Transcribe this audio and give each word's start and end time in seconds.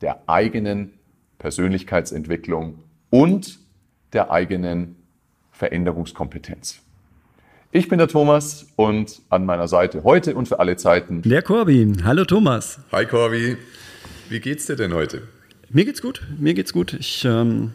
der 0.00 0.28
eigenen 0.28 0.92
Persönlichkeitsentwicklung 1.38 2.82
und 3.10 3.58
der 4.12 4.30
eigenen 4.30 4.96
Veränderungskompetenz. 5.52 6.80
Ich 7.72 7.88
bin 7.88 7.98
der 7.98 8.08
Thomas 8.08 8.66
und 8.76 9.20
an 9.28 9.44
meiner 9.44 9.68
Seite 9.68 10.04
heute 10.04 10.34
und 10.34 10.48
für 10.48 10.60
alle 10.60 10.76
Zeiten 10.76 11.22
der 11.22 11.42
Corby. 11.42 11.92
Hallo 12.04 12.24
Thomas. 12.24 12.80
Hi 12.92 13.04
Corby. 13.04 13.56
Wie 14.28 14.40
geht's 14.40 14.66
dir 14.66 14.76
denn 14.76 14.94
heute? 14.94 15.22
Mir 15.68 15.84
geht's 15.84 16.00
gut. 16.00 16.22
Mir 16.38 16.54
geht's 16.54 16.72
gut. 16.72 16.94
Ich 16.94 17.24
ähm, 17.24 17.72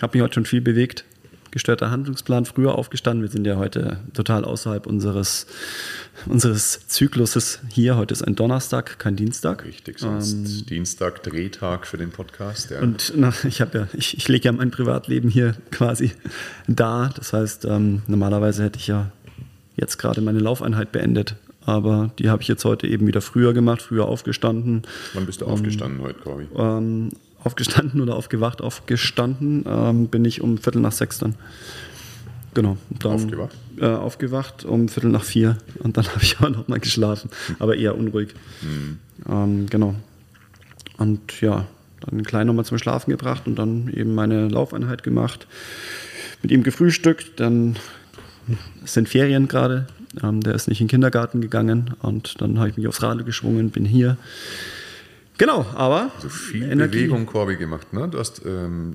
habe 0.00 0.16
mich 0.16 0.22
heute 0.22 0.34
schon 0.34 0.46
viel 0.46 0.60
bewegt 0.60 1.04
gestörter 1.52 1.90
Handlungsplan 1.90 2.46
früher 2.46 2.74
aufgestanden. 2.74 3.22
Wir 3.22 3.30
sind 3.30 3.46
ja 3.46 3.56
heute 3.56 3.98
total 4.14 4.44
außerhalb 4.44 4.86
unseres, 4.86 5.46
unseres 6.26 6.88
Zykluses 6.88 7.60
hier. 7.68 7.96
Heute 7.96 8.12
ist 8.12 8.22
ein 8.22 8.34
Donnerstag, 8.34 8.98
kein 8.98 9.16
Dienstag. 9.16 9.64
Richtig, 9.64 10.00
sonst 10.00 10.32
ähm, 10.32 10.66
Dienstag, 10.66 11.22
Drehtag 11.22 11.86
für 11.86 11.98
den 11.98 12.10
Podcast. 12.10 12.70
Ja. 12.70 12.80
Und 12.80 13.12
na, 13.14 13.32
ich 13.46 13.60
habe 13.60 13.78
ja, 13.78 13.88
ich, 13.92 14.16
ich 14.16 14.26
lege 14.28 14.46
ja 14.46 14.52
mein 14.52 14.70
Privatleben 14.70 15.28
hier 15.28 15.54
quasi 15.70 16.12
da. 16.66 17.10
Das 17.14 17.34
heißt, 17.34 17.66
ähm, 17.66 18.02
normalerweise 18.06 18.64
hätte 18.64 18.78
ich 18.78 18.86
ja 18.86 19.12
jetzt 19.76 19.98
gerade 19.98 20.22
meine 20.22 20.38
Laufeinheit 20.38 20.90
beendet. 20.90 21.36
Aber 21.64 22.10
die 22.18 22.28
habe 22.28 22.42
ich 22.42 22.48
jetzt 22.48 22.64
heute 22.64 22.88
eben 22.88 23.06
wieder 23.06 23.20
früher 23.20 23.52
gemacht, 23.52 23.82
früher 23.82 24.06
aufgestanden. 24.06 24.82
Wann 25.12 25.26
bist 25.26 25.42
du 25.42 25.44
um, 25.44 25.52
aufgestanden 25.52 26.00
heute, 26.00 26.18
Corby? 26.18 26.48
Aufgestanden 27.44 28.00
oder 28.00 28.16
aufgewacht. 28.16 28.62
Aufgestanden 28.62 29.64
ähm, 29.66 30.08
bin 30.08 30.24
ich 30.24 30.40
um 30.40 30.58
Viertel 30.58 30.80
nach 30.80 30.92
sechs 30.92 31.18
dann. 31.18 31.34
Genau. 32.54 32.76
Dann, 32.98 33.12
aufgewacht? 33.12 33.56
Äh, 33.78 33.86
aufgewacht 33.86 34.64
um 34.64 34.88
Viertel 34.88 35.10
nach 35.10 35.24
vier 35.24 35.56
und 35.78 35.96
dann 35.96 36.06
habe 36.08 36.22
ich 36.22 36.38
auch 36.40 36.50
noch 36.50 36.68
mal 36.68 36.80
geschlafen, 36.80 37.30
aber 37.58 37.76
eher 37.76 37.96
unruhig. 37.96 38.34
Mhm. 38.60 38.98
Ähm, 39.28 39.66
genau. 39.68 39.94
Und 40.98 41.40
ja, 41.40 41.66
dann 42.00 42.18
den 42.18 42.24
Kleinen 42.24 42.48
nochmal 42.48 42.64
zum 42.64 42.78
Schlafen 42.78 43.10
gebracht 43.10 43.46
und 43.46 43.56
dann 43.56 43.88
eben 43.88 44.14
meine 44.14 44.48
Laufeinheit 44.48 45.02
gemacht, 45.02 45.46
mit 46.42 46.50
ihm 46.50 46.62
gefrühstückt, 46.62 47.40
dann 47.40 47.76
sind 48.84 49.08
Ferien 49.08 49.48
gerade, 49.48 49.86
ähm, 50.22 50.40
der 50.40 50.54
ist 50.54 50.68
nicht 50.68 50.80
in 50.80 50.86
den 50.86 50.90
Kindergarten 50.90 51.40
gegangen 51.40 51.94
und 52.02 52.40
dann 52.40 52.58
habe 52.58 52.68
ich 52.68 52.76
mich 52.76 52.88
aufs 52.88 53.02
Rad 53.02 53.24
geschwungen, 53.24 53.70
bin 53.70 53.84
hier 53.84 54.16
Genau, 55.42 55.66
aber. 55.74 56.12
So 56.20 56.28
viel 56.28 56.70
Energie. 56.70 56.98
Bewegung, 56.98 57.26
Corby, 57.26 57.56
gemacht. 57.56 57.92
Ne? 57.92 58.06
Du 58.06 58.20
hast, 58.20 58.42
ähm, 58.46 58.94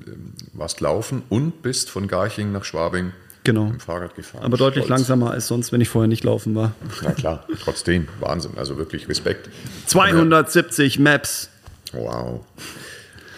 warst 0.54 0.80
laufen 0.80 1.22
und 1.28 1.60
bist 1.60 1.90
von 1.90 2.08
Garching 2.08 2.52
nach 2.52 2.64
Schwabing 2.64 3.12
genau. 3.44 3.64
mit 3.64 3.74
dem 3.74 3.80
Fahrrad 3.80 4.14
gefahren. 4.14 4.44
Aber 4.44 4.56
deutlich 4.56 4.86
Stolz. 4.86 4.98
langsamer 5.00 5.32
als 5.32 5.46
sonst, 5.46 5.72
wenn 5.72 5.82
ich 5.82 5.90
vorher 5.90 6.08
nicht 6.08 6.24
laufen 6.24 6.54
war. 6.54 6.72
Na 7.02 7.12
klar, 7.12 7.46
trotzdem. 7.62 8.08
Wahnsinn. 8.20 8.52
Also 8.56 8.78
wirklich 8.78 9.10
Respekt. 9.10 9.50
270 9.88 10.98
Maps. 10.98 11.50
Wow. 11.92 12.46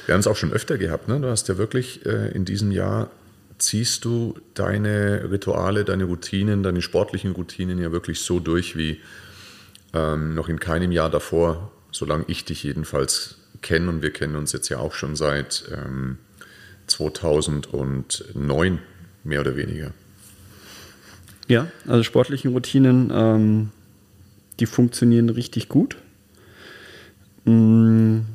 Wir 0.06 0.12
haben 0.12 0.20
es 0.20 0.28
auch 0.28 0.36
schon 0.36 0.53
öfter 0.53 0.78
gehabt. 0.78 1.08
Ne? 1.08 1.19
Du 1.19 1.28
hast 1.28 1.48
ja 1.48 1.58
wirklich 1.58 2.06
äh, 2.06 2.28
in 2.28 2.44
diesem 2.44 2.70
Jahr 2.70 3.11
ziehst 3.58 4.05
du 4.05 4.38
deine 4.55 5.33
Rituale, 5.33 5.84
deine 5.84 6.05
Routinen, 6.05 6.62
deine 6.62 6.81
sportlichen 6.81 7.33
Routinen 7.33 7.78
ja 7.78 7.91
wirklich 7.91 8.20
so 8.20 8.38
durch 8.38 8.76
wie 8.76 9.00
ähm, 9.94 10.37
noch 10.37 10.49
in 10.49 10.60
keinem 10.60 10.93
Jahr 10.93 11.10
davor 11.10 11.72
solange 11.90 12.24
ich 12.28 12.44
dich 12.44 12.62
jedenfalls 12.62 13.36
kenne, 13.62 13.88
und 13.88 14.02
wir 14.02 14.12
kennen 14.12 14.36
uns 14.36 14.52
jetzt 14.52 14.68
ja 14.68 14.78
auch 14.78 14.94
schon 14.94 15.16
seit 15.16 15.64
ähm, 15.72 16.18
2009 16.86 18.78
mehr 19.24 19.40
oder 19.40 19.56
weniger. 19.56 19.92
Ja, 21.48 21.66
also 21.86 22.02
sportliche 22.02 22.48
Routinen, 22.48 23.10
ähm, 23.12 23.70
die 24.60 24.66
funktionieren 24.66 25.30
richtig 25.30 25.68
gut. 25.68 25.96
Mhm. 27.44 28.26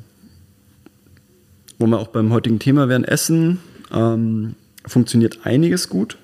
Wo 1.78 1.86
wir 1.86 1.98
auch 1.98 2.08
beim 2.08 2.32
heutigen 2.32 2.58
Thema 2.58 2.88
wären, 2.88 3.04
Essen, 3.04 3.60
ähm, 3.92 4.54
funktioniert 4.86 5.40
einiges 5.44 5.88
gut. 5.88 6.16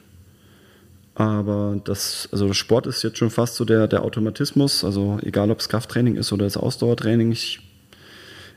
Aber 1.14 1.78
das, 1.84 2.28
also 2.32 2.52
Sport 2.54 2.86
ist 2.86 3.02
jetzt 3.02 3.18
schon 3.18 3.30
fast 3.30 3.56
so 3.56 3.64
der, 3.64 3.86
der 3.86 4.02
Automatismus. 4.02 4.82
Also 4.84 5.18
egal, 5.22 5.50
ob 5.50 5.60
es 5.60 5.68
Krafttraining 5.68 6.16
ist 6.16 6.32
oder 6.32 6.44
das 6.44 6.56
Ausdauertraining, 6.56 7.32
ich, 7.32 7.60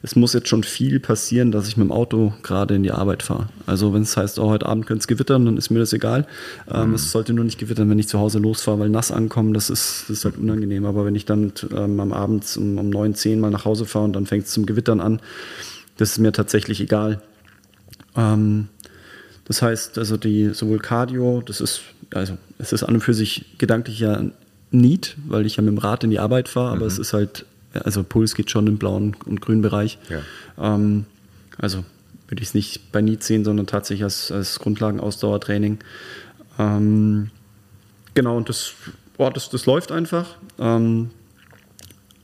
es 0.02 0.16
muss 0.16 0.34
jetzt 0.34 0.48
schon 0.48 0.64
viel 0.64 1.02
passieren, 1.02 1.52
dass 1.52 1.68
ich 1.68 1.76
mit 1.76 1.88
dem 1.88 1.92
Auto 1.92 2.34
gerade 2.44 2.76
in 2.76 2.84
die 2.84 2.92
Arbeit 2.92 3.24
fahre. 3.24 3.50
Also 3.66 3.94
wenn 3.94 4.04
es 4.04 4.16
heißt, 4.16 4.40
oh, 4.40 4.50
heute 4.50 4.68
Abend 4.68 4.86
könnte 4.86 5.02
es 5.02 5.08
gewittern, 5.08 5.46
dann 5.46 5.58
ist 5.58 5.70
mir 5.70 5.80
das 5.80 5.92
egal. 5.92 6.28
Ähm, 6.72 6.90
mhm. 6.90 6.96
Es 6.96 7.12
sollte 7.12 7.34
nur 7.34 7.44
nicht 7.44 7.60
gewittern, 7.60 7.90
wenn 7.90 8.00
ich 8.00 8.08
zu 8.08 8.20
Hause 8.20 8.40
losfahre, 8.40 8.80
weil 8.80 8.90
nass 8.90 9.12
ankommen, 9.12 9.54
das 9.54 9.70
ist, 9.70 10.04
das 10.04 10.20
ist 10.20 10.26
halt 10.26 10.38
unangenehm. 10.38 10.86
Aber 10.86 11.06
wenn 11.06 11.16
ich 11.16 11.26
dann 11.26 11.52
ähm, 11.76 12.00
am 12.00 12.14
Abend 12.14 12.46
um, 12.56 12.78
um 12.78 12.90
9, 12.90 13.16
10 13.16 13.40
mal 13.40 13.52
nach 13.52 13.66
Hause 13.66 13.86
fahre 13.86 14.06
und 14.06 14.14
dann 14.14 14.28
fängt 14.28 14.46
es 14.46 14.52
zum 14.52 14.66
Gewittern 14.66 15.02
an, 15.02 15.20
das 15.98 16.12
ist 16.12 16.20
mir 16.20 16.32
tatsächlich 16.32 16.80
egal. 16.80 17.22
Ähm, 18.16 18.70
das 19.46 19.62
heißt, 19.62 19.98
also 19.98 20.18
die 20.18 20.50
sowohl 20.54 20.80
Cardio, 20.80 21.42
das 21.46 21.62
ist, 21.62 21.82
also 22.14 22.38
es 22.58 22.74
ist 22.74 22.84
an 22.84 22.96
und 22.96 23.02
für 23.02 23.14
sich 23.14 23.58
gedanklich 23.58 24.00
ja 24.00 24.24
Need, 24.72 25.16
weil 25.28 25.46
ich 25.46 25.56
ja 25.56 25.64
mit 25.64 25.72
dem 25.72 25.78
Rad 25.78 26.04
in 26.04 26.10
die 26.10 26.20
Arbeit 26.20 26.50
fahre, 26.50 26.72
aber 26.72 26.82
mhm. 26.82 26.88
es 26.88 27.00
ist 27.00 27.14
halt, 27.14 27.46
also 27.74 28.04
Puls 28.04 28.36
geht 28.36 28.50
schon 28.52 28.68
im 28.68 28.78
blauen 28.78 29.16
und 29.26 29.42
grünen 29.42 29.62
Bereich. 29.62 30.00
Ja. 30.10 30.76
Ähm, 30.76 31.06
also 31.58 31.86
würde 32.28 32.42
ich 32.42 32.50
es 32.50 32.54
nicht 32.56 32.92
bei 32.92 33.02
Need 33.02 33.24
sehen, 33.24 33.46
sondern 33.46 33.68
tatsächlich 33.68 34.04
als, 34.04 34.32
als 34.32 34.60
Grundlagenausdauertraining. 34.60 35.80
Ähm, 36.58 37.30
genau, 38.16 38.38
und 38.38 38.50
das, 38.50 38.74
oh, 39.18 39.30
das, 39.30 39.50
das 39.50 39.66
läuft 39.68 39.92
einfach. 39.92 40.38
Ähm, 40.58 41.12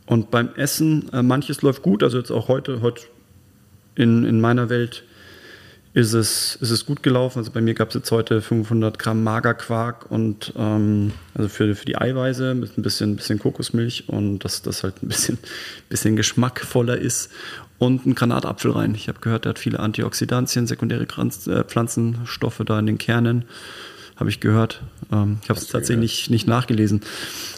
und 0.07 0.31
beim 0.31 0.49
Essen, 0.55 1.07
äh, 1.13 1.21
manches 1.21 1.61
läuft 1.61 1.83
gut, 1.83 2.01
also 2.01 2.17
jetzt 2.17 2.31
auch 2.31 2.47
heute, 2.47 2.81
heute 2.81 3.03
in, 3.95 4.25
in 4.25 4.41
meiner 4.41 4.69
Welt 4.69 5.03
ist 5.93 6.13
es, 6.13 6.55
ist 6.55 6.71
es 6.71 6.85
gut 6.85 7.03
gelaufen. 7.03 7.39
Also 7.39 7.51
bei 7.51 7.59
mir 7.59 7.73
gab 7.73 7.89
es 7.89 7.95
jetzt 7.95 8.11
heute 8.11 8.41
500 8.41 8.97
Gramm 8.97 9.23
Magerquark 9.23 10.09
und 10.09 10.53
ähm, 10.57 11.11
also 11.33 11.49
für, 11.49 11.75
für 11.75 11.85
die 11.85 11.97
Eiweiße 11.97 12.55
mit 12.55 12.77
ein 12.77 12.81
bisschen, 12.81 13.17
bisschen 13.17 13.39
Kokosmilch 13.39 14.07
und 14.07 14.39
dass 14.39 14.61
das 14.61 14.83
halt 14.83 15.03
ein 15.03 15.09
bisschen, 15.09 15.37
bisschen 15.89 16.15
geschmackvoller 16.15 16.97
ist 16.97 17.29
und 17.77 18.05
ein 18.05 18.15
Granatapfel 18.15 18.71
rein. 18.71 18.95
Ich 18.95 19.09
habe 19.09 19.19
gehört, 19.19 19.45
der 19.45 19.51
hat 19.51 19.59
viele 19.59 19.79
Antioxidantien, 19.79 20.65
sekundäre 20.65 21.03
äh, 21.03 21.63
Pflanzenstoffe 21.65 22.61
da 22.65 22.79
in 22.79 22.85
den 22.85 22.97
Kernen. 22.97 23.43
Habe 24.15 24.29
ich 24.29 24.39
gehört. 24.39 24.83
Ähm, 25.11 25.39
ich 25.43 25.49
habe 25.49 25.59
es 25.59 25.67
tatsächlich 25.67 26.29
nicht, 26.29 26.29
nicht 26.29 26.47
nachgelesen. 26.47 27.01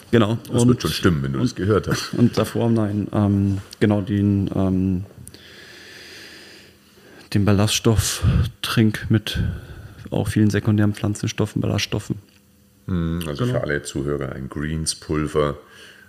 Genau. 0.10 0.38
Das 0.52 0.64
und, 0.64 0.70
wird 0.70 0.82
schon 0.82 0.92
stimmen, 0.92 1.24
wenn 1.24 1.34
du 1.34 1.42
es 1.42 1.56
gehört 1.56 1.88
hast. 1.88 2.14
Und 2.14 2.38
davor, 2.38 2.70
nein, 2.70 3.08
ähm, 3.14 3.58
genau, 3.80 4.02
den 4.02 4.50
ähm, 4.56 5.04
den 7.34 7.46
Ballaststofftrink 7.46 9.08
mit 9.10 9.40
auch 10.12 10.28
vielen 10.28 10.50
sekundären 10.50 10.94
Pflanzenstoffen, 10.94 11.62
Ballaststoffen. 11.62 12.18
Hm, 12.88 13.24
also 13.28 13.46
genau. 13.46 13.60
für 13.60 13.64
alle 13.64 13.84
Zuhörer 13.84 14.34
ein 14.34 14.50
Greens-Pulver, 14.50 15.58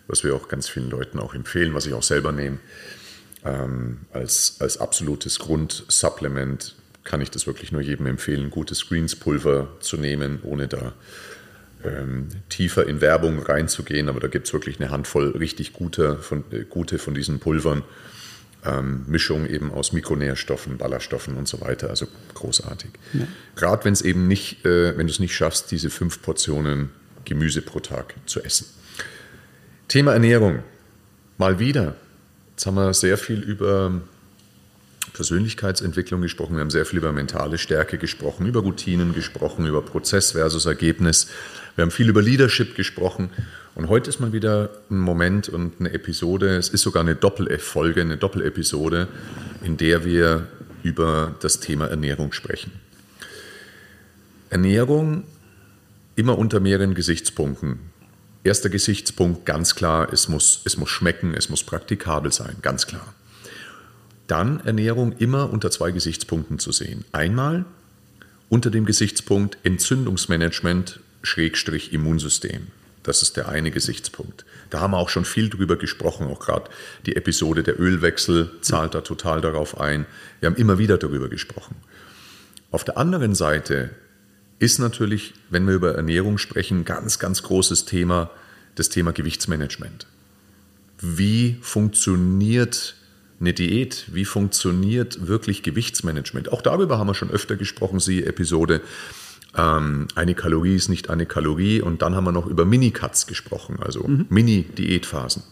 was 0.07 0.25
wir 0.25 0.35
auch 0.35 0.49
ganz 0.49 0.69
vielen 0.69 0.91
Leuten 0.91 1.19
auch 1.19 1.35
empfehlen, 1.35 1.75
was 1.75 1.87
ich 1.87 1.95
auch 1.95 2.03
selber 2.03 2.33
nehme. 2.33 2.59
Ähm, 3.45 4.01
als, 4.13 4.57
als 4.61 4.79
absolutes 4.79 5.39
Grundsupplement 5.39 6.75
kann 7.05 7.21
ich 7.21 7.31
das 7.31 7.47
wirklich 7.47 7.73
nur 7.73 7.83
jedem 7.83 8.07
empfehlen, 8.07 8.51
gutes 8.51 8.89
Greens-Pulver 8.89 9.69
zu 9.81 9.97
nehmen, 9.97 10.41
ohne 10.43 10.69
da 10.69 10.93
ähm, 11.85 12.29
tiefer 12.49 12.87
in 12.87 13.01
Werbung 13.01 13.41
reinzugehen. 13.41 14.09
Aber 14.09 14.21
da 14.21 14.29
gibt 14.29 14.47
es 14.47 14.53
wirklich 14.53 14.81
eine 14.81 14.91
Handvoll 14.91 15.31
richtig 15.31 15.73
guter 15.73 16.17
von, 16.17 16.45
äh, 16.51 16.65
gute 16.65 16.99
von 16.99 17.15
diesen 17.15 17.41
Pulvern 17.41 17.83
ähm, 18.65 19.05
Mischung 19.07 19.47
eben 19.47 19.73
aus 19.73 19.93
Mikronährstoffen, 19.93 20.79
Ballaststoffen 20.79 21.37
und 21.37 21.49
so 21.49 21.61
weiter. 21.61 21.91
Also 21.91 22.07
großartig. 22.35 22.91
Ja. 23.13 23.27
Gerade 23.57 23.85
wenn 23.85 23.93
es 23.93 24.03
eben 24.03 24.29
nicht, 24.29 24.65
äh, 24.65 24.97
wenn 24.97 25.07
du 25.07 25.13
es 25.13 25.21
nicht 25.21 25.35
schaffst, 25.35 25.71
diese 25.71 25.91
fünf 25.91 26.23
Portionen 26.23 26.91
Gemüse 27.25 27.63
pro 27.63 27.81
Tag 27.81 28.15
zu 28.27 28.43
essen. 28.43 28.67
Thema 29.89 30.13
Ernährung. 30.13 30.63
Mal 31.39 31.59
wieder. 31.59 31.97
Jetzt 32.51 32.67
haben 32.67 32.77
wir 32.77 32.95
sehr 32.95 33.19
viel 33.19 33.41
über 33.41 34.03
Persönlichkeitsentwicklung 35.13 36.21
gesprochen, 36.23 36.55
wir 36.55 36.61
haben 36.61 36.71
sehr 36.71 36.87
viel 36.87 36.99
über 36.99 37.13
mentale 37.13 37.59
Stärke 37.59 37.99
gesprochen, 37.99 38.47
über 38.47 38.61
Routinen 38.61 39.15
gesprochen, 39.15 39.67
über 39.67 39.83
Prozess 39.83 40.33
versus 40.33 40.67
Ergebnis. 40.67 41.29
Wir 41.77 41.83
haben 41.83 41.91
viel 41.91 42.09
über 42.09 42.23
Leadership 42.23 42.77
gesprochen 42.77 43.31
und 43.75 43.89
heute 43.89 44.09
ist 44.09 44.21
mal 44.21 44.33
wieder 44.33 44.71
ein 44.91 44.99
Moment 44.99 45.49
und 45.49 45.81
eine 45.81 45.93
Episode, 45.93 46.57
es 46.57 46.69
ist 46.69 46.83
sogar 46.83 47.03
eine 47.03 47.17
Doppel-Folge, 47.17 48.01
eine 48.01 48.17
Doppelepisode, 48.17 49.09
in 49.65 49.77
der 49.77 50.05
wir 50.05 50.47
über 50.85 51.35
das 51.41 51.59
Thema 51.59 51.87
Ernährung 51.87 52.33
sprechen. 52.33 52.71
Ernährung 54.51 55.25
immer 56.15 56.39
unter 56.39 56.61
mehreren 56.61 56.95
Gesichtspunkten. 56.95 57.81
Erster 58.45 58.69
Gesichtspunkt 58.69 59.45
ganz 59.45 59.75
klar, 59.75 60.13
es 60.13 60.29
muss, 60.29 60.61
es 60.65 60.77
muss 60.77 60.91
schmecken, 60.91 61.35
es 61.35 61.49
muss 61.49 61.65
praktikabel 61.65 62.31
sein, 62.31 62.55
ganz 62.63 62.87
klar. 62.87 63.15
Dann 64.29 64.61
Ernährung 64.61 65.13
immer 65.19 65.53
unter 65.53 65.73
zwei 65.73 65.91
Gesichtspunkten 65.91 66.61
zu 66.61 66.71
sehen. 66.71 67.05
Einmal 67.11 67.65
unter 68.49 68.71
dem 68.71 68.85
Gesichtspunkt 68.85 69.59
Entzündungsmanagement 69.65 71.01
Schrägstrich 71.25 71.93
Immunsystem. 71.93 72.69
Das 73.03 73.23
ist 73.23 73.37
der 73.37 73.49
eine 73.49 73.71
Gesichtspunkt. 73.71 74.45
Da 74.71 74.81
haben 74.81 74.93
wir 74.93 74.99
auch 74.99 75.11
schon 75.11 75.25
viel 75.25 75.51
drüber 75.51 75.77
gesprochen, 75.77 76.27
auch 76.27 76.41
gerade 76.41 76.71
die 77.07 77.17
Episode 77.17 77.63
der 77.63 77.79
Ölwechsel 77.79 78.51
zahlt 78.63 78.95
da 78.95 79.03
total 79.03 79.41
darauf 79.41 79.79
ein. 79.79 80.07
Wir 80.41 80.49
haben 80.49 80.57
immer 80.57 80.79
wieder 80.79 80.97
darüber 80.97 81.29
gesprochen. 81.29 81.77
Auf 82.71 82.83
der 82.83 82.97
anderen 82.97 83.35
Seite 83.35 83.91
ist 84.59 84.79
natürlich, 84.79 85.35
wenn 85.51 85.67
wir 85.67 85.75
über 85.75 85.95
Ernährung 85.95 86.39
sprechen, 86.39 86.85
ganz, 86.85 87.19
ganz 87.19 87.43
großes 87.43 87.85
Thema 87.85 88.31
das 88.75 88.89
Thema 88.89 89.13
Gewichtsmanagement. 89.13 90.07
Wie 90.99 91.59
funktioniert 91.61 92.97
eine 93.39 93.53
Diät? 93.53 94.07
Wie 94.13 94.25
funktioniert 94.25 95.27
wirklich 95.27 95.63
Gewichtsmanagement? 95.63 96.51
Auch 96.53 96.63
darüber 96.63 96.99
haben 96.99 97.09
wir 97.09 97.15
schon 97.15 97.31
öfter 97.31 97.57
gesprochen, 97.57 98.01
siehe 98.01 98.25
Episode. 98.25 98.81
Ähm, 99.57 100.09
eine 100.15 100.35
Kalorie 100.35 100.75
ist 100.75 100.89
nicht 100.89 101.11
eine 101.11 101.27
Kalorie. 101.27 101.81
Und 101.81 102.03
dann 102.03 102.15
haben 102.15 102.25
wir 102.25 102.33
noch 102.33 102.47
über 102.47 102.65
Mini-Cuts 102.65 103.27
gesprochen, 103.27 103.79
also 103.81 104.07
mhm. 104.07 104.27
Mini-Diätphasen. 104.29 105.43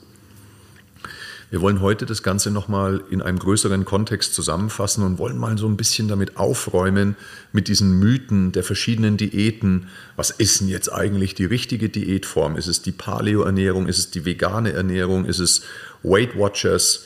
Wir 1.53 1.61
wollen 1.61 1.83
heute 1.83 2.07
das 2.07 2.23
Ganze 2.23 2.51
nochmal 2.51 3.05
in 3.11 3.21
einem 3.21 3.39
größeren 3.39 3.85
Kontext 3.85 4.33
zusammenfassen 4.33 5.05
und 5.05 5.19
wollen 5.19 5.37
mal 5.37 5.59
so 5.59 5.69
ein 5.69 5.77
bisschen 5.77 6.09
damit 6.09 6.39
aufräumen, 6.39 7.15
mit 7.53 7.69
diesen 7.69 7.99
Mythen 7.99 8.53
der 8.53 8.65
verschiedenen 8.65 9.19
Diäten. 9.19 9.89
Was 10.17 10.31
ist 10.31 10.63
denn 10.63 10.69
jetzt 10.69 10.91
eigentlich 10.91 11.35
die 11.35 11.45
richtige 11.45 11.91
Diätform? 11.91 12.57
Ist 12.57 12.69
es 12.69 12.81
die 12.81 12.93
Paleo-Ernährung? 12.93 13.87
Ist 13.87 13.99
es 13.99 14.11
die 14.11 14.25
vegane 14.25 14.73
Ernährung? 14.73 15.27
Ist 15.27 15.41
es 15.41 15.61
Weight 16.03 16.39
Watchers? 16.39 17.05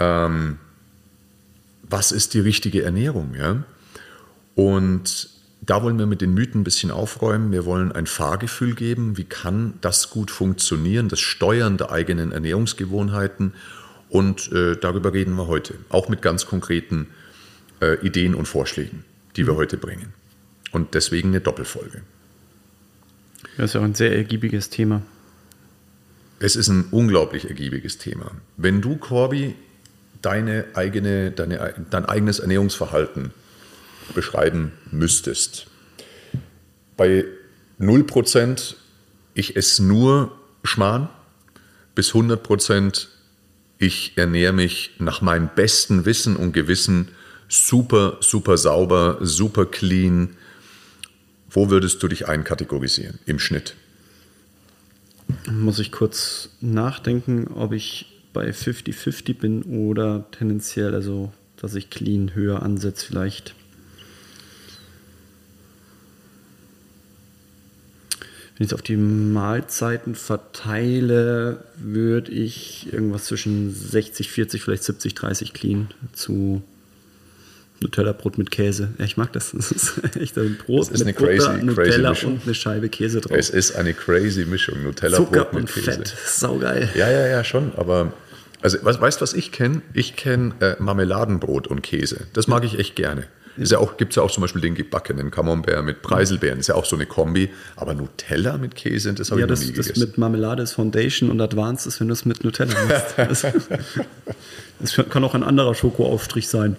Ähm, 0.00 0.58
was 1.82 2.10
ist 2.10 2.34
die 2.34 2.40
richtige 2.40 2.82
Ernährung? 2.82 3.36
Ja? 3.38 3.62
Und 4.56 5.28
da 5.64 5.82
wollen 5.82 5.96
wir 5.96 6.06
mit 6.06 6.20
den 6.20 6.34
Mythen 6.34 6.62
ein 6.62 6.64
bisschen 6.64 6.90
aufräumen. 6.90 7.52
Wir 7.52 7.64
wollen 7.64 7.92
ein 7.92 8.06
Fahrgefühl 8.06 8.74
geben. 8.74 9.16
Wie 9.16 9.24
kann 9.24 9.74
das 9.80 10.10
gut 10.10 10.32
funktionieren? 10.32 11.08
Das 11.08 11.20
Steuern 11.20 11.76
der 11.76 11.92
eigenen 11.92 12.32
Ernährungsgewohnheiten. 12.32 13.54
Und 14.08 14.50
äh, 14.50 14.76
darüber 14.76 15.12
reden 15.12 15.36
wir 15.36 15.46
heute. 15.46 15.74
Auch 15.88 16.08
mit 16.08 16.20
ganz 16.20 16.46
konkreten 16.46 17.06
äh, 17.80 17.94
Ideen 18.04 18.34
und 18.34 18.46
Vorschlägen, 18.46 19.04
die 19.36 19.46
wir 19.46 19.52
mhm. 19.52 19.58
heute 19.58 19.76
bringen. 19.76 20.12
Und 20.72 20.94
deswegen 20.94 21.28
eine 21.28 21.40
Doppelfolge. 21.40 22.02
Das 23.56 23.70
ist 23.70 23.76
auch 23.76 23.84
ein 23.84 23.94
sehr 23.94 24.16
ergiebiges 24.16 24.68
Thema. 24.68 25.02
Es 26.40 26.56
ist 26.56 26.68
ein 26.68 26.86
unglaublich 26.90 27.48
ergiebiges 27.48 27.98
Thema. 27.98 28.32
Wenn 28.56 28.80
du, 28.80 28.96
Corby, 28.96 29.54
deine 30.22 30.64
eigene, 30.74 31.30
deine, 31.30 31.74
dein 31.88 32.04
eigenes 32.04 32.40
Ernährungsverhalten 32.40 33.30
beschreiben 34.12 34.72
müsstest. 34.90 35.66
Bei 36.96 37.24
0% 37.80 38.74
ich 39.34 39.56
esse 39.56 39.82
nur 39.84 40.32
Schmarrn 40.62 41.08
bis 41.94 42.12
100% 42.12 43.08
ich 43.78 44.12
ernähre 44.16 44.52
mich 44.52 44.92
nach 44.98 45.22
meinem 45.22 45.50
besten 45.56 46.04
Wissen 46.04 46.36
und 46.36 46.52
Gewissen 46.52 47.08
super, 47.48 48.18
super 48.20 48.56
sauber, 48.56 49.18
super 49.22 49.66
clean. 49.66 50.36
Wo 51.50 51.68
würdest 51.68 52.02
du 52.02 52.08
dich 52.08 52.28
einkategorisieren 52.28 53.18
im 53.26 53.40
Schnitt? 53.40 53.74
Muss 55.50 55.80
ich 55.80 55.90
kurz 55.90 56.50
nachdenken, 56.60 57.48
ob 57.48 57.72
ich 57.72 58.22
bei 58.32 58.50
50-50 58.50 59.38
bin 59.38 59.62
oder 59.64 60.26
tendenziell, 60.30 60.94
also 60.94 61.32
dass 61.56 61.74
ich 61.74 61.90
clean 61.90 62.34
höher 62.34 62.62
ansetze 62.62 63.06
vielleicht. 63.06 63.54
Wenn 68.56 68.66
ich 68.66 68.70
es 68.70 68.74
auf 68.74 68.82
die 68.82 68.96
Mahlzeiten 68.96 70.14
verteile, 70.14 71.64
würde 71.76 72.30
ich 72.32 72.92
irgendwas 72.92 73.24
zwischen 73.24 73.74
60, 73.74 74.30
40, 74.30 74.62
vielleicht 74.62 74.84
70, 74.84 75.14
30 75.14 75.52
clean 75.54 75.88
zu 76.12 76.62
Nutella-Brot 77.80 78.38
mit 78.38 78.50
Käse. 78.50 78.90
Ja, 78.98 79.04
ich 79.04 79.16
mag 79.16 79.32
das. 79.32 79.52
Das 79.56 79.70
ist 79.70 80.16
echt 80.16 80.38
ein 80.38 80.56
Brot 80.56 80.82
das 80.82 80.90
ist 80.90 81.04
mit 81.04 81.18
eine 81.18 81.36
Butter, 81.36 81.56
Nutella 81.58 82.12
crazy 82.12 82.26
und 82.26 82.42
eine 82.44 82.54
Scheibe 82.54 82.88
Käse 82.88 83.20
drauf. 83.20 83.36
Es 83.36 83.50
ist 83.50 83.74
eine 83.74 83.94
crazy 83.94 84.44
Mischung. 84.44 84.82
Nutella-Brot 84.82 85.52
mit 85.54 85.72
Käse. 85.72 85.92
Fett. 85.92 86.14
Saugeil. 86.26 86.88
Ja, 86.94 87.10
ja, 87.10 87.26
ja, 87.26 87.44
schon. 87.44 87.72
Aber 87.76 88.12
also, 88.60 88.78
weißt 88.82 89.20
du, 89.20 89.22
was 89.22 89.34
ich 89.34 89.50
kenne? 89.50 89.82
Ich 89.92 90.14
kenne 90.14 90.54
äh, 90.60 90.76
Marmeladenbrot 90.78 91.66
und 91.66 91.82
Käse. 91.82 92.26
Das 92.32 92.46
mag 92.46 92.64
ich 92.64 92.78
echt 92.78 92.94
gerne. 92.96 93.24
Ja 93.56 93.84
gibt 93.98 94.12
es 94.12 94.16
ja 94.16 94.22
auch 94.22 94.30
zum 94.30 94.40
Beispiel 94.40 94.62
den 94.62 94.74
gebackenen 94.74 95.30
Camembert 95.30 95.84
mit 95.84 96.02
Preiselbeeren. 96.02 96.58
Ist 96.58 96.68
ja 96.68 96.74
auch 96.74 96.84
so 96.84 96.96
eine 96.96 97.06
Kombi. 97.06 97.50
Aber 97.76 97.94
Nutella 97.94 98.56
mit 98.56 98.74
Käse, 98.74 99.12
das 99.12 99.30
habe 99.30 99.40
ja, 99.40 99.46
ich 99.46 99.50
noch 99.50 99.58
das, 99.58 99.66
nie 99.66 99.72
gegessen. 99.72 99.92
das 99.94 99.98
mit 99.98 100.18
Marmelade 100.18 100.62
ist 100.62 100.72
Foundation 100.72 101.30
und 101.30 101.40
Advanced 101.40 101.86
ist, 101.86 102.00
wenn 102.00 102.08
du 102.08 102.14
es 102.14 102.24
mit 102.24 102.44
Nutella 102.44 102.74
machst. 102.84 103.14
das, 104.78 104.96
das 104.96 105.08
kann 105.10 105.24
auch 105.24 105.34
ein 105.34 105.42
anderer 105.42 105.74
Schokoaufstrich 105.74 106.48
sein. 106.48 106.76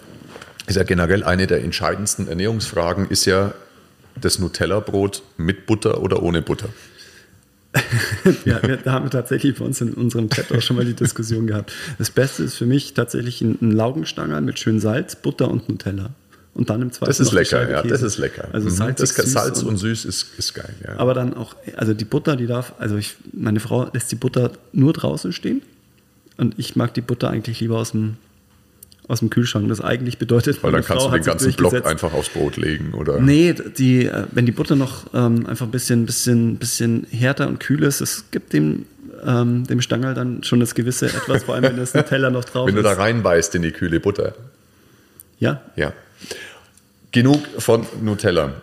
Ist 0.66 0.76
ja 0.76 0.82
generell 0.82 1.22
eine 1.22 1.46
der 1.46 1.62
entscheidendsten 1.62 2.26
Ernährungsfragen, 2.26 3.08
ist 3.08 3.26
ja 3.26 3.54
das 4.20 4.38
Nutella-Brot 4.38 5.22
mit 5.36 5.66
Butter 5.66 6.00
oder 6.00 6.22
ohne 6.22 6.42
Butter. 6.42 6.68
ja, 8.44 8.62
wir, 8.62 8.76
da 8.76 8.92
haben 8.92 9.06
wir 9.06 9.10
tatsächlich 9.10 9.58
bei 9.58 9.64
uns 9.64 9.80
in 9.80 9.94
unserem 9.94 10.30
Chat 10.30 10.52
auch 10.52 10.62
schon 10.62 10.76
mal 10.76 10.84
die 10.84 10.94
Diskussion 10.94 11.48
gehabt. 11.48 11.72
Das 11.98 12.10
Beste 12.10 12.44
ist 12.44 12.54
für 12.54 12.66
mich 12.66 12.94
tatsächlich 12.94 13.40
ein, 13.42 13.58
ein 13.60 13.72
Laugenstangerl 13.72 14.42
mit 14.42 14.60
schön 14.60 14.78
Salz, 14.78 15.16
Butter 15.16 15.50
und 15.50 15.68
Nutella 15.68 16.10
und 16.54 16.70
dann 16.70 16.82
im 16.82 16.92
zweiten 16.92 17.10
Das 17.10 17.20
ist 17.20 17.32
lecker, 17.32 17.68
ja, 17.68 17.82
das 17.82 18.02
ist 18.02 18.18
lecker. 18.18 18.48
Also 18.52 18.68
mhm. 18.68 18.74
Salz, 18.74 19.14
das 19.14 19.32
Salz 19.32 19.62
und, 19.62 19.70
und, 19.70 19.76
süß 19.76 20.04
ist, 20.04 20.38
ist 20.38 20.54
geil, 20.54 20.74
ja. 20.86 20.98
Aber 20.98 21.12
dann 21.12 21.34
auch, 21.34 21.56
also 21.76 21.94
die 21.94 22.04
Butter, 22.04 22.36
die 22.36 22.46
darf, 22.46 22.74
also 22.78 22.96
ich, 22.96 23.16
meine 23.32 23.60
Frau 23.60 23.90
lässt 23.92 24.12
die 24.12 24.16
Butter 24.16 24.52
nur 24.72 24.92
draußen 24.92 25.32
stehen 25.32 25.62
und 26.36 26.54
ich 26.58 26.76
mag 26.76 26.94
die 26.94 27.00
Butter 27.00 27.28
eigentlich 27.28 27.58
lieber 27.60 27.78
aus 27.78 27.90
dem, 27.90 28.16
aus 29.08 29.18
dem 29.18 29.30
Kühlschrank. 29.30 29.68
Das 29.68 29.80
eigentlich 29.80 30.18
bedeutet, 30.18 30.62
weil 30.62 30.70
dann 30.70 30.84
kannst 30.84 31.04
Frau 31.04 31.10
du 31.10 31.18
den 31.18 31.24
ganzen 31.24 31.52
Block 31.54 31.84
einfach 31.84 32.12
aufs 32.12 32.28
Brot 32.28 32.56
legen, 32.56 32.94
oder? 32.94 33.18
Nee, 33.20 33.54
die, 33.76 34.06
äh, 34.06 34.24
wenn 34.30 34.46
die 34.46 34.52
Butter 34.52 34.76
noch 34.76 35.06
ähm, 35.12 35.46
einfach 35.46 35.66
ein 35.66 35.72
bisschen, 35.72 36.06
bisschen, 36.06 36.56
bisschen 36.58 37.04
härter 37.10 37.48
und 37.48 37.58
kühl 37.58 37.82
ist, 37.82 38.00
es 38.00 38.30
gibt 38.30 38.52
dem 38.52 38.86
ähm, 39.26 39.66
dem 39.66 39.80
Stangerl 39.80 40.14
dann 40.14 40.42
schon 40.42 40.60
das 40.60 40.74
gewisse 40.74 41.06
etwas, 41.06 41.44
vor 41.44 41.54
allem 41.54 41.64
wenn 41.64 41.76
das 41.76 41.94
Nutella 41.94 42.30
noch 42.30 42.44
drauf 42.44 42.68
ist. 42.68 42.74
Wenn 42.74 42.82
du 42.82 42.88
da 42.88 42.94
reinbeißt 42.94 43.54
in 43.54 43.62
die 43.62 43.70
kühle 43.70 43.98
Butter. 43.98 44.34
Ja. 45.38 45.62
Ja. 45.76 45.92
Genug 47.12 47.46
von 47.58 47.86
Nutella. 48.02 48.60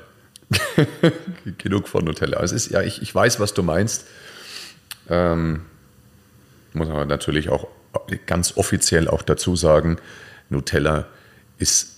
Genug 1.57 1.87
von 1.87 2.03
Nutella. 2.03 2.37
Also 2.37 2.55
es 2.55 2.65
ist, 2.65 2.73
ja, 2.73 2.81
ich, 2.81 3.01
ich 3.01 3.13
weiß, 3.13 3.39
was 3.39 3.53
du 3.53 3.63
meinst. 3.63 4.05
Ähm, 5.09 5.61
muss 6.73 6.87
man 6.87 7.07
natürlich 7.07 7.49
auch 7.49 7.67
ganz 8.25 8.57
offiziell 8.57 9.07
auch 9.07 9.21
dazu 9.21 9.55
sagen, 9.55 9.97
Nutella 10.49 11.07
ist 11.57 11.97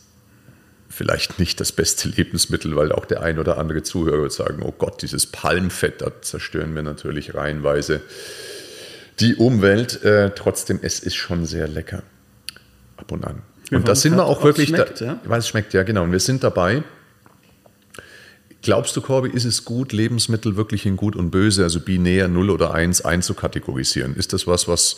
vielleicht 0.90 1.40
nicht 1.40 1.60
das 1.60 1.72
beste 1.72 2.10
Lebensmittel, 2.10 2.76
weil 2.76 2.92
auch 2.92 3.06
der 3.06 3.24
ein 3.24 3.40
oder 3.40 3.58
andere 3.58 3.82
Zuhörer 3.82 4.22
wird 4.22 4.34
sagen, 4.34 4.62
oh 4.64 4.74
Gott, 4.78 5.02
dieses 5.02 5.26
Palmfett, 5.26 6.02
da 6.02 6.22
zerstören 6.22 6.76
wir 6.76 6.84
natürlich 6.84 7.34
reihenweise 7.34 8.02
die 9.20 9.36
Umwelt. 9.36 10.04
Äh, 10.04 10.32
trotzdem, 10.36 10.80
es 10.82 11.00
ist 11.00 11.16
schon 11.16 11.46
sehr 11.46 11.68
lecker. 11.68 12.04
Ab 12.98 13.12
und 13.12 13.26
an. 13.26 13.42
Und 13.76 13.88
da 13.88 13.96
sind 13.96 14.16
wir 14.16 14.26
auch 14.26 14.44
wirklich, 14.44 14.70
schmeckt, 14.70 15.02
da, 15.02 15.06
ja? 15.06 15.20
weil 15.26 15.40
es 15.40 15.48
schmeckt, 15.48 15.74
ja 15.74 15.84
genau. 15.84 16.04
Und 16.04 16.12
wir 16.12 16.20
sind 16.20 16.44
dabei. 16.44 16.84
Glaubst 18.62 18.96
du, 18.96 19.02
Corby, 19.02 19.30
ist 19.30 19.44
es 19.44 19.66
gut, 19.66 19.92
Lebensmittel 19.92 20.56
wirklich 20.56 20.86
in 20.86 20.96
gut 20.96 21.16
und 21.16 21.32
böse, 21.32 21.64
also 21.64 21.82
binär 21.82 22.30
0 22.30 22.50
oder 22.50 22.74
1 22.74 23.04
einzukategorisieren? 23.04 24.16
Ist 24.16 24.32
das 24.32 24.48
was, 24.48 24.68
was, 24.68 24.98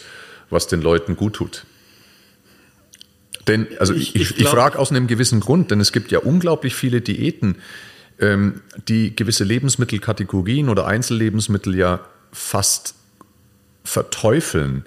was 0.50 0.68
den 0.68 0.82
Leuten 0.82 1.16
gut 1.16 1.34
tut? 1.34 1.66
Denn, 3.48 3.68
also 3.80 3.94
ich, 3.94 4.16
ich, 4.16 4.40
ich 4.40 4.48
frage 4.48 4.78
aus 4.78 4.92
einem 4.92 5.08
gewissen 5.08 5.40
Grund, 5.40 5.72
denn 5.72 5.80
es 5.80 5.92
gibt 5.92 6.12
ja 6.12 6.20
unglaublich 6.20 6.76
viele 6.76 7.02
Diäten, 7.02 7.58
ähm, 8.20 8.62
die 8.88 9.16
gewisse 9.16 9.44
Lebensmittelkategorien 9.44 10.70
oder 10.70 10.88
Einzellebensmittel 10.88 11.76
ja 11.76 12.02
fast 12.32 12.96
verteufeln 13.84 14.86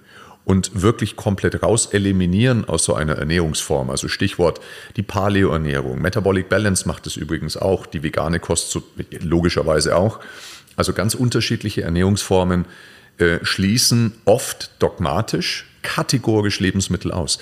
und 0.49 0.81
wirklich 0.81 1.15
komplett 1.15 1.63
raus 1.63 1.91
eliminieren 1.93 2.65
aus 2.65 2.83
so 2.83 2.95
einer 2.95 3.17
Ernährungsform. 3.17 3.91
Also 3.91 4.09
Stichwort 4.09 4.61
die 4.97 5.03
Paleo-Ernährung. 5.03 6.01
Metabolic 6.01 6.49
Balance 6.49 6.89
macht 6.89 7.07
es 7.07 7.19
übrigens 7.19 7.59
auch, 7.59 7.85
die 7.85 8.03
vegane 8.03 8.41
Kost 8.41 8.79
logischerweise 9.21 9.95
auch. 9.95 10.21
Also 10.75 10.95
ganz 10.95 11.15
unterschiedliche 11.15 11.83
Ernährungsformen 11.83 12.65
äh, 13.19 13.41
schließen 13.43 14.15
oft 14.25 14.71
dogmatisch, 14.79 15.67
kategorisch 15.83 16.61
Lebensmittel 16.61 17.13
aus. 17.13 17.39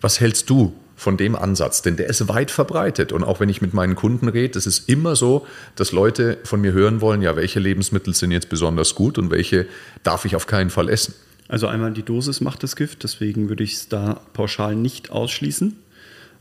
Was 0.00 0.18
hältst 0.18 0.50
du 0.50 0.74
von 0.96 1.16
dem 1.16 1.36
Ansatz, 1.36 1.82
denn 1.82 1.96
der 1.96 2.06
ist 2.06 2.28
weit 2.28 2.52
verbreitet. 2.52 3.10
Und 3.10 3.24
auch 3.24 3.40
wenn 3.40 3.48
ich 3.48 3.60
mit 3.60 3.74
meinen 3.74 3.96
Kunden 3.96 4.28
rede, 4.28 4.56
es 4.56 4.66
ist 4.66 4.88
immer 4.88 5.16
so, 5.16 5.46
dass 5.74 5.90
Leute 5.90 6.38
von 6.44 6.60
mir 6.60 6.72
hören 6.72 7.00
wollen, 7.00 7.22
ja, 7.22 7.34
welche 7.34 7.58
Lebensmittel 7.58 8.14
sind 8.14 8.30
jetzt 8.30 8.48
besonders 8.48 8.94
gut 8.94 9.18
und 9.18 9.30
welche 9.30 9.66
darf 10.04 10.24
ich 10.24 10.36
auf 10.36 10.46
keinen 10.46 10.70
Fall 10.70 10.88
essen. 10.88 11.14
Also 11.52 11.66
einmal 11.66 11.92
die 11.92 12.02
Dosis 12.02 12.40
macht 12.40 12.62
das 12.62 12.76
Gift, 12.76 13.02
deswegen 13.02 13.50
würde 13.50 13.62
ich 13.62 13.74
es 13.74 13.88
da 13.90 14.22
pauschal 14.32 14.74
nicht 14.74 15.10
ausschließen. 15.10 15.76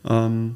Ähm, 0.07 0.55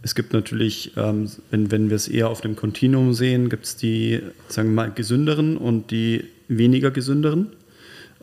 es 0.00 0.14
gibt 0.14 0.32
natürlich, 0.32 0.92
ähm, 0.96 1.30
wenn, 1.50 1.70
wenn 1.70 1.90
wir 1.90 1.96
es 1.96 2.08
eher 2.08 2.30
auf 2.30 2.40
dem 2.40 2.56
Kontinuum 2.56 3.12
sehen, 3.12 3.50
gibt 3.50 3.66
es 3.66 3.76
die, 3.76 4.22
sagen 4.48 4.70
wir 4.70 4.74
mal, 4.74 4.90
gesünderen 4.90 5.58
und 5.58 5.90
die 5.90 6.24
weniger 6.48 6.90
gesünderen. 6.90 7.48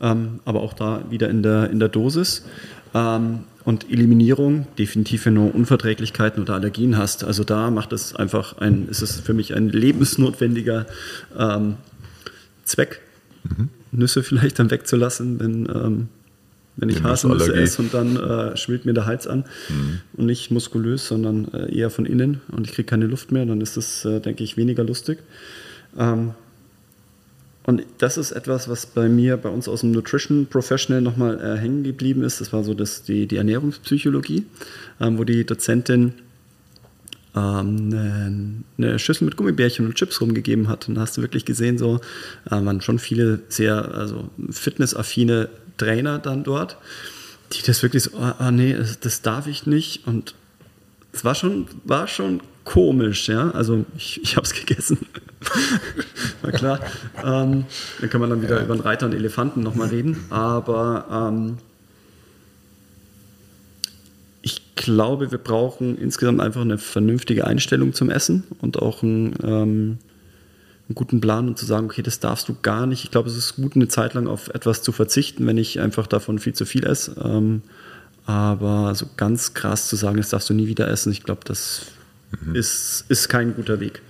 Ähm, 0.00 0.40
aber 0.44 0.62
auch 0.62 0.72
da 0.72 1.04
wieder 1.10 1.30
in 1.30 1.44
der, 1.44 1.70
in 1.70 1.78
der 1.78 1.90
Dosis. 1.90 2.44
Ähm, 2.92 3.44
und 3.64 3.88
Eliminierung, 3.88 4.66
definitiv, 4.78 5.26
wenn 5.26 5.36
du 5.36 5.46
Unverträglichkeiten 5.46 6.42
oder 6.42 6.54
Allergien 6.54 6.98
hast. 6.98 7.22
Also 7.22 7.44
da 7.44 7.70
macht 7.70 7.92
es 7.92 8.16
einfach 8.16 8.58
ein, 8.58 8.88
ist 8.88 9.02
es 9.02 9.20
für 9.20 9.32
mich 9.32 9.54
ein 9.54 9.68
lebensnotwendiger 9.68 10.86
ähm, 11.38 11.76
Zweck, 12.64 13.00
mhm. 13.44 13.68
Nüsse 13.92 14.22
vielleicht 14.22 14.58
dann 14.58 14.70
wegzulassen, 14.70 15.40
wenn, 15.40 15.66
ähm, 15.66 16.08
wenn 16.76 16.88
ich 16.88 17.02
Haselnüsse 17.02 17.54
esse 17.54 17.82
und 17.82 17.92
dann 17.92 18.16
äh, 18.16 18.56
schwillt 18.56 18.84
mir 18.84 18.94
der 18.94 19.06
Hals 19.06 19.26
an 19.26 19.44
mhm. 19.68 20.00
und 20.16 20.26
nicht 20.26 20.50
muskulös, 20.50 21.08
sondern 21.08 21.52
äh, 21.52 21.74
eher 21.76 21.90
von 21.90 22.06
innen 22.06 22.40
und 22.52 22.66
ich 22.66 22.72
kriege 22.72 22.86
keine 22.86 23.06
Luft 23.06 23.32
mehr, 23.32 23.44
dann 23.46 23.60
ist 23.60 23.76
das, 23.76 24.04
äh, 24.04 24.20
denke 24.20 24.44
ich, 24.44 24.56
weniger 24.56 24.84
lustig. 24.84 25.18
Ähm, 25.98 26.32
und 27.68 27.82
das 27.98 28.16
ist 28.16 28.32
etwas, 28.32 28.70
was 28.70 28.86
bei 28.86 29.10
mir, 29.10 29.36
bei 29.36 29.50
uns 29.50 29.68
aus 29.68 29.82
dem 29.82 29.90
Nutrition 29.90 30.46
Professional 30.46 31.02
nochmal 31.02 31.38
äh, 31.38 31.58
hängen 31.58 31.84
geblieben 31.84 32.22
ist. 32.22 32.40
Das 32.40 32.50
war 32.50 32.64
so 32.64 32.72
das, 32.72 33.02
die, 33.02 33.26
die 33.26 33.36
Ernährungspsychologie, 33.36 34.46
ähm, 35.00 35.18
wo 35.18 35.24
die 35.24 35.44
Dozentin 35.44 36.14
ähm, 37.38 38.64
eine, 38.78 38.88
eine, 38.90 38.98
Schüssel 38.98 39.24
mit 39.24 39.36
Gummibärchen 39.36 39.86
und 39.86 39.94
Chips 39.94 40.20
rumgegeben 40.20 40.68
hat. 40.68 40.88
Und 40.88 40.94
da 40.94 41.02
hast 41.02 41.16
du 41.16 41.22
wirklich 41.22 41.44
gesehen, 41.44 41.78
so 41.78 42.00
äh, 42.46 42.50
waren 42.50 42.80
schon 42.80 42.98
viele 42.98 43.40
sehr 43.48 43.94
also 43.94 44.30
fitnessaffine 44.50 45.48
Trainer 45.76 46.18
dann 46.18 46.44
dort, 46.44 46.76
die 47.52 47.62
das 47.62 47.82
wirklich 47.82 48.04
so, 48.04 48.18
ah, 48.18 48.36
oh, 48.40 48.50
nee, 48.50 48.74
das, 48.74 49.00
das 49.00 49.22
darf 49.22 49.46
ich 49.46 49.66
nicht. 49.66 50.06
Und 50.06 50.34
es 51.12 51.24
war 51.24 51.34
schon, 51.34 51.66
war 51.84 52.08
schon 52.08 52.40
komisch, 52.64 53.28
ja. 53.28 53.50
Also 53.52 53.84
ich, 53.96 54.20
ich 54.22 54.36
habe 54.36 54.46
es 54.46 54.52
gegessen. 54.66 54.98
Na 56.42 56.50
klar. 56.50 56.80
Ähm, 57.24 57.64
dann 58.00 58.10
kann 58.10 58.20
man 58.20 58.30
dann 58.30 58.42
wieder 58.42 58.56
ja. 58.56 58.64
über 58.64 58.74
einen 58.74 58.82
Reiter 58.82 59.06
und 59.06 59.14
Elefanten 59.14 59.62
nochmal 59.62 59.88
reden. 59.88 60.24
Aber 60.30 61.06
ähm, 61.10 61.58
ich 64.42 64.67
glaube, 64.78 65.30
wir 65.30 65.38
brauchen 65.38 65.98
insgesamt 65.98 66.40
einfach 66.40 66.62
eine 66.62 66.78
vernünftige 66.78 67.46
Einstellung 67.46 67.92
zum 67.92 68.10
Essen 68.10 68.44
und 68.60 68.80
auch 68.80 69.02
ein, 69.02 69.34
ähm, 69.42 69.98
einen 70.88 70.94
guten 70.94 71.20
Plan 71.20 71.48
und 71.48 71.58
zu 71.58 71.66
sagen, 71.66 71.86
okay, 71.86 72.02
das 72.02 72.20
darfst 72.20 72.48
du 72.48 72.56
gar 72.62 72.86
nicht. 72.86 73.04
Ich 73.04 73.10
glaube, 73.10 73.28
es 73.28 73.36
ist 73.36 73.56
gut, 73.56 73.76
eine 73.76 73.88
Zeit 73.88 74.14
lang 74.14 74.26
auf 74.26 74.48
etwas 74.48 74.82
zu 74.82 74.92
verzichten, 74.92 75.46
wenn 75.46 75.58
ich 75.58 75.80
einfach 75.80 76.06
davon 76.06 76.38
viel 76.38 76.54
zu 76.54 76.64
viel 76.64 76.86
esse. 76.86 77.14
Ähm, 77.22 77.62
aber 78.24 78.94
so 78.94 79.06
ganz 79.16 79.54
krass 79.54 79.88
zu 79.88 79.96
sagen, 79.96 80.16
das 80.16 80.30
darfst 80.30 80.48
du 80.48 80.54
nie 80.54 80.66
wieder 80.66 80.88
essen, 80.88 81.12
ich 81.12 81.22
glaube, 81.22 81.40
das 81.44 81.86
mhm. 82.44 82.54
ist, 82.54 83.04
ist 83.08 83.28
kein 83.28 83.54
guter 83.54 83.80
Weg. 83.80 84.02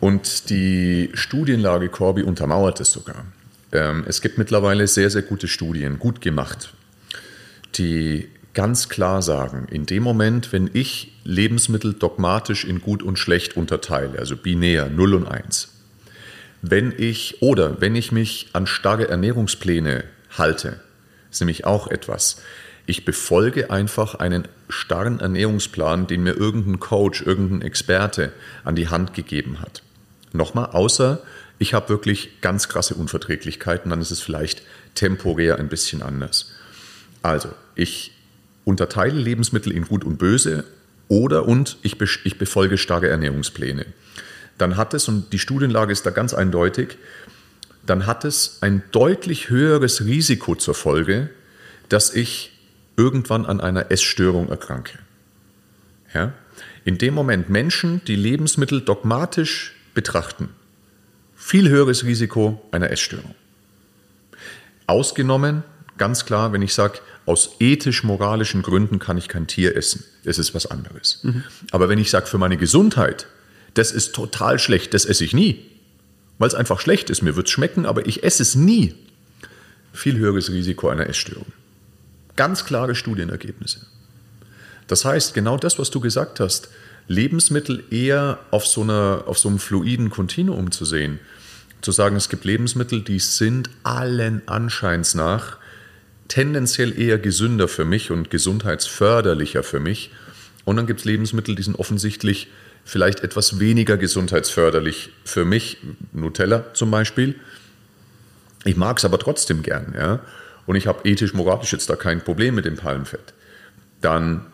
Und 0.00 0.50
die 0.50 1.10
Studienlage 1.14 1.88
Corby 1.88 2.22
untermauert 2.22 2.80
es 2.80 2.92
sogar. 2.92 3.24
Ähm, 3.72 4.04
es 4.06 4.20
gibt 4.20 4.38
mittlerweile 4.38 4.86
sehr, 4.86 5.10
sehr 5.10 5.22
gute 5.22 5.48
Studien, 5.48 5.98
gut 5.98 6.20
gemacht, 6.20 6.72
die 7.74 8.28
ganz 8.58 8.88
klar 8.88 9.22
sagen, 9.22 9.68
in 9.70 9.86
dem 9.86 10.02
Moment, 10.02 10.52
wenn 10.52 10.68
ich 10.72 11.12
Lebensmittel 11.22 11.94
dogmatisch 11.94 12.64
in 12.64 12.80
gut 12.80 13.04
und 13.04 13.16
schlecht 13.16 13.56
unterteile, 13.56 14.18
also 14.18 14.36
binär 14.36 14.88
0 14.88 15.14
und 15.14 15.28
1, 15.28 15.68
wenn 16.60 16.92
ich 16.98 17.40
oder 17.40 17.80
wenn 17.80 17.94
ich 17.94 18.10
mich 18.10 18.48
an 18.54 18.66
starre 18.66 19.06
Ernährungspläne 19.06 20.02
halte, 20.36 20.80
ist 21.30 21.40
nämlich 21.40 21.66
auch 21.66 21.86
etwas. 21.86 22.42
Ich 22.84 23.04
befolge 23.04 23.70
einfach 23.70 24.16
einen 24.16 24.48
starren 24.68 25.20
Ernährungsplan, 25.20 26.08
den 26.08 26.24
mir 26.24 26.32
irgendein 26.32 26.80
Coach, 26.80 27.22
irgendein 27.22 27.62
Experte 27.62 28.32
an 28.64 28.74
die 28.74 28.88
Hand 28.88 29.14
gegeben 29.14 29.60
hat. 29.60 29.84
Nochmal, 30.32 30.70
außer 30.72 31.22
ich 31.60 31.74
habe 31.74 31.90
wirklich 31.90 32.40
ganz 32.40 32.68
krasse 32.68 32.96
Unverträglichkeiten, 32.96 33.90
dann 33.90 34.00
ist 34.00 34.10
es 34.10 34.20
vielleicht 34.20 34.62
temporär 34.96 35.60
ein 35.60 35.68
bisschen 35.68 36.02
anders. 36.02 36.50
Also, 37.22 37.50
ich 37.76 38.17
unterteile 38.68 39.18
Lebensmittel 39.18 39.72
in 39.72 39.84
gut 39.84 40.04
und 40.04 40.18
böse 40.18 40.64
oder 41.08 41.48
und 41.48 41.78
ich, 41.82 41.96
ich 42.24 42.38
befolge 42.38 42.76
starke 42.76 43.08
Ernährungspläne. 43.08 43.86
Dann 44.58 44.76
hat 44.76 44.92
es, 44.92 45.08
und 45.08 45.32
die 45.32 45.38
Studienlage 45.38 45.90
ist 45.90 46.04
da 46.04 46.10
ganz 46.10 46.34
eindeutig, 46.34 46.98
dann 47.86 48.06
hat 48.06 48.26
es 48.26 48.58
ein 48.60 48.82
deutlich 48.92 49.48
höheres 49.48 50.04
Risiko 50.04 50.54
zur 50.54 50.74
Folge, 50.74 51.30
dass 51.88 52.14
ich 52.14 52.52
irgendwann 52.96 53.46
an 53.46 53.60
einer 53.60 53.90
Essstörung 53.90 54.50
erkranke. 54.50 54.98
Ja? 56.12 56.34
In 56.84 56.98
dem 56.98 57.14
Moment 57.14 57.48
Menschen, 57.48 58.02
die 58.06 58.16
Lebensmittel 58.16 58.82
dogmatisch 58.82 59.74
betrachten. 59.94 60.50
Viel 61.36 61.70
höheres 61.70 62.04
Risiko 62.04 62.62
einer 62.72 62.90
Essstörung. 62.90 63.34
Ausgenommen, 64.86 65.62
ganz 65.96 66.26
klar, 66.26 66.52
wenn 66.52 66.60
ich 66.60 66.74
sage, 66.74 66.98
aus 67.28 67.56
ethisch-moralischen 67.60 68.62
Gründen 68.62 68.98
kann 68.98 69.18
ich 69.18 69.28
kein 69.28 69.46
Tier 69.46 69.76
essen. 69.76 70.02
Das 70.24 70.38
ist 70.38 70.54
was 70.54 70.64
anderes. 70.66 71.20
Mhm. 71.22 71.44
Aber 71.70 71.90
wenn 71.90 71.98
ich 71.98 72.10
sage, 72.10 72.26
für 72.26 72.38
meine 72.38 72.56
Gesundheit, 72.56 73.26
das 73.74 73.92
ist 73.92 74.14
total 74.14 74.58
schlecht, 74.58 74.94
das 74.94 75.04
esse 75.04 75.24
ich 75.24 75.34
nie. 75.34 75.62
Weil 76.38 76.48
es 76.48 76.54
einfach 76.54 76.80
schlecht 76.80 77.10
ist. 77.10 77.20
Mir 77.20 77.36
wird 77.36 77.46
es 77.46 77.52
schmecken, 77.52 77.84
aber 77.84 78.06
ich 78.06 78.24
esse 78.24 78.42
es 78.42 78.54
nie. 78.54 78.94
Viel 79.92 80.16
höheres 80.16 80.50
Risiko 80.50 80.88
einer 80.88 81.06
Essstörung. 81.06 81.52
Ganz 82.34 82.64
klare 82.64 82.94
Studienergebnisse. 82.94 83.80
Das 84.86 85.04
heißt, 85.04 85.34
genau 85.34 85.58
das, 85.58 85.78
was 85.78 85.90
du 85.90 86.00
gesagt 86.00 86.40
hast, 86.40 86.70
Lebensmittel 87.08 87.84
eher 87.90 88.38
auf 88.50 88.66
so, 88.66 88.82
einer, 88.82 89.24
auf 89.26 89.38
so 89.38 89.50
einem 89.50 89.58
fluiden 89.58 90.08
Kontinuum 90.08 90.70
zu 90.70 90.86
sehen. 90.86 91.20
Zu 91.82 91.92
sagen, 91.92 92.16
es 92.16 92.30
gibt 92.30 92.46
Lebensmittel, 92.46 93.02
die 93.02 93.18
sind 93.18 93.68
allen 93.82 94.40
Anscheins 94.48 95.14
nach 95.14 95.58
tendenziell 96.28 96.98
eher 96.98 97.18
gesünder 97.18 97.68
für 97.68 97.84
mich 97.84 98.10
und 98.10 98.30
gesundheitsförderlicher 98.30 99.62
für 99.62 99.80
mich. 99.80 100.10
Und 100.64 100.76
dann 100.76 100.86
gibt 100.86 101.00
es 101.00 101.06
Lebensmittel, 101.06 101.54
die 101.54 101.62
sind 101.62 101.78
offensichtlich 101.78 102.48
vielleicht 102.84 103.20
etwas 103.20 103.58
weniger 103.58 103.96
gesundheitsförderlich 103.96 105.10
für 105.24 105.44
mich. 105.44 105.78
Nutella 106.12 106.72
zum 106.74 106.90
Beispiel. 106.90 107.34
Ich 108.64 108.76
mag 108.76 108.98
es 108.98 109.04
aber 109.04 109.18
trotzdem 109.18 109.62
gern. 109.62 109.94
Ja? 109.96 110.20
Und 110.66 110.76
ich 110.76 110.86
habe 110.86 111.08
ethisch-moralisch 111.08 111.72
jetzt 111.72 111.88
da 111.90 111.96
kein 111.96 112.22
Problem 112.22 112.54
mit 112.54 112.64
dem 112.64 112.76
Palmfett. 112.76 113.32
Dann 114.00 114.46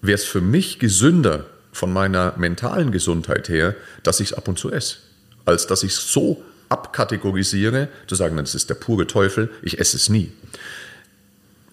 wäre 0.00 0.16
es 0.16 0.24
für 0.24 0.40
mich 0.40 0.78
gesünder 0.78 1.46
von 1.72 1.92
meiner 1.92 2.34
mentalen 2.36 2.92
Gesundheit 2.92 3.48
her, 3.48 3.74
dass 4.02 4.20
ich 4.20 4.30
es 4.30 4.34
ab 4.34 4.48
und 4.48 4.58
zu 4.58 4.70
esse, 4.70 4.98
als 5.44 5.66
dass 5.66 5.82
ich 5.82 5.92
es 5.92 6.12
so 6.12 6.42
abkategorisiere, 6.74 7.88
zu 8.06 8.16
sagen, 8.16 8.36
das 8.36 8.54
ist 8.54 8.68
der 8.68 8.74
pure 8.74 9.06
Teufel, 9.06 9.50
ich 9.62 9.78
esse 9.78 9.96
es 9.96 10.08
nie. 10.08 10.32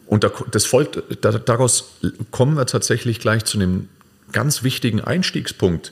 Und 0.05 0.29
das 0.51 0.65
folgt, 0.65 1.01
daraus 1.22 1.96
kommen 2.31 2.55
wir 2.55 2.65
tatsächlich 2.65 3.20
gleich 3.20 3.46
zu 3.46 3.58
einem 3.58 3.89
ganz 4.31 4.62
wichtigen 4.62 5.01
Einstiegspunkt 5.01 5.91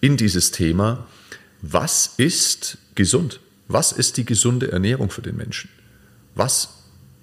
in 0.00 0.16
dieses 0.16 0.50
Thema. 0.50 1.06
Was 1.60 2.14
ist 2.16 2.78
gesund? 2.94 3.40
Was 3.66 3.92
ist 3.92 4.16
die 4.16 4.24
gesunde 4.24 4.72
Ernährung 4.72 5.10
für 5.10 5.22
den 5.22 5.36
Menschen? 5.36 5.68
Was 6.34 6.70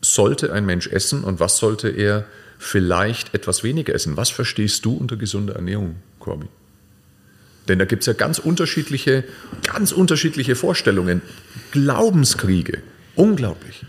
sollte 0.01 0.53
ein 0.53 0.65
Mensch 0.65 0.87
essen 0.87 1.23
und 1.23 1.39
was 1.39 1.57
sollte 1.57 1.89
er 1.89 2.27
vielleicht 2.57 3.33
etwas 3.33 3.63
weniger 3.63 3.93
essen. 3.93 4.17
Was 4.17 4.29
verstehst 4.29 4.85
du 4.85 4.95
unter 4.95 5.17
gesunder 5.17 5.55
Ernährung, 5.55 5.95
Corby? 6.19 6.47
Denn 7.67 7.79
da 7.79 7.85
gibt 7.85 8.01
es 8.03 8.07
ja 8.07 8.13
ganz 8.13 8.39
unterschiedliche, 8.39 9.23
ganz 9.63 9.91
unterschiedliche 9.91 10.55
Vorstellungen. 10.55 11.21
Glaubenskriege. 11.71 12.79
Unglaublich. 13.15 13.83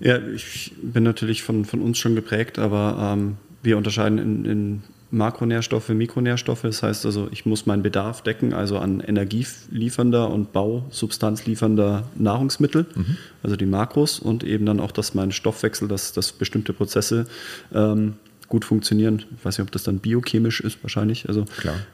Ja, 0.00 0.18
ich 0.18 0.72
bin 0.82 1.02
natürlich 1.02 1.42
von, 1.42 1.64
von 1.64 1.80
uns 1.80 1.98
schon 1.98 2.14
geprägt, 2.14 2.58
aber 2.58 3.14
ähm, 3.16 3.36
wir 3.62 3.76
unterscheiden 3.76 4.18
in, 4.18 4.44
in 4.44 4.82
Makronährstoffe, 5.14 5.88
Mikronährstoffe. 5.88 6.62
Das 6.62 6.82
heißt 6.82 7.06
also, 7.06 7.28
ich 7.30 7.46
muss 7.46 7.66
meinen 7.66 7.82
Bedarf 7.82 8.22
decken, 8.22 8.52
also 8.52 8.78
an 8.78 9.00
energieliefernder 9.00 10.28
und 10.30 10.52
bausubstanzliefernder 10.52 12.04
Nahrungsmittel, 12.16 12.86
mhm. 12.94 13.16
also 13.42 13.56
die 13.56 13.66
Makros 13.66 14.18
und 14.18 14.44
eben 14.44 14.66
dann 14.66 14.80
auch, 14.80 14.92
dass 14.92 15.14
mein 15.14 15.32
Stoffwechsel, 15.32 15.88
dass, 15.88 16.12
dass 16.12 16.32
bestimmte 16.32 16.72
Prozesse 16.72 17.26
ähm, 17.72 18.14
gut 18.54 18.64
funktionieren. 18.64 19.24
Ich 19.36 19.44
weiß 19.44 19.58
nicht, 19.58 19.66
ob 19.66 19.72
das 19.72 19.82
dann 19.82 19.98
biochemisch 19.98 20.60
ist, 20.60 20.78
wahrscheinlich. 20.84 21.28
Also. 21.28 21.44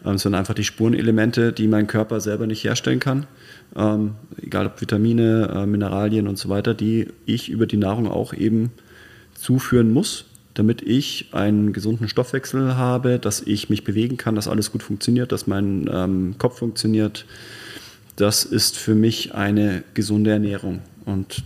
Ähm, 0.05 0.17
es 0.17 0.23
sind 0.23 0.35
einfach 0.35 0.53
die 0.53 0.65
Spurenelemente, 0.65 1.55
die 1.55 1.69
mein 1.69 1.87
Körper 1.87 2.21
selber 2.21 2.47
nicht 2.47 2.63
herstellen 2.65 3.01
kann. 3.01 3.27
Ähm, 3.75 4.13
egal 4.43 4.67
ob 4.67 4.79
Vitamine, 4.79 5.51
äh, 5.55 5.65
Mineralien 5.65 6.29
und 6.29 6.37
so 6.37 6.51
weiter, 6.51 6.75
die 6.75 7.09
ich 7.25 7.49
über 7.49 7.67
die 7.67 7.79
Nahrung 7.79 8.09
auch 8.09 8.35
eben 8.35 8.73
zuführen 9.35 9.91
muss 9.91 10.27
damit 10.53 10.83
ich 10.83 11.29
einen 11.33 11.73
gesunden 11.73 12.09
Stoffwechsel 12.09 12.77
habe, 12.77 13.19
dass 13.19 13.41
ich 13.41 13.71
mich 13.71 13.85
bewegen 13.85 14.17
kann, 14.19 14.35
dass 14.35 14.49
alles 14.49 14.73
gut 14.73 14.83
funktioniert, 14.83 15.33
dass 15.33 15.47
mein 15.47 15.89
ähm, 15.91 16.35
Kopf 16.37 16.59
funktioniert. 16.59 17.25
Das 18.17 18.45
ist 18.45 18.77
für 18.77 18.97
mich 18.97 19.33
eine 19.33 19.85
gesunde 19.95 20.33
Ernährung. 20.33 20.81
Und 21.07 21.45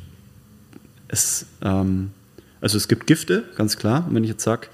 es, 1.06 1.47
ähm, 1.62 2.11
also 2.64 2.78
es 2.78 2.88
gibt 2.88 3.06
Gifte, 3.06 3.44
ganz 3.56 3.76
klar. 3.76 4.06
Und 4.09 4.14
wenn 4.14 4.25
ich 4.25 4.30
jetzt 4.30 4.42
sage, 4.42 4.68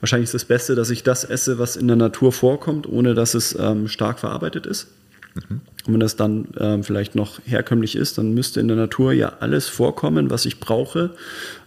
wahrscheinlich 0.00 0.28
ist 0.28 0.34
das 0.34 0.46
Beste, 0.46 0.74
dass 0.74 0.88
ich 0.88 1.02
das 1.02 1.24
esse, 1.24 1.58
was 1.58 1.76
in 1.76 1.86
der 1.86 1.96
Natur 1.96 2.32
vorkommt, 2.32 2.88
ohne 2.88 3.12
dass 3.12 3.34
es 3.34 3.54
ähm, 3.60 3.86
stark 3.86 4.18
verarbeitet 4.18 4.64
ist. 4.64 4.88
Mhm. 5.34 5.60
Und 5.86 5.92
wenn 5.92 6.00
das 6.00 6.16
dann 6.16 6.48
ähm, 6.58 6.84
vielleicht 6.84 7.14
noch 7.14 7.38
herkömmlich 7.44 7.96
ist, 7.96 8.16
dann 8.16 8.32
müsste 8.32 8.60
in 8.60 8.68
der 8.68 8.78
Natur 8.78 9.12
ja 9.12 9.34
alles 9.40 9.68
vorkommen, 9.68 10.30
was 10.30 10.46
ich 10.46 10.58
brauche, 10.58 11.10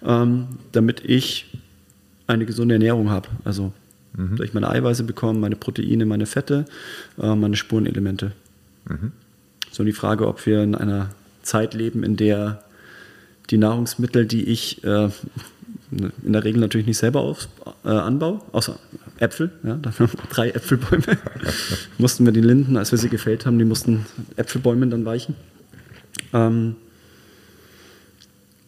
ähm, 0.04 0.48
damit 0.72 1.06
ich 1.06 1.54
eine 2.25 2.48
gesunde 2.48 2.74
Ernährung 2.74 3.12
habe. 3.12 3.30
Also, 3.44 3.72
mhm. 4.18 4.38
dass 4.38 4.48
ich 4.48 4.56
meine 4.56 4.72
Eiweiße 4.72 5.04
bekomme, 5.04 5.38
meine 5.38 5.58
Proteine, 5.58 6.08
meine 6.08 6.25
Fette, 6.25 6.66
äh, 7.22 7.36
meine 7.36 7.56
Spurenelemente. 7.56 8.32
Mhm. 8.90 9.12
So 9.72 9.84
die 9.84 9.94
Frage, 9.94 10.28
ob 10.28 10.44
wir 10.48 10.64
in 10.64 10.74
einer 10.74 11.12
Zeit 11.44 11.75
leben, 11.75 12.04
in 12.04 12.16
der 12.16 12.64
die 13.50 13.58
Nahrungsmittel, 13.58 14.25
die 14.25 14.44
ich 14.46 14.84
äh, 14.84 15.10
in 15.92 16.34
der 16.34 16.44
Regel 16.44 16.60
natürlich 16.60 16.88
nicht 16.88 16.98
selber 16.98 17.22
auf, 17.22 17.48
äh, 17.84 17.90
anbaue, 17.90 18.42
außer 18.52 18.80
Äpfel. 19.20 19.52
Ja, 19.64 19.80
drei 20.30 20.50
Äpfelbäume. 20.50 21.18
mussten 21.98 22.25
wir 22.25 22.34
die 22.34 22.42
Linden, 22.42 22.78
als 22.78 22.92
wir 22.92 22.98
sie 22.98 23.10
gefällt 23.10 23.46
haben, 23.46 23.58
die 23.60 23.66
mussten 23.66 24.06
Äpfelbäume 24.36 24.88
dann 24.88 25.06
weichen. 25.06 25.36
Ähm, 26.34 26.75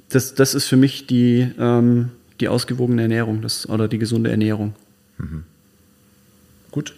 das, 0.10 0.36
das 0.36 0.54
ist 0.54 0.66
für 0.66 0.78
mich 0.78 1.08
die, 1.08 1.52
ähm, 1.60 2.12
die 2.40 2.48
ausgewogene 2.48 3.02
Ernährung 3.02 3.42
das, 3.42 3.68
oder 3.68 3.88
die 3.88 3.98
gesunde 3.98 4.30
Ernährung. 4.30 4.74
Mhm. 5.18 5.44
Gut. 6.72 6.94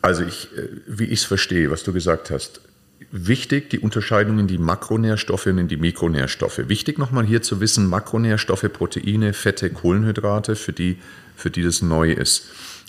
Also 0.00 0.22
ich, 0.22 0.48
äh, 0.56 0.68
wie 0.86 1.04
ich 1.04 1.20
es 1.20 1.24
verstehe, 1.24 1.70
was 1.70 1.82
du 1.82 1.92
gesagt 1.92 2.30
hast, 2.30 2.60
wichtig 3.10 3.70
die 3.70 3.78
Unterscheidung 3.78 4.38
in 4.38 4.46
die 4.46 4.58
Makronährstoffe 4.58 5.46
und 5.46 5.58
in 5.58 5.68
die 5.68 5.76
Mikronährstoffe. 5.76 6.68
Wichtig 6.68 6.98
nochmal 6.98 7.24
hier 7.24 7.42
zu 7.42 7.60
wissen, 7.60 7.86
Makronährstoffe, 7.86 8.70
Proteine, 8.72 9.32
Fette, 9.32 9.70
Kohlenhydrate, 9.70 10.56
für 10.56 10.72
die, 10.72 10.98
für 11.36 11.50
die 11.50 11.62
das 11.62 11.82
neu 11.82 12.12
ist. 12.12 12.48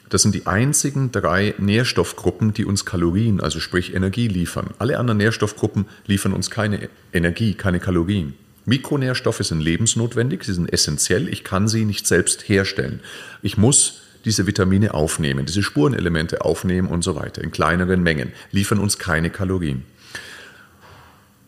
Das 0.09 0.23
sind 0.23 0.33
die 0.33 0.47
einzigen 0.47 1.11
drei 1.11 1.53
Nährstoffgruppen, 1.59 2.53
die 2.53 2.65
uns 2.65 2.83
Kalorien, 2.83 3.41
also 3.41 3.59
sprich 3.59 3.93
Energie 3.93 4.27
liefern. 4.27 4.71
Alle 4.79 4.97
anderen 4.97 5.19
Nährstoffgruppen 5.19 5.85
liefern 6.07 6.33
uns 6.33 6.49
keine 6.49 6.89
Energie, 7.13 7.53
keine 7.53 7.79
Kalorien. 7.79 8.33
Mikronährstoffe 8.65 9.43
sind 9.43 9.61
lebensnotwendig, 9.61 10.43
sie 10.43 10.53
sind 10.53 10.71
essentiell, 10.71 11.27
ich 11.29 11.43
kann 11.43 11.67
sie 11.67 11.85
nicht 11.85 12.07
selbst 12.07 12.49
herstellen. 12.49 13.01
Ich 13.43 13.57
muss 13.57 14.01
diese 14.25 14.47
Vitamine 14.47 14.93
aufnehmen, 14.93 15.45
diese 15.45 15.63
Spurenelemente 15.63 16.41
aufnehmen 16.41 16.87
und 16.87 17.03
so 17.03 17.15
weiter. 17.15 17.43
In 17.43 17.51
kleineren 17.51 18.01
Mengen 18.03 18.33
liefern 18.51 18.79
uns 18.79 18.97
keine 18.97 19.29
Kalorien. 19.29 19.83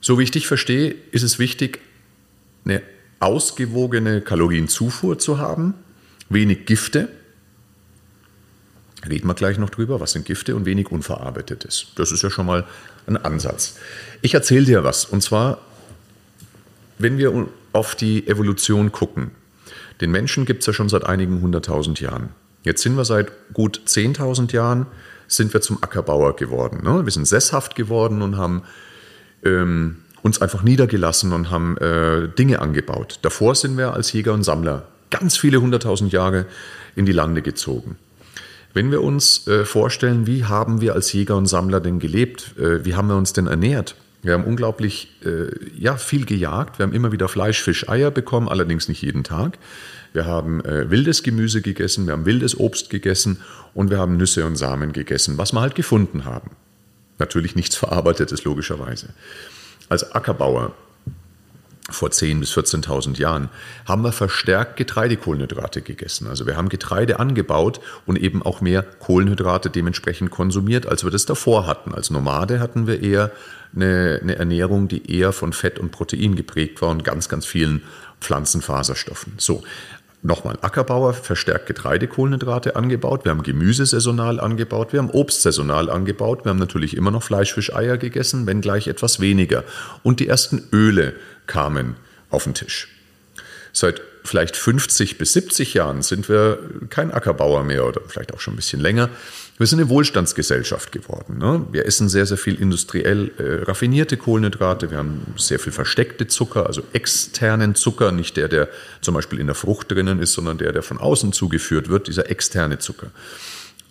So 0.02 0.18
wie 0.18 0.24
ich 0.24 0.32
dich 0.32 0.48
verstehe, 0.48 0.96
ist 1.12 1.24
es 1.24 1.40
wichtig, 1.40 1.80
eine 2.66 2.82
ausgewogene 3.20 4.22
Kalorienzufuhr 4.22 5.20
zu 5.20 5.38
haben, 5.38 5.76
wenig 6.30 6.66
Gifte. 6.66 7.10
Reden 9.08 9.28
wir 9.28 9.36
gleich 9.36 9.58
noch 9.58 9.70
drüber, 9.70 10.00
was 10.00 10.12
sind 10.12 10.26
Gifte 10.26 10.56
und 10.56 10.66
wenig 10.66 10.92
Unverarbeitetes. 10.92 11.88
Das 11.96 12.12
ist 12.12 12.24
ja 12.24 12.30
schon 12.30 12.46
mal 12.48 12.66
ein 13.08 13.18
Ansatz. 13.18 13.78
Ich 14.22 14.34
erzähle 14.34 14.66
dir 14.66 14.84
was. 14.84 15.06
Und 15.06 15.22
zwar, 15.22 15.60
wenn 16.98 17.18
wir 17.18 17.48
auf 17.74 17.96
die 17.96 18.28
Evolution 18.28 18.92
gucken. 18.92 19.32
Den 20.02 20.12
Menschen 20.12 20.46
gibt 20.46 20.62
es 20.62 20.68
ja 20.68 20.74
schon 20.74 20.90
seit 20.90 21.06
einigen 21.06 21.42
hunderttausend 21.42 22.02
Jahren. 22.02 22.30
Jetzt 22.64 22.82
sind 22.82 22.96
wir 22.96 23.06
seit 23.06 23.32
gut 23.54 23.82
10.000 23.86 24.52
Jahren 24.54 24.88
sind 25.28 25.54
wir 25.54 25.62
zum 25.62 25.82
Ackerbauer 25.82 26.36
geworden. 26.36 26.82
Ne? 26.84 27.06
Wir 27.06 27.12
sind 27.12 27.26
sesshaft 27.26 27.76
geworden 27.76 28.22
und 28.22 28.38
haben 28.38 28.64
ähm, 29.44 29.98
uns 30.22 30.42
einfach 30.42 30.64
niedergelassen 30.64 31.34
und 31.34 31.50
haben 31.50 31.78
äh, 31.78 32.28
Dinge 32.28 32.60
angebaut. 32.60 33.20
Davor 33.22 33.56
sind 33.56 33.78
wir 33.78 33.94
als 33.94 34.14
Jäger 34.14 34.34
und 34.34 34.44
Sammler 34.44 34.88
ganz 35.10 35.38
viele 35.38 35.62
hunderttausend 35.62 36.12
Jahre 36.14 36.46
in 36.96 37.06
die 37.06 37.12
Lande 37.12 37.42
gezogen. 37.42 37.98
Wenn 38.74 38.92
wir 38.92 39.02
uns 39.02 39.48
äh, 39.48 39.66
vorstellen, 39.66 40.28
wie 40.28 40.46
haben 40.46 40.80
wir 40.80 40.94
als 40.94 41.12
Jäger 41.12 41.36
und 41.36 41.48
Sammler 41.48 41.82
denn 41.82 42.00
gelebt, 42.00 42.56
äh, 42.58 42.86
wie 42.86 42.96
haben 42.96 43.10
wir 43.10 43.18
uns 43.18 43.34
denn 43.34 43.48
ernährt? 43.48 43.96
Wir 44.24 44.34
haben 44.34 44.44
unglaublich 44.44 45.18
äh, 45.26 45.48
ja, 45.78 45.98
viel 45.98 46.26
gejagt, 46.26 46.80
wir 46.80 46.86
haben 46.86 46.94
immer 46.94 47.12
wieder 47.12 47.28
Fleisch, 47.28 47.62
Fisch, 47.62 47.90
Eier 47.90 48.12
bekommen, 48.12 48.48
allerdings 48.48 48.88
nicht 48.88 49.02
jeden 49.02 49.24
Tag. 49.24 49.58
Wir 50.14 50.26
haben 50.26 50.64
äh, 50.64 50.90
wildes 50.90 51.24
Gemüse 51.24 51.62
gegessen, 51.62 52.06
wir 52.06 52.14
haben 52.14 52.26
wildes 52.26 52.58
Obst 52.58 52.90
gegessen 52.90 53.40
und 53.74 53.90
wir 53.90 53.98
haben 53.98 54.18
Nüsse 54.18 54.46
und 54.46 54.56
Samen 54.56 54.94
gegessen, 54.94 55.38
was 55.38 55.54
wir 55.54 55.62
halt 55.62 55.76
gefunden 55.76 56.24
haben. 56.26 56.52
Natürlich 57.22 57.56
nichts 57.56 57.76
Verarbeitetes, 57.76 58.46
logischerweise. 58.46 59.10
Als 59.90 60.12
Ackerbauer 60.12 60.74
vor 61.88 62.10
10.000 62.10 62.40
bis 62.40 62.52
14.000 62.58 63.20
Jahren 63.20 63.50
haben 63.86 64.04
wir 64.04 64.12
verstärkt 64.12 64.76
Getreidekohlenhydrate 64.78 65.84
gegessen. 65.84 66.26
Also 66.28 66.48
wir 66.48 66.58
haben 66.58 66.68
Getreide 66.68 67.20
angebaut 67.20 67.80
und 68.08 68.18
eben 68.18 68.42
auch 68.42 68.60
mehr 68.60 68.82
Kohlenhydrate 68.82 69.70
dementsprechend 69.70 70.32
konsumiert, 70.32 70.88
als 70.88 71.04
wir 71.04 71.12
das 71.12 71.28
davor 71.28 71.68
hatten. 71.68 71.94
Als 71.94 72.10
Nomade 72.10 72.60
hatten 72.60 72.88
wir 72.88 73.04
eher 73.04 73.32
eine, 73.76 74.18
eine 74.24 74.38
Ernährung, 74.38 74.88
die 74.88 75.16
eher 75.16 75.32
von 75.32 75.54
Fett 75.54 75.78
und 75.78 75.92
Protein 75.92 76.36
geprägt 76.36 76.82
war 76.82 76.90
und 76.90 77.04
ganz, 77.04 77.30
ganz 77.30 77.46
vielen 77.46 77.84
Pflanzenfaserstoffen. 78.20 79.34
So, 79.38 79.62
Nochmal, 80.24 80.60
Ackerbauer 80.62 81.14
verstärkt 81.14 81.66
Getreidekohlenhydrate 81.66 82.76
angebaut, 82.76 83.26
wir 83.26 83.32
haben 83.32 83.42
Gemüse 83.42 83.88
saisonal 83.88 84.40
angebaut, 84.40 84.94
wir 84.94 85.00
haben 85.00 85.10
Obst 85.10 85.42
saisonal 85.42 85.90
angebaut, 85.90 86.46
wir 86.46 86.52
haben 86.52 86.60
natürlich 86.60 86.96
immer 86.96 87.10
noch 87.10 87.24
Fleisch, 87.24 87.54
Fisch, 87.54 87.74
Eier 87.74 87.98
gegessen, 87.98 88.46
wenn 88.46 88.62
gleich 88.62 88.88
etwas 88.88 89.20
weniger. 89.20 89.64
Und 90.04 90.20
die 90.20 90.28
ersten 90.28 90.68
Öle 90.72 91.14
kamen 91.48 91.96
auf 92.30 92.44
den 92.44 92.54
Tisch. 92.54 92.88
Seit 93.74 94.02
vielleicht 94.24 94.56
50 94.56 95.18
bis 95.18 95.34
70 95.34 95.74
Jahren 95.74 96.04
sind 96.04 96.30
wir 96.30 96.60
kein 96.90 97.12
Ackerbauer 97.12 97.64
mehr 97.64 97.88
oder 97.88 98.02
vielleicht 98.08 98.34
auch 98.34 98.40
schon 98.40 98.54
ein 98.54 98.58
bisschen 98.58 98.80
länger. 98.80 99.10
Wir 99.62 99.68
sind 99.68 99.80
eine 99.80 99.90
Wohlstandsgesellschaft 99.90 100.92
geworden. 100.92 101.38
Ne? 101.38 101.68
Wir 101.72 101.86
essen 101.86 102.10
sehr, 102.10 102.26
sehr 102.26 102.40
viel 102.40 102.60
industriell 102.60 103.30
äh, 103.38 103.64
raffinierte 103.66 104.18
Kohlenhydrate. 104.18 104.90
Wir 104.90 104.98
haben 104.98 105.22
sehr 105.38 105.60
viel 105.60 105.72
versteckte 105.72 106.26
Zucker, 106.26 106.66
also 106.66 106.82
externen 106.94 107.76
Zucker, 107.76 108.12
nicht 108.12 108.38
der, 108.38 108.48
der 108.48 108.70
zum 109.02 109.14
Beispiel 109.14 109.40
in 109.40 109.46
der 109.46 109.54
Frucht 109.54 109.92
drinnen 109.92 110.18
ist, 110.18 110.34
sondern 110.34 110.58
der, 110.58 110.72
der 110.72 110.82
von 110.82 110.98
außen 110.98 111.32
zugeführt 111.32 111.90
wird, 111.90 112.08
dieser 112.08 112.32
externe 112.32 112.80
Zucker. 112.80 113.12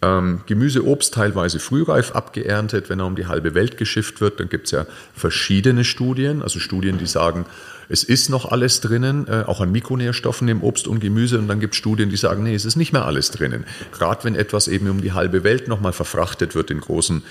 Ähm, 0.03 0.41
Gemüse, 0.47 0.85
Obst 0.85 1.15
teilweise 1.15 1.61
frühreif 1.61 2.17
abgeerntet, 2.17 2.91
wenn 2.91 2.99
er 2.99 3.07
um 3.07 3.15
die 3.15 3.29
halbe 3.29 3.55
Welt 3.55 3.77
geschifft 3.77 4.21
wird. 4.21 4.41
Dann 4.41 4.49
gibt 4.49 4.67
es 4.67 4.73
ja 4.73 4.87
verschiedene 5.15 5.85
Studien, 5.85 6.43
also 6.43 6.59
Studien, 6.59 6.99
die 6.99 7.07
sagen, 7.07 7.47
es 7.93 8.05
ist 8.05 8.29
noch 8.29 8.45
alles 8.53 8.81
drinnen, 8.81 9.27
äh, 9.27 9.43
auch 9.47 9.61
an 9.61 9.73
Mikronährstoffen 9.73 10.47
im 10.47 10.63
Obst 10.63 10.87
und 10.87 11.01
Gemüse. 11.01 11.41
Und 11.41 11.49
dann 11.49 11.59
gibt 11.59 11.75
es 11.75 11.79
Studien, 11.79 12.09
die 12.09 12.17
sagen, 12.17 12.45
nee, 12.45 12.55
es 12.55 12.65
ist 12.65 12.77
nicht 12.77 12.93
mehr 12.93 13.05
alles 13.05 13.33
drinnen. 13.33 13.65
Gerade 13.91 14.23
wenn 14.23 14.37
etwas 14.37 14.69
eben 14.69 14.89
um 14.89 15.03
die 15.03 15.13
halbe 15.13 15.43
Welt 15.43 15.67
nochmal 15.67 15.93
verfrachtet 15.93 16.55
wird 16.55 16.71
in 16.71 16.81
großen 16.81 17.25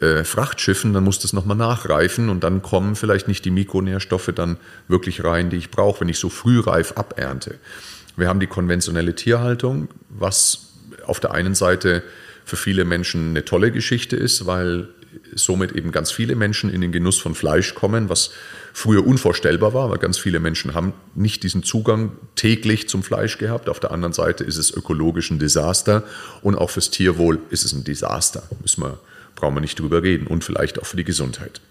äh, 0.00 0.24
Frachtschiffen, 0.24 0.94
dann 0.94 1.04
muss 1.04 1.18
das 1.18 1.34
nochmal 1.34 1.58
nachreifen 1.58 2.30
und 2.30 2.42
dann 2.44 2.62
kommen 2.62 2.96
vielleicht 2.96 3.28
nicht 3.28 3.44
die 3.44 3.50
Mikronährstoffe 3.50 4.32
dann 4.34 4.56
wirklich 4.88 5.22
rein, 5.22 5.50
die 5.50 5.58
ich 5.58 5.70
brauche, 5.70 6.00
wenn 6.00 6.08
ich 6.08 6.18
so 6.18 6.30
frühreif 6.30 6.94
abernte. 6.96 7.56
Wir 8.16 8.28
haben 8.28 8.40
die 8.40 8.46
konventionelle 8.46 9.14
Tierhaltung, 9.14 9.88
was 10.08 10.72
auf 11.04 11.20
der 11.20 11.32
einen 11.32 11.54
Seite 11.54 12.02
für 12.42 12.56
viele 12.56 12.86
Menschen 12.86 13.30
eine 13.30 13.44
tolle 13.44 13.70
Geschichte 13.70 14.16
ist, 14.16 14.46
weil 14.46 14.88
somit 15.34 15.72
eben 15.72 15.92
ganz 15.92 16.10
viele 16.10 16.36
Menschen 16.36 16.70
in 16.70 16.80
den 16.80 16.92
Genuss 16.92 17.18
von 17.18 17.34
Fleisch 17.34 17.74
kommen, 17.74 18.08
was 18.08 18.30
früher 18.76 19.06
unvorstellbar 19.06 19.72
war, 19.72 19.88
weil 19.88 19.96
ganz 19.96 20.18
viele 20.18 20.38
Menschen 20.38 20.74
haben 20.74 20.92
nicht 21.14 21.42
diesen 21.44 21.62
Zugang 21.62 22.12
täglich 22.34 22.90
zum 22.90 23.02
Fleisch 23.02 23.38
gehabt. 23.38 23.70
Auf 23.70 23.80
der 23.80 23.90
anderen 23.90 24.12
Seite 24.12 24.44
ist 24.44 24.58
es 24.58 24.70
ökologisch 24.70 25.30
ein 25.30 25.38
Desaster 25.38 26.04
und 26.42 26.56
auch 26.56 26.68
fürs 26.68 26.90
Tierwohl 26.90 27.38
ist 27.48 27.64
es 27.64 27.72
ein 27.72 27.84
Desaster. 27.84 28.42
Müssen 28.60 28.82
wir, 28.82 28.98
brauchen 29.34 29.54
wir 29.54 29.62
nicht 29.62 29.80
drüber 29.80 30.02
reden 30.02 30.26
und 30.26 30.44
vielleicht 30.44 30.78
auch 30.78 30.84
für 30.84 30.98
die 30.98 31.04
Gesundheit. 31.04 31.62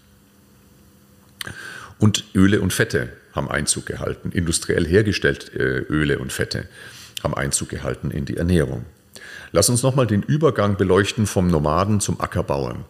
Und 2.00 2.24
Öle 2.34 2.60
und 2.60 2.72
Fette 2.72 3.12
haben 3.32 3.48
Einzug 3.48 3.86
gehalten, 3.86 4.32
industriell 4.32 4.84
hergestellt 4.84 5.54
äh, 5.54 5.78
Öle 5.88 6.18
und 6.18 6.32
Fette 6.32 6.66
haben 7.22 7.34
Einzug 7.34 7.68
gehalten 7.68 8.10
in 8.10 8.24
die 8.24 8.36
Ernährung. 8.36 8.84
Lass 9.52 9.70
uns 9.70 9.84
nochmal 9.84 10.08
den 10.08 10.24
Übergang 10.24 10.76
beleuchten 10.76 11.28
vom 11.28 11.46
Nomaden 11.46 12.00
zum 12.00 12.20
Ackerbauern. 12.20 12.84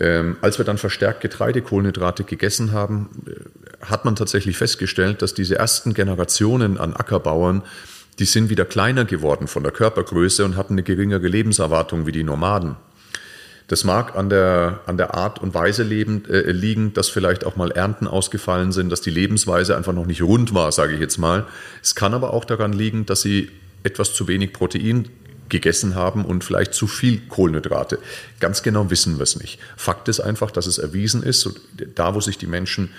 Ähm, 0.00 0.36
als 0.42 0.58
wir 0.58 0.64
dann 0.64 0.78
verstärkt 0.78 1.20
Getreidekohlenhydrate 1.20 2.24
gegessen 2.24 2.72
haben, 2.72 3.10
äh, 3.26 3.84
hat 3.84 4.04
man 4.04 4.14
tatsächlich 4.14 4.56
festgestellt, 4.56 5.22
dass 5.22 5.34
diese 5.34 5.56
ersten 5.56 5.92
Generationen 5.92 6.78
an 6.78 6.94
Ackerbauern, 6.94 7.62
die 8.18 8.24
sind 8.24 8.48
wieder 8.48 8.64
kleiner 8.64 9.04
geworden 9.04 9.48
von 9.48 9.62
der 9.62 9.72
Körpergröße 9.72 10.44
und 10.44 10.56
hatten 10.56 10.74
eine 10.74 10.82
geringere 10.84 11.26
Lebenserwartung 11.26 12.06
wie 12.06 12.12
die 12.12 12.22
Nomaden. 12.22 12.76
Das 13.66 13.84
mag 13.84 14.16
an 14.16 14.30
der, 14.30 14.80
an 14.86 14.96
der 14.96 15.14
Art 15.14 15.42
und 15.42 15.52
Weise 15.52 15.82
leben, 15.82 16.24
äh, 16.26 16.52
liegen, 16.52 16.94
dass 16.94 17.08
vielleicht 17.08 17.44
auch 17.44 17.56
mal 17.56 17.70
Ernten 17.72 18.06
ausgefallen 18.06 18.72
sind, 18.72 18.90
dass 18.90 19.00
die 19.00 19.10
Lebensweise 19.10 19.76
einfach 19.76 19.92
noch 19.92 20.06
nicht 20.06 20.22
rund 20.22 20.54
war, 20.54 20.70
sage 20.72 20.94
ich 20.94 21.00
jetzt 21.00 21.18
mal. 21.18 21.46
Es 21.82 21.94
kann 21.94 22.14
aber 22.14 22.32
auch 22.32 22.44
daran 22.44 22.72
liegen, 22.72 23.04
dass 23.04 23.20
sie 23.20 23.50
etwas 23.82 24.14
zu 24.14 24.26
wenig 24.26 24.52
Protein 24.52 25.08
gegessen 25.48 25.94
haben 25.94 26.24
und 26.24 26.44
vielleicht 26.44 26.74
zu 26.74 26.86
viel 26.86 27.20
Kohlenhydrate. 27.28 27.98
Ganz 28.40 28.62
genau 28.62 28.90
wissen 28.90 29.18
wir 29.18 29.22
es 29.22 29.38
nicht. 29.40 29.58
Fakt 29.76 30.08
ist 30.08 30.20
einfach, 30.20 30.50
dass 30.50 30.66
es 30.66 30.78
erwiesen 30.78 31.22
ist, 31.22 31.48
da 31.94 32.14
wo 32.14 32.20
sich 32.20 32.38
die 32.38 32.46
Menschen 32.46 32.90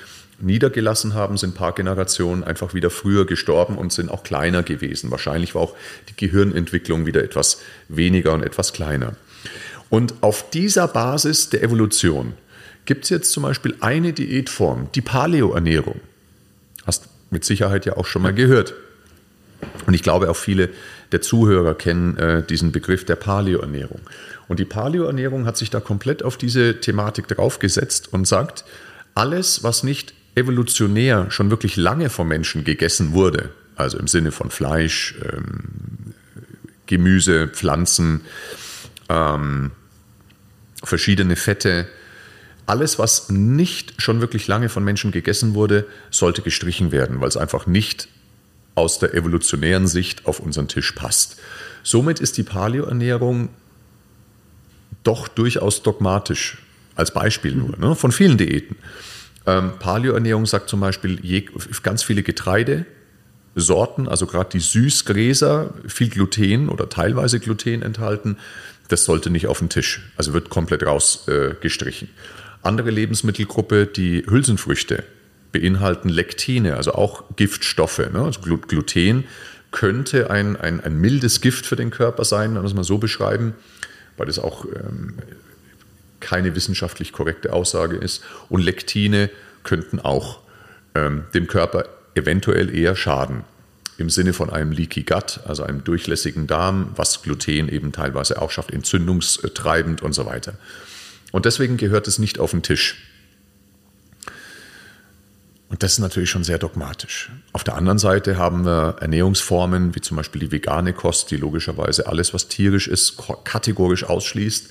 niedergelassen 0.41 1.13
haben, 1.13 1.37
sind 1.37 1.51
ein 1.51 1.57
paar 1.57 1.73
Generationen 1.73 2.43
einfach 2.43 2.73
wieder 2.73 2.89
früher 2.89 3.25
gestorben 3.25 3.77
und 3.77 3.91
sind 3.91 4.09
auch 4.09 4.23
kleiner 4.23 4.63
gewesen. 4.63 5.11
Wahrscheinlich 5.11 5.55
war 5.55 5.61
auch 5.61 5.75
die 6.09 6.15
Gehirnentwicklung 6.15 7.05
wieder 7.05 7.23
etwas 7.23 7.59
weniger 7.87 8.33
und 8.33 8.43
etwas 8.43 8.73
kleiner. 8.73 9.15
Und 9.89 10.13
auf 10.21 10.49
dieser 10.49 10.87
Basis 10.87 11.49
der 11.49 11.63
Evolution 11.63 12.33
gibt 12.85 13.03
es 13.05 13.09
jetzt 13.09 13.31
zum 13.31 13.43
Beispiel 13.43 13.75
eine 13.81 14.13
Diätform, 14.13 14.89
die 14.95 15.01
Paleoernährung. 15.01 15.99
Hast 16.85 17.07
mit 17.29 17.43
Sicherheit 17.43 17.85
ja 17.85 17.97
auch 17.97 18.05
schon 18.05 18.21
mal 18.21 18.33
gehört. 18.33 18.73
Und 19.85 19.93
ich 19.93 20.03
glaube, 20.03 20.29
auch 20.29 20.35
viele 20.35 20.69
der 21.11 21.21
Zuhörer 21.21 21.75
kennen 21.75 22.17
äh, 22.17 22.43
diesen 22.43 22.71
Begriff 22.71 23.05
der 23.05 23.15
Paleoernährung. 23.15 24.01
Und 24.47 24.59
die 24.59 24.65
Paleoernährung 24.65 25.45
hat 25.45 25.57
sich 25.57 25.69
da 25.69 25.79
komplett 25.79 26.23
auf 26.23 26.37
diese 26.37 26.79
Thematik 26.79 27.27
draufgesetzt 27.27 28.13
und 28.13 28.27
sagt, 28.27 28.63
alles, 29.15 29.63
was 29.63 29.83
nicht 29.83 30.13
evolutionär 30.35 31.31
schon 31.31 31.49
wirklich 31.49 31.75
lange 31.75 32.09
vom 32.09 32.27
Menschen 32.27 32.63
gegessen 32.63 33.13
wurde, 33.13 33.49
also 33.75 33.97
im 33.97 34.07
Sinne 34.07 34.31
von 34.31 34.49
Fleisch, 34.49 35.15
ähm, 35.31 36.13
Gemüse, 36.85 37.47
Pflanzen, 37.47 38.21
ähm, 39.09 39.71
verschiedene 40.83 41.35
Fette, 41.35 41.87
alles, 42.65 42.99
was 42.99 43.29
nicht 43.29 44.01
schon 44.01 44.21
wirklich 44.21 44.47
lange 44.47 44.69
von 44.69 44.83
Menschen 44.83 45.11
gegessen 45.11 45.55
wurde, 45.55 45.85
sollte 46.11 46.41
gestrichen 46.41 46.91
werden, 46.91 47.19
weil 47.19 47.27
es 47.27 47.37
einfach 47.37 47.65
nicht 47.65 48.07
aus 48.79 48.97
der 48.97 49.13
evolutionären 49.13 49.87
Sicht 49.87 50.25
auf 50.25 50.39
unseren 50.39 50.67
Tisch 50.67 50.93
passt. 50.93 51.37
Somit 51.83 52.19
ist 52.19 52.37
die 52.37 52.43
Paleoernährung 52.43 53.49
doch 55.03 55.27
durchaus 55.27 55.83
dogmatisch, 55.83 56.57
als 56.95 57.13
Beispiel 57.13 57.55
nur, 57.55 57.77
ne, 57.77 57.95
von 57.95 58.11
vielen 58.11 58.37
Diäten. 58.37 58.75
Ähm, 59.45 59.73
Paleoernährung 59.79 60.45
sagt 60.45 60.69
zum 60.69 60.79
Beispiel 60.79 61.19
je, 61.21 61.45
ganz 61.83 62.03
viele 62.03 62.23
Getreidesorten, 62.23 64.07
also 64.07 64.25
gerade 64.25 64.49
die 64.51 64.59
Süßgräser, 64.59 65.73
viel 65.87 66.09
Gluten 66.09 66.69
oder 66.69 66.89
teilweise 66.89 67.39
Gluten 67.39 67.81
enthalten, 67.81 68.37
das 68.87 69.03
sollte 69.05 69.29
nicht 69.29 69.47
auf 69.47 69.59
den 69.59 69.69
Tisch, 69.69 70.09
also 70.17 70.33
wird 70.33 70.49
komplett 70.49 70.85
rausgestrichen. 70.85 72.07
Äh, 72.07 72.11
Andere 72.61 72.91
Lebensmittelgruppe, 72.91 73.85
die 73.87 74.25
Hülsenfrüchte, 74.25 75.03
beinhalten 75.51 76.09
Lektine, 76.09 76.75
also 76.77 76.93
auch 76.93 77.23
Giftstoffe. 77.35 77.99
Ne? 77.99 78.21
Also 78.21 78.41
Gluten 78.41 79.25
könnte 79.71 80.29
ein, 80.29 80.55
ein, 80.55 80.81
ein 80.81 80.97
mildes 80.97 81.41
Gift 81.41 81.65
für 81.65 81.75
den 81.75 81.91
Körper 81.91 82.25
sein, 82.25 82.55
wenn 82.55 82.61
wir 82.61 82.67
es 82.67 82.73
mal 82.73 82.83
so 82.83 82.97
beschreiben, 82.97 83.53
weil 84.17 84.25
das 84.27 84.39
auch 84.39 84.65
ähm, 84.65 85.15
keine 86.19 86.55
wissenschaftlich 86.55 87.13
korrekte 87.13 87.53
Aussage 87.53 87.95
ist. 87.95 88.23
Und 88.49 88.61
Lektine 88.61 89.29
könnten 89.63 89.99
auch 89.99 90.39
ähm, 90.95 91.23
dem 91.33 91.47
Körper 91.47 91.85
eventuell 92.15 92.75
eher 92.75 92.95
schaden. 92.95 93.43
Im 93.97 94.09
Sinne 94.09 94.33
von 94.33 94.49
einem 94.49 94.71
Leaky 94.71 95.03
Gut, 95.03 95.41
also 95.45 95.63
einem 95.63 95.83
durchlässigen 95.83 96.47
Darm, 96.47 96.91
was 96.95 97.21
Gluten 97.21 97.67
eben 97.67 97.91
teilweise 97.91 98.41
auch 98.41 98.49
schafft, 98.49 98.71
entzündungstreibend 98.71 100.01
und 100.01 100.13
so 100.13 100.25
weiter. 100.25 100.53
Und 101.31 101.45
deswegen 101.45 101.77
gehört 101.77 102.07
es 102.07 102.17
nicht 102.17 102.39
auf 102.39 102.51
den 102.51 102.63
Tisch. 102.63 103.08
Und 105.69 105.83
das 105.83 105.93
ist 105.93 105.99
natürlich 105.99 106.31
schon 106.31 106.43
sehr 106.43 106.57
dogmatisch. 106.57 107.29
Auf 107.53 107.63
der 107.63 107.75
anderen 107.75 107.99
Seite 107.99 108.37
haben 108.37 108.65
wir 108.65 108.97
Ernährungsformen 109.01 109.95
wie 109.95 110.01
zum 110.01 110.17
Beispiel 110.17 110.41
die 110.41 110.51
vegane 110.51 110.93
Kost, 110.93 111.29
die 111.29 111.37
logischerweise 111.37 112.07
alles, 112.07 112.33
was 112.33 112.47
tierisch 112.47 112.87
ist, 112.87 113.17
kategorisch 113.43 114.03
ausschließt. 114.03 114.69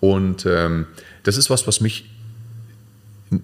Und 0.00 0.46
ähm, 0.46 0.86
das 1.24 1.36
ist 1.36 1.50
was, 1.50 1.66
was 1.66 1.82
mich 1.82 2.06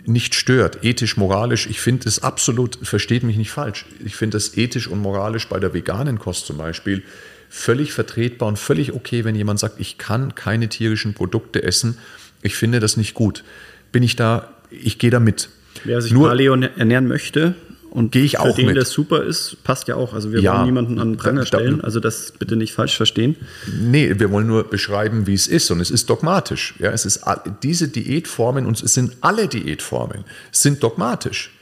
nicht 0.06 0.34
stört, 0.34 0.84
ethisch, 0.84 1.18
moralisch. 1.18 1.66
Ich 1.66 1.80
finde 1.80 2.08
es 2.08 2.22
absolut, 2.22 2.78
versteht 2.82 3.22
mich 3.22 3.36
nicht 3.36 3.50
falsch, 3.50 3.84
ich 4.04 4.16
finde 4.16 4.38
es 4.38 4.56
ethisch 4.56 4.88
und 4.88 5.00
moralisch 5.00 5.48
bei 5.48 5.60
der 5.60 5.74
veganen 5.74 6.18
Kost 6.18 6.46
zum 6.46 6.56
Beispiel 6.58 7.04
völlig 7.48 7.92
vertretbar 7.92 8.48
und 8.48 8.58
völlig 8.58 8.92
okay, 8.92 9.24
wenn 9.24 9.36
jemand 9.36 9.60
sagt, 9.60 9.78
ich 9.80 9.98
kann 9.98 10.34
keine 10.34 10.68
tierischen 10.68 11.14
Produkte 11.14 11.62
essen. 11.62 11.98
Ich 12.42 12.56
finde 12.56 12.80
das 12.80 12.96
nicht 12.96 13.14
gut. 13.14 13.44
Bin 13.92 14.02
ich 14.02 14.16
da, 14.16 14.52
ich 14.70 14.98
gehe 14.98 15.10
da 15.10 15.20
mit. 15.20 15.50
Wer 15.84 16.00
sich 16.00 16.12
Nur, 16.12 16.28
Paleo 16.28 16.54
ernähren 16.54 17.08
möchte 17.08 17.54
und 17.90 18.12
gehe 18.12 18.24
ich 18.24 18.38
auch 18.38 18.54
für 18.54 18.60
den 18.60 18.66
mit. 18.66 18.76
das 18.76 18.90
super 18.90 19.22
ist, 19.22 19.56
passt 19.64 19.88
ja 19.88 19.96
auch. 19.96 20.12
Also 20.12 20.30
wir 20.30 20.40
ja, 20.40 20.54
wollen 20.54 20.66
niemanden 20.66 20.98
an 20.98 21.12
den 21.12 21.16
Pranger 21.16 21.46
stellen, 21.46 21.80
also 21.80 21.98
das 21.98 22.32
bitte 22.38 22.54
nicht 22.54 22.74
falsch 22.74 22.96
verstehen. 22.96 23.36
Nee, 23.80 24.18
wir 24.18 24.30
wollen 24.30 24.46
nur 24.46 24.64
beschreiben, 24.64 25.26
wie 25.26 25.34
es 25.34 25.46
ist 25.46 25.70
und 25.70 25.80
es 25.80 25.90
ist 25.90 26.10
dogmatisch. 26.10 26.74
Ja, 26.78 26.90
es 26.90 27.06
ist 27.06 27.24
diese 27.62 27.88
Diätformen 27.88 28.66
und 28.66 28.82
es 28.82 28.92
sind 28.92 29.16
alle 29.22 29.48
Diätformen 29.48 30.24
sind 30.52 30.82
dogmatisch. 30.82 31.52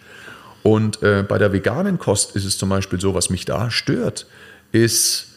Und 0.65 1.03
äh, 1.03 1.23
bei 1.23 1.39
der 1.39 1.53
veganen 1.53 1.99
Kost 1.99 2.35
ist 2.35 2.45
es 2.45 2.59
zum 2.59 2.71
Beispiel 2.71 2.99
so, 3.01 3.15
was 3.15 3.31
mich 3.31 3.45
da 3.45 3.71
stört, 3.71 4.27
ist 4.73 5.34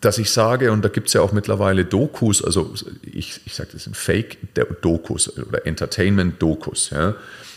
dass 0.00 0.18
ich 0.18 0.30
sage, 0.30 0.72
und 0.72 0.84
da 0.84 0.88
gibt 0.88 1.08
es 1.08 1.14
ja 1.14 1.22
auch 1.22 1.32
mittlerweile 1.32 1.84
Dokus, 1.84 2.44
also 2.44 2.74
ich, 3.02 3.40
ich 3.46 3.54
sage, 3.54 3.70
das 3.72 3.84
sind 3.84 3.96
Fake-Dokus 3.96 5.38
oder 5.38 5.66
Entertainment-Dokus, 5.66 6.90
ja, 6.90 7.14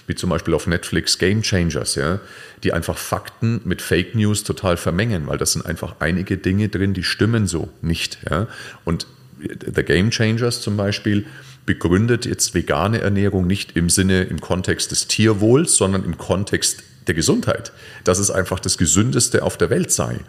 wie 0.08 0.16
zum 0.16 0.30
Beispiel 0.30 0.54
auf 0.54 0.66
Netflix 0.66 1.18
Game 1.20 1.44
Changers, 1.44 1.96
ja, 1.96 2.20
die 2.64 2.74
einfach 2.74 2.98
Fakten 2.98 3.62
mit 3.66 3.82
Fake 3.82 4.16
News 4.16 4.44
total 4.44 4.78
vermengen, 4.78 5.28
weil 5.28 5.38
das 5.38 5.54
sind 5.54 5.66
einfach 5.66 5.98
einige 6.00 6.38
Dinge 6.38 6.70
drin, 6.70 6.94
die 6.94 7.04
stimmen 7.04 7.46
so 7.46 7.70
nicht. 7.82 8.18
Ja. 8.30 8.48
Und 8.86 9.06
The 9.40 9.84
Game 9.84 10.10
Changers 10.10 10.62
zum 10.62 10.78
Beispiel 10.78 11.26
begründet 11.66 12.26
jetzt 12.26 12.56
vegane 12.56 13.02
Ernährung 13.02 13.46
nicht 13.46 13.78
im 13.78 13.90
Sinne, 13.90 14.24
im 14.24 14.42
Kontext 14.42 14.92
des 14.92 15.08
Tierwohls, 15.08 15.76
sondern 15.76 16.04
im 16.04 16.18
Kontext 16.18 16.82
der 17.08 17.14
Gesundheit, 17.14 17.72
dass 18.04 18.18
es 18.18 18.32
einfach 18.32 18.60
das 18.60 18.78
Gesündeste 18.78 19.44
auf 19.44 19.58
der 19.58 19.70
Welt 19.70 19.92
sei. 19.92 20.20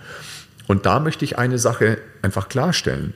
Und 0.70 0.86
da 0.86 1.00
möchte 1.00 1.24
ich 1.24 1.36
eine 1.36 1.58
Sache 1.58 1.98
einfach 2.22 2.48
klarstellen. 2.48 3.12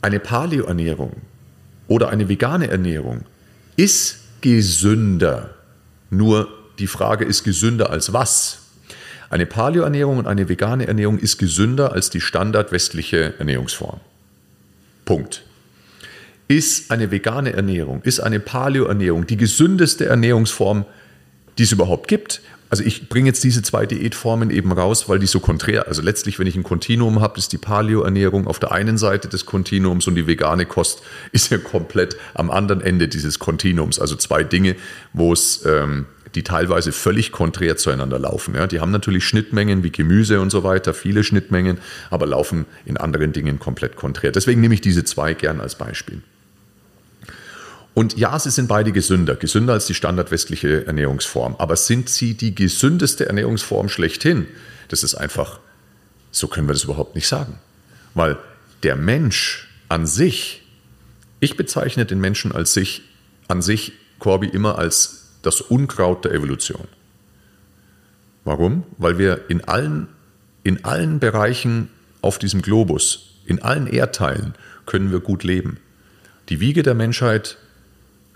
Eine 0.00 0.20
Paleo-Ernährung 0.20 1.22
oder 1.88 2.10
eine 2.10 2.28
vegane 2.28 2.70
Ernährung 2.70 3.24
ist 3.74 4.18
gesünder. 4.42 5.56
Nur 6.08 6.46
die 6.78 6.86
Frage 6.86 7.24
ist 7.24 7.42
gesünder 7.42 7.90
als 7.90 8.12
was? 8.12 8.58
Eine 9.28 9.44
Paleo-Ernährung 9.44 10.18
und 10.18 10.28
eine 10.28 10.48
vegane 10.48 10.86
Ernährung 10.86 11.18
ist 11.18 11.38
gesünder 11.38 11.90
als 11.90 12.10
die 12.10 12.20
standardwestliche 12.20 13.34
Ernährungsform. 13.40 13.98
Punkt. 15.04 15.42
Ist 16.46 16.92
eine 16.92 17.10
vegane 17.10 17.54
Ernährung, 17.54 18.02
ist 18.04 18.20
eine 18.20 18.38
Paleo-Ernährung 18.38 19.26
die 19.26 19.36
gesündeste 19.36 20.06
Ernährungsform, 20.06 20.84
die 21.58 21.64
es 21.64 21.72
überhaupt 21.72 22.06
gibt? 22.06 22.40
Also 22.68 22.82
ich 22.82 23.08
bringe 23.08 23.28
jetzt 23.28 23.44
diese 23.44 23.62
zwei 23.62 23.86
Diätformen 23.86 24.50
eben 24.50 24.72
raus, 24.72 25.08
weil 25.08 25.18
die 25.18 25.26
so 25.26 25.40
konträr, 25.40 25.86
also 25.86 26.02
letztlich, 26.02 26.38
wenn 26.38 26.46
ich 26.46 26.56
ein 26.56 26.62
Kontinuum 26.62 27.20
habe, 27.20 27.38
ist 27.38 27.52
die 27.52 27.58
Paleo-Ernährung 27.58 28.46
auf 28.46 28.58
der 28.58 28.72
einen 28.72 28.98
Seite 28.98 29.28
des 29.28 29.46
Kontinuums 29.46 30.06
und 30.08 30.16
die 30.16 30.26
vegane 30.26 30.66
Kost 30.66 31.02
ist 31.32 31.50
ja 31.50 31.58
komplett 31.58 32.16
am 32.34 32.50
anderen 32.50 32.80
Ende 32.80 33.08
dieses 33.08 33.38
Kontinuums. 33.38 34.00
Also 34.00 34.16
zwei 34.16 34.42
Dinge, 34.42 34.76
wo 35.12 35.32
es, 35.32 35.64
ähm, 35.64 36.06
die 36.34 36.42
teilweise 36.42 36.92
völlig 36.92 37.32
konträr 37.32 37.76
zueinander 37.76 38.18
laufen. 38.18 38.54
Ja. 38.54 38.66
Die 38.66 38.80
haben 38.80 38.90
natürlich 38.90 39.24
Schnittmengen 39.24 39.82
wie 39.84 39.90
Gemüse 39.90 40.40
und 40.40 40.50
so 40.50 40.64
weiter, 40.64 40.92
viele 40.92 41.24
Schnittmengen, 41.24 41.78
aber 42.10 42.26
laufen 42.26 42.66
in 42.84 42.96
anderen 42.96 43.32
Dingen 43.32 43.58
komplett 43.58 43.96
konträr. 43.96 44.32
Deswegen 44.32 44.60
nehme 44.60 44.74
ich 44.74 44.80
diese 44.80 45.04
zwei 45.04 45.34
gern 45.34 45.60
als 45.60 45.76
Beispiel. 45.76 46.20
Und 47.96 48.18
ja, 48.18 48.38
sie 48.38 48.50
sind 48.50 48.68
beide 48.68 48.92
gesünder, 48.92 49.36
gesünder 49.36 49.72
als 49.72 49.86
die 49.86 49.94
standardwestliche 49.94 50.86
Ernährungsform. 50.86 51.56
Aber 51.56 51.76
sind 51.76 52.10
sie 52.10 52.34
die 52.34 52.54
gesündeste 52.54 53.24
Ernährungsform 53.24 53.88
schlechthin? 53.88 54.46
Das 54.88 55.02
ist 55.02 55.14
einfach, 55.14 55.60
so 56.30 56.46
können 56.46 56.68
wir 56.68 56.74
das 56.74 56.84
überhaupt 56.84 57.14
nicht 57.14 57.26
sagen. 57.26 57.58
Weil 58.12 58.36
der 58.82 58.96
Mensch 58.96 59.70
an 59.88 60.06
sich, 60.06 60.62
ich 61.40 61.56
bezeichne 61.56 62.04
den 62.04 62.20
Menschen 62.20 62.52
als 62.52 62.74
sich, 62.74 63.00
an 63.48 63.62
sich, 63.62 63.94
Corby, 64.18 64.48
immer 64.48 64.78
als 64.78 65.28
das 65.40 65.62
Unkraut 65.62 66.26
der 66.26 66.32
Evolution. 66.32 66.88
Warum? 68.44 68.84
Weil 68.98 69.16
wir 69.16 69.48
in 69.48 69.64
allen, 69.64 70.08
in 70.64 70.84
allen 70.84 71.18
Bereichen 71.18 71.88
auf 72.20 72.38
diesem 72.38 72.60
Globus, 72.60 73.36
in 73.46 73.62
allen 73.62 73.86
Erdteilen 73.86 74.54
können 74.84 75.10
wir 75.12 75.20
gut 75.20 75.44
leben. 75.44 75.78
Die 76.50 76.60
Wiege 76.60 76.82
der 76.82 76.94
Menschheit 76.94 77.56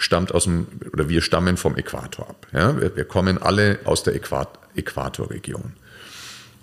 stammt 0.01 0.35
aus 0.35 0.45
dem, 0.45 0.67
oder 0.93 1.09
wir 1.09 1.21
stammen 1.21 1.57
vom 1.57 1.77
Äquator 1.77 2.29
ab. 2.29 2.47
Ja? 2.53 2.81
Wir, 2.81 2.97
wir 2.97 3.05
kommen 3.05 3.39
alle 3.39 3.79
aus 3.85 4.03
der 4.03 4.15
Äquat 4.15 4.59
Äquatorregion. 4.75 5.75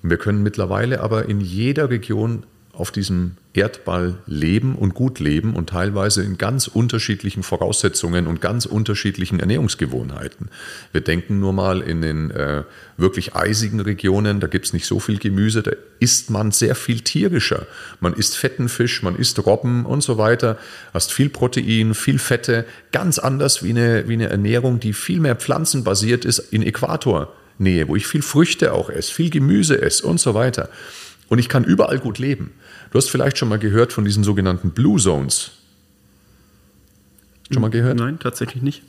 Und 0.01 0.09
wir 0.09 0.17
können 0.17 0.41
mittlerweile 0.43 1.01
aber 1.01 1.25
in 1.25 1.41
jeder 1.41 1.89
Region 1.89 2.45
auf 2.79 2.91
diesem 2.91 3.37
Erdball 3.53 4.19
leben 4.27 4.75
und 4.75 4.93
gut 4.93 5.19
leben 5.19 5.55
und 5.55 5.69
teilweise 5.69 6.23
in 6.23 6.37
ganz 6.37 6.67
unterschiedlichen 6.67 7.41
Voraussetzungen 7.41 8.27
und 8.27 8.39
ganz 8.39 8.67
unterschiedlichen 8.67 9.39
Ernährungsgewohnheiten. 9.39 10.49
Wir 10.91 11.01
denken 11.01 11.39
nur 11.39 11.53
mal 11.53 11.81
in 11.81 12.03
den 12.03 12.29
äh, 12.29 12.63
wirklich 12.95 13.35
eisigen 13.35 13.79
Regionen, 13.79 14.39
da 14.39 14.47
gibt 14.47 14.67
es 14.67 14.73
nicht 14.73 14.85
so 14.85 14.99
viel 14.99 15.17
Gemüse, 15.17 15.63
da 15.63 15.71
isst 15.99 16.29
man 16.29 16.51
sehr 16.51 16.75
viel 16.75 17.01
tierischer. 17.01 17.65
Man 17.99 18.13
isst 18.13 18.37
fetten 18.37 18.69
Fisch, 18.69 19.01
man 19.01 19.15
isst 19.15 19.43
Robben 19.43 19.85
und 19.85 20.01
so 20.01 20.19
weiter, 20.19 20.57
hast 20.93 21.11
viel 21.11 21.29
Protein, 21.29 21.95
viel 21.95 22.19
Fette, 22.19 22.65
ganz 22.91 23.17
anders 23.17 23.63
wie 23.63 23.71
eine, 23.71 24.07
wie 24.07 24.13
eine 24.13 24.29
Ernährung, 24.29 24.79
die 24.79 24.93
viel 24.93 25.19
mehr 25.19 25.35
pflanzenbasiert 25.35 26.25
ist 26.25 26.39
in 26.39 26.61
Äquatornähe, 26.61 27.87
wo 27.87 27.95
ich 27.95 28.05
viel 28.05 28.21
Früchte 28.21 28.73
auch 28.73 28.91
esse, 28.91 29.11
viel 29.11 29.31
Gemüse 29.31 29.81
esse 29.81 30.05
und 30.05 30.19
so 30.19 30.35
weiter. 30.35 30.69
Und 31.29 31.39
ich 31.39 31.49
kann 31.49 31.63
überall 31.63 31.99
gut 31.99 32.19
leben. 32.19 32.51
Du 32.91 32.97
hast 32.97 33.09
vielleicht 33.09 33.37
schon 33.37 33.49
mal 33.49 33.59
gehört 33.59 33.93
von 33.93 34.05
diesen 34.05 34.23
sogenannten 34.23 34.71
Blue 34.71 34.99
Zones. 34.99 35.51
Schon 37.51 37.61
mal 37.61 37.69
gehört? 37.69 37.97
Nein, 37.97 38.19
tatsächlich 38.19 38.63
nicht. 38.63 38.83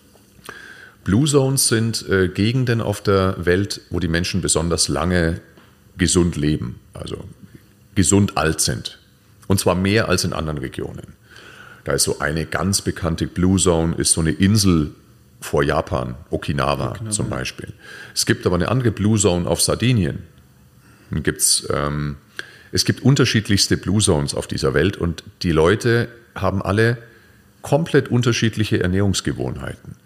Blue 1.05 1.27
Zones 1.27 1.69
sind 1.69 2.07
äh, 2.09 2.29
Gegenden 2.29 2.81
auf 2.81 3.01
der 3.01 3.37
Welt, 3.45 3.81
wo 3.91 4.01
die 4.01 4.09
Menschen 4.09 4.41
besonders 4.41 4.89
lange 4.89 5.41
gesund 5.97 6.37
leben, 6.37 6.81
also 6.93 7.25
gesund 7.95 8.37
alt 8.37 8.61
sind. 8.61 8.99
Und 9.47 9.59
zwar 9.59 9.75
mehr 9.75 10.09
als 10.09 10.25
in 10.25 10.33
anderen 10.33 10.59
Regionen. 10.59 11.15
Da 11.85 11.93
ist 11.93 12.05
so 12.05 12.19
eine 12.19 12.45
ganz 12.45 12.83
bekannte 12.83 13.27
Blue 13.27 13.59
Zone, 13.59 13.95
ist 13.97 14.13
so 14.13 14.21
eine 14.21 14.33
Insel 14.33 14.93
vor 15.41 15.63
Japan, 15.63 16.17
Okinawa, 16.31 16.91
Okinawa 16.91 17.11
zum 17.11 17.31
Beispiel. 17.31 17.73
Es 18.15 18.27
gibt 18.27 18.45
aber 18.47 18.57
eine 18.57 18.69
andere 18.69 18.91
Blue 18.91 19.19
Zone 19.19 19.49
auf 19.49 19.63
Sardinien. 19.63 20.25
Dann 21.11 21.23
gibt 21.23 21.41
es 21.41 21.67
ähm, 21.73 22.17
es 22.73 22.85
gibt 22.85 23.03
unterschiedlichste 23.03 23.77
Blue 23.77 24.01
Zones 24.01 24.35
auf 24.35 24.47
dieser 24.47 24.75
Welt 24.75 24.97
und 24.97 25.23
die 25.43 25.53
Leute 25.53 26.09
haben 26.35 26.63
alle 26.63 26.99
komplett 27.63 28.09
unterschiedliche 28.09 28.81
Ernährungsgewohnheiten. 28.83 29.97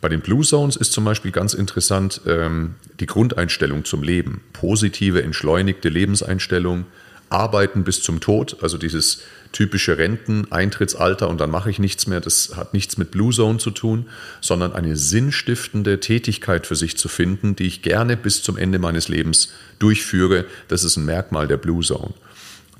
Bei 0.00 0.08
den 0.08 0.20
Blue 0.20 0.44
Zones 0.44 0.76
ist 0.76 0.92
zum 0.92 1.04
Beispiel 1.04 1.30
ganz 1.30 1.52
interessant 1.52 2.22
ähm, 2.26 2.74
die 3.00 3.06
Grundeinstellung 3.06 3.84
zum 3.84 4.02
Leben. 4.02 4.40
Positive, 4.54 5.22
entschleunigte 5.22 5.90
Lebenseinstellung, 5.90 6.86
Arbeiten 7.30 7.84
bis 7.84 8.02
zum 8.02 8.20
Tod, 8.20 8.58
also 8.60 8.76
dieses 8.76 9.22
typische 9.52 9.98
Renteneintrittsalter 9.98 11.28
und 11.28 11.40
dann 11.40 11.50
mache 11.50 11.70
ich 11.70 11.78
nichts 11.78 12.06
mehr, 12.06 12.20
das 12.20 12.56
hat 12.56 12.74
nichts 12.74 12.98
mit 12.98 13.10
Blue 13.10 13.32
Zone 13.32 13.58
zu 13.58 13.70
tun, 13.70 14.06
sondern 14.40 14.72
eine 14.72 14.96
sinnstiftende 14.96 16.00
Tätigkeit 16.00 16.66
für 16.66 16.76
sich 16.76 16.96
zu 16.96 17.08
finden, 17.08 17.56
die 17.56 17.66
ich 17.66 17.82
gerne 17.82 18.16
bis 18.16 18.42
zum 18.42 18.56
Ende 18.56 18.78
meines 18.78 19.08
Lebens 19.08 19.52
durchführe. 19.78 20.44
Das 20.68 20.84
ist 20.84 20.96
ein 20.96 21.04
Merkmal 21.04 21.48
der 21.48 21.56
Blue 21.56 21.84
Zone. 21.84 22.14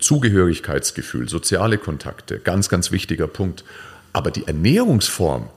Zugehörigkeitsgefühl, 0.01 1.29
soziale 1.29 1.79
Kontakte, 1.79 2.39
ganz, 2.39 2.69
ganz 2.69 2.91
wichtiger 2.91 3.27
Punkt. 3.27 3.65
Aber 4.13 4.31
die 4.31 4.47
Ernährungsform, 4.47 5.49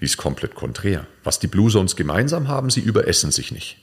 die 0.00 0.06
ist 0.06 0.16
komplett 0.16 0.54
konträr. 0.54 1.06
Was 1.22 1.38
die 1.38 1.46
Blue 1.46 1.70
Zones 1.70 1.94
gemeinsam 1.94 2.48
haben, 2.48 2.70
sie 2.70 2.80
überessen 2.80 3.30
sich 3.30 3.52
nicht. 3.52 3.76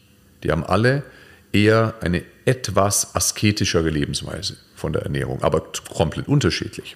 Die 0.44 0.52
haben 0.52 0.66
alle 0.66 1.04
eher 1.52 1.96
eine 2.02 2.24
etwas 2.46 3.16
asketischere 3.16 3.90
Lebensweise 3.90 4.58
von 4.76 4.94
der 4.94 5.04
Ernährung, 5.04 5.44
aber 5.44 5.64
komplett 5.94 6.28
unterschiedlich. 6.28 6.96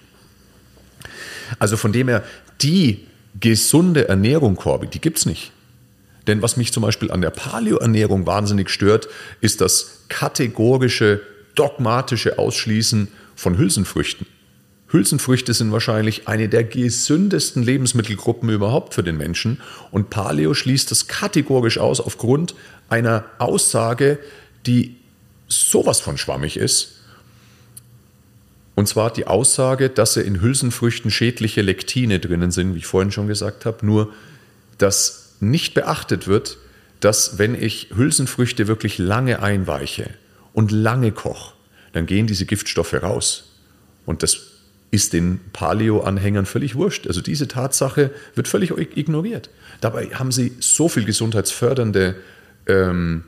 Also 1.59 1.77
von 1.77 1.91
dem 1.91 2.07
her, 2.07 2.23
die 2.61 3.07
gesunde 3.39 4.07
Ernährung, 4.07 4.55
Corby, 4.55 4.87
die 4.87 5.01
gibt 5.01 5.17
es 5.17 5.25
nicht. 5.25 5.51
Denn 6.27 6.41
was 6.41 6.55
mich 6.55 6.71
zum 6.71 6.83
Beispiel 6.83 7.11
an 7.11 7.21
der 7.21 7.31
Paleo-Ernährung 7.31 8.25
wahnsinnig 8.25 8.69
stört, 8.69 9.09
ist 9.41 9.59
das 9.61 10.05
kategorische, 10.07 11.21
dogmatische 11.55 12.39
Ausschließen 12.39 13.09
von 13.35 13.57
Hülsenfrüchten. 13.57 14.25
Hülsenfrüchte 14.93 15.53
sind 15.53 15.71
wahrscheinlich 15.71 16.27
eine 16.27 16.47
der 16.47 16.63
gesündesten 16.63 17.63
Lebensmittelgruppen 17.63 18.49
überhaupt 18.49 18.93
für 18.93 19.01
den 19.01 19.17
Menschen 19.17 19.59
und 19.89 20.11
Paleo 20.11 20.53
schließt 20.53 20.91
das 20.91 21.07
kategorisch 21.07 21.79
aus 21.79 21.99
aufgrund 21.99 22.53
einer 22.89 23.25
Aussage, 23.39 24.19
die 24.65 24.95
sowas 25.47 25.99
von 25.99 26.17
schwammig 26.17 26.57
ist. 26.57 26.99
Und 28.75 28.87
zwar 28.87 29.11
die 29.13 29.27
Aussage, 29.27 29.89
dass 29.89 30.17
in 30.17 30.41
Hülsenfrüchten 30.41 31.11
schädliche 31.11 31.61
Lektine 31.61 32.19
drinnen 32.19 32.51
sind, 32.51 32.73
wie 32.73 32.79
ich 32.79 32.87
vorhin 32.87 33.11
schon 33.11 33.27
gesagt 33.27 33.65
habe, 33.65 33.85
nur 33.85 34.13
dass 34.77 35.35
nicht 35.39 35.73
beachtet 35.73 36.27
wird, 36.27 36.57
dass 36.99 37.37
wenn 37.37 37.53
ich 37.53 37.89
Hülsenfrüchte 37.95 38.67
wirklich 38.67 38.97
lange 38.97 39.43
einweiche 39.43 40.09
und 40.53 40.71
lange 40.71 41.11
koche, 41.11 41.53
dann 41.91 42.05
gehen 42.05 42.27
diese 42.27 42.45
Giftstoffe 42.45 42.93
raus. 42.93 43.51
Und 44.05 44.23
das 44.23 44.37
ist 44.89 45.13
den 45.13 45.39
Paleo-Anhängern 45.53 46.45
völlig 46.45 46.75
wurscht. 46.75 47.07
Also 47.07 47.21
diese 47.21 47.47
Tatsache 47.47 48.11
wird 48.35 48.47
völlig 48.47 48.71
ignoriert. 48.95 49.49
Dabei 49.81 50.07
haben 50.13 50.31
sie 50.31 50.53
so 50.59 50.87
viel 50.87 51.03
gesundheitsfördernde 51.03 52.15
ähm, 52.67 53.23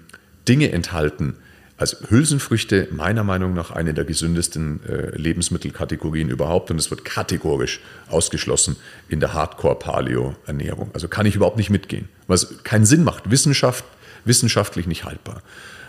Dinge 0.47 0.71
enthalten. 0.71 1.35
Also 1.77 1.97
Hülsenfrüchte 2.09 2.87
meiner 2.91 3.25
Meinung 3.25 3.53
nach 3.53 3.71
eine 3.71 3.93
der 3.93 4.05
gesündesten 4.05 4.79
äh, 4.87 5.17
Lebensmittelkategorien 5.17 6.29
überhaupt 6.29 6.71
und 6.71 6.79
es 6.79 6.89
wird 6.89 7.03
kategorisch 7.03 7.81
ausgeschlossen 8.09 8.77
in 9.09 9.19
der 9.19 9.33
Hardcore-Paleo-Ernährung. 9.33 10.91
Also 10.93 11.09
kann 11.09 11.25
ich 11.25 11.35
überhaupt 11.35 11.57
nicht 11.57 11.69
mitgehen, 11.69 12.07
was 12.27 12.63
keinen 12.63 12.85
Sinn 12.85 13.03
macht, 13.03 13.29
Wissenschaft, 13.29 13.83
wissenschaftlich 14.23 14.87
nicht 14.87 15.03
haltbar. 15.03 15.41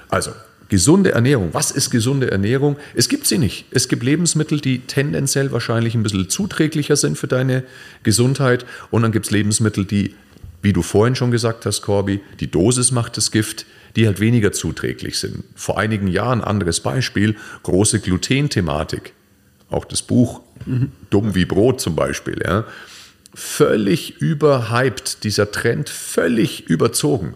Also 0.08 0.32
gesunde 0.68 1.12
Ernährung. 1.12 1.50
Was 1.52 1.70
ist 1.70 1.90
gesunde 1.90 2.30
Ernährung? 2.30 2.76
Es 2.94 3.08
gibt 3.08 3.26
sie 3.26 3.38
nicht. 3.38 3.66
Es 3.70 3.88
gibt 3.88 4.02
Lebensmittel, 4.02 4.60
die 4.60 4.80
tendenziell 4.80 5.52
wahrscheinlich 5.52 5.94
ein 5.94 6.02
bisschen 6.02 6.28
zuträglicher 6.28 6.96
sind 6.96 7.16
für 7.16 7.28
deine 7.28 7.62
Gesundheit 8.02 8.66
und 8.90 9.02
dann 9.02 9.12
gibt 9.12 9.26
es 9.26 9.30
Lebensmittel, 9.30 9.84
die, 9.84 10.14
wie 10.62 10.72
du 10.72 10.82
vorhin 10.82 11.14
schon 11.14 11.30
gesagt 11.30 11.66
hast, 11.66 11.82
Corby, 11.82 12.20
die 12.40 12.50
Dosis 12.50 12.90
macht 12.90 13.16
das 13.16 13.30
Gift 13.30 13.66
die 13.96 14.06
halt 14.06 14.20
weniger 14.20 14.52
zuträglich 14.52 15.18
sind. 15.18 15.42
Vor 15.54 15.78
einigen 15.78 16.06
Jahren, 16.06 16.42
anderes 16.42 16.80
Beispiel, 16.80 17.36
große 17.62 18.00
Gluten-Thematik. 18.00 19.14
Auch 19.70 19.84
das 19.84 20.02
Buch. 20.02 20.42
Dumm 21.10 21.34
wie 21.34 21.46
Brot 21.46 21.80
zum 21.80 21.96
Beispiel. 21.96 22.40
Ja. 22.44 22.64
Völlig 23.34 24.20
überhyped, 24.20 25.24
dieser 25.24 25.50
Trend 25.50 25.88
völlig 25.88 26.68
überzogen. 26.68 27.34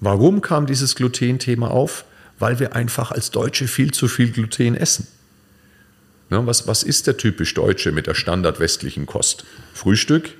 Warum 0.00 0.40
kam 0.40 0.66
dieses 0.66 0.96
Gluten-Thema 0.96 1.70
auf? 1.70 2.04
Weil 2.38 2.58
wir 2.58 2.74
einfach 2.74 3.12
als 3.12 3.30
Deutsche 3.30 3.68
viel 3.68 3.92
zu 3.92 4.08
viel 4.08 4.32
Gluten 4.32 4.74
essen. 4.74 5.06
Ja, 6.30 6.44
was, 6.46 6.66
was 6.66 6.82
ist 6.82 7.06
der 7.06 7.16
typisch 7.16 7.54
Deutsche 7.54 7.92
mit 7.92 8.06
der 8.06 8.14
standardwestlichen 8.14 9.06
Kost? 9.06 9.44
Frühstück? 9.74 10.30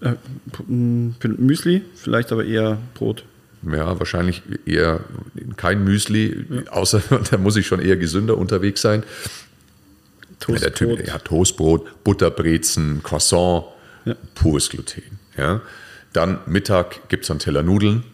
Äh, 0.00 0.14
Müsli, 0.66 1.82
vielleicht 1.94 2.32
aber 2.32 2.44
eher 2.44 2.78
Brot. 2.94 3.24
Ja, 3.62 3.98
wahrscheinlich 3.98 4.42
eher 4.64 5.00
kein 5.56 5.84
Müsli, 5.84 6.64
außer 6.70 7.02
da 7.30 7.38
muss 7.38 7.56
ich 7.56 7.66
schon 7.66 7.80
eher 7.80 7.96
gesünder 7.96 8.38
unterwegs 8.38 8.80
sein. 8.80 9.02
Toastbrot. 10.38 10.62
Der 10.62 10.74
typ, 10.74 11.06
ja, 11.06 11.18
Toastbrot, 11.18 12.02
Butterbrezen, 12.04 13.02
Croissant, 13.02 13.64
ja. 14.06 14.14
pures 14.34 14.70
Gluten. 14.70 15.18
Ja. 15.36 15.60
Dann 16.12 16.38
Mittag 16.46 17.08
gibt 17.08 17.24
es 17.24 17.30
einen 17.30 17.40
Teller 17.40 17.62
Nudeln. 17.62 18.04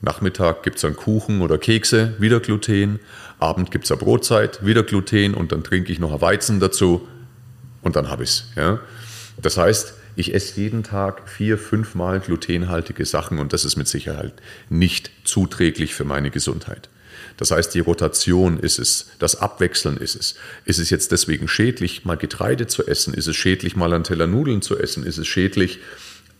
Nachmittag 0.00 0.64
gibt 0.64 0.76
es 0.76 0.82
dann 0.82 0.96
Kuchen 0.96 1.42
oder 1.42 1.58
Kekse, 1.58 2.14
wieder 2.18 2.40
Gluten. 2.40 2.98
Abend 3.38 3.70
gibt 3.70 3.84
es 3.84 3.92
eine 3.92 4.00
Brotzeit, 4.00 4.64
wieder 4.64 4.82
Gluten 4.82 5.34
und 5.34 5.52
dann 5.52 5.62
trinke 5.62 5.92
ich 5.92 6.00
noch 6.00 6.12
ein 6.12 6.20
Weizen 6.20 6.58
dazu 6.58 7.06
und 7.82 7.94
dann 7.94 8.08
habe 8.08 8.24
ich 8.24 8.30
es. 8.30 8.44
Ja. 8.56 8.80
Das 9.40 9.56
heißt, 9.56 9.94
ich 10.16 10.34
esse 10.34 10.60
jeden 10.60 10.82
Tag 10.82 11.28
vier, 11.28 11.58
fünf 11.58 11.94
Mal 11.94 12.20
glutenhaltige 12.20 13.04
Sachen 13.06 13.38
und 13.38 13.52
das 13.52 13.64
ist 13.64 13.76
mit 13.76 13.88
Sicherheit 13.88 14.34
nicht 14.68 15.10
zuträglich 15.24 15.94
für 15.94 16.04
meine 16.04 16.30
Gesundheit. 16.30 16.88
Das 17.36 17.50
heißt, 17.50 17.74
die 17.74 17.80
Rotation 17.80 18.58
ist 18.58 18.78
es, 18.78 19.10
das 19.18 19.36
Abwechseln 19.36 19.96
ist 19.96 20.14
es. 20.14 20.34
Ist 20.64 20.78
es 20.78 20.90
jetzt 20.90 21.12
deswegen 21.12 21.48
schädlich, 21.48 22.04
mal 22.04 22.16
Getreide 22.16 22.66
zu 22.66 22.86
essen? 22.86 23.14
Ist 23.14 23.26
es 23.26 23.36
schädlich, 23.36 23.74
mal 23.74 23.92
einen 23.92 24.04
Teller 24.04 24.26
Nudeln 24.26 24.62
zu 24.62 24.78
essen? 24.78 25.04
Ist 25.04 25.18
es 25.18 25.26
schädlich, 25.26 25.78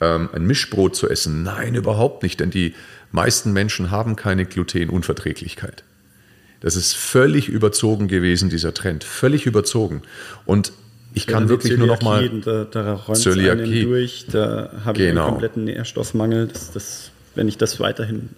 ähm, 0.01 0.29
ein 0.33 0.47
Mischbrot 0.47 0.95
zu 0.95 1.09
essen? 1.09 1.43
Nein, 1.43 1.75
überhaupt 1.75 2.23
nicht, 2.23 2.41
denn 2.41 2.51
die 2.51 2.75
meisten 3.11 3.53
Menschen 3.53 3.91
haben 3.91 4.17
keine 4.17 4.45
Glutenunverträglichkeit. 4.45 5.83
Das 6.61 6.77
ist 6.77 6.95
völlig 6.95 7.49
überzogen 7.49 8.07
gewesen, 8.07 8.49
dieser 8.49 8.73
Trend. 8.73 9.03
Völlig 9.03 9.47
überzogen. 9.47 10.03
Und 10.45 10.73
ich 11.15 11.27
kann 11.27 11.49
wirklich 11.49 11.77
nur 11.77 11.87
noch 11.87 12.03
mal 12.03 12.29
da, 12.45 12.65
da 12.65 13.15
Zöliakie 13.15 13.85
durch, 13.85 14.27
da 14.31 14.71
habe 14.85 14.99
ich 14.99 15.09
genau. 15.09 15.23
einen 15.23 15.31
kompletten 15.31 15.65
Nährstoffmangel. 15.65 16.49
Das, 16.49 16.73
das, 16.73 17.11
wenn 17.35 17.49
ich 17.49 17.59
das 17.59 17.81
weiterhin, 17.81 18.31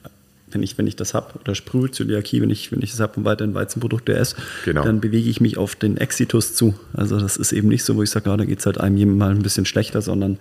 wenn 0.50 0.62
ich, 0.62 0.76
wenn 0.78 0.86
ich 0.86 0.96
das 0.96 1.14
habe, 1.14 1.38
oder 1.40 1.54
Sprüh, 1.54 1.90
Zöliakie, 1.90 2.40
wenn 2.42 2.50
ich, 2.50 2.72
wenn 2.72 2.82
ich 2.82 2.90
das 2.90 3.00
habe 3.00 3.18
und 3.18 3.24
weiterhin 3.24 3.54
Weizenprodukte 3.54 4.14
esse, 4.14 4.36
genau. 4.64 4.84
dann 4.84 5.00
bewege 5.00 5.28
ich 5.28 5.40
mich 5.40 5.56
auf 5.56 5.76
den 5.76 5.96
Exitus 5.96 6.54
zu. 6.54 6.74
Also 6.92 7.18
das 7.20 7.36
ist 7.36 7.52
eben 7.52 7.68
nicht 7.68 7.84
so, 7.84 7.96
wo 7.96 8.02
ich 8.02 8.10
sage, 8.10 8.30
ah, 8.30 8.36
da 8.36 8.44
geht 8.44 8.60
es 8.60 8.66
halt 8.66 8.78
einem 8.78 9.16
mal 9.16 9.30
ein 9.30 9.42
bisschen 9.42 9.66
schlechter, 9.66 10.02
sondern 10.02 10.38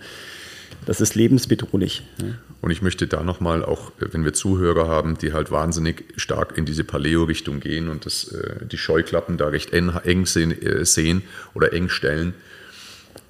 das 0.86 1.00
ist 1.00 1.14
lebensbedrohlich. 1.14 2.02
Und 2.60 2.70
ich 2.70 2.82
möchte 2.82 3.06
da 3.06 3.22
nochmal 3.22 3.64
auch, 3.64 3.92
wenn 3.98 4.24
wir 4.24 4.32
Zuhörer 4.32 4.88
haben, 4.88 5.18
die 5.18 5.32
halt 5.32 5.50
wahnsinnig 5.50 6.04
stark 6.16 6.56
in 6.56 6.64
diese 6.64 6.84
Paleo-Richtung 6.84 7.60
gehen 7.60 7.88
und 7.88 8.06
das, 8.06 8.28
äh, 8.28 8.66
die 8.66 8.78
Scheuklappen 8.78 9.36
da 9.36 9.48
recht 9.48 9.72
eng, 9.72 9.90
äh, 9.90 10.84
sehen, 10.84 11.22
oder 11.54 11.72
eng 11.72 11.88
stellen, 11.88 12.34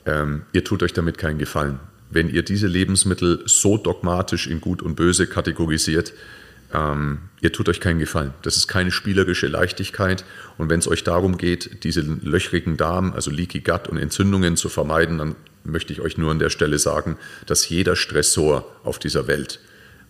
ähm, 0.06 0.42
ihr 0.52 0.64
tut 0.64 0.82
euch 0.82 0.92
damit 0.92 1.18
keinen 1.18 1.38
Gefallen. 1.38 1.80
Wenn 2.10 2.28
ihr 2.28 2.42
diese 2.42 2.66
Lebensmittel 2.66 3.42
so 3.46 3.76
dogmatisch 3.76 4.46
in 4.46 4.60
Gut 4.60 4.82
und 4.82 4.94
Böse 4.94 5.26
kategorisiert, 5.26 6.12
ähm, 6.72 7.18
ihr 7.40 7.52
tut 7.52 7.68
euch 7.68 7.80
keinen 7.80 7.98
Gefallen. 7.98 8.34
Das 8.42 8.56
ist 8.56 8.68
keine 8.68 8.90
spielerische 8.90 9.46
Leichtigkeit. 9.46 10.24
Und 10.58 10.68
wenn 10.68 10.80
es 10.80 10.88
euch 10.88 11.04
darum 11.04 11.38
geht, 11.38 11.84
diese 11.84 12.00
löchrigen 12.02 12.76
Darm, 12.76 13.12
also 13.12 13.30
Leaky 13.30 13.60
Gut 13.60 13.88
und 13.88 13.98
Entzündungen 13.98 14.56
zu 14.56 14.68
vermeiden, 14.68 15.18
dann 15.18 15.36
möchte 15.64 15.92
ich 15.92 16.00
euch 16.00 16.18
nur 16.18 16.30
an 16.30 16.38
der 16.38 16.50
Stelle 16.50 16.78
sagen, 16.78 17.16
dass 17.46 17.68
jeder 17.68 17.96
Stressor 17.96 18.70
auf 18.84 18.98
dieser 18.98 19.26
Welt, 19.26 19.60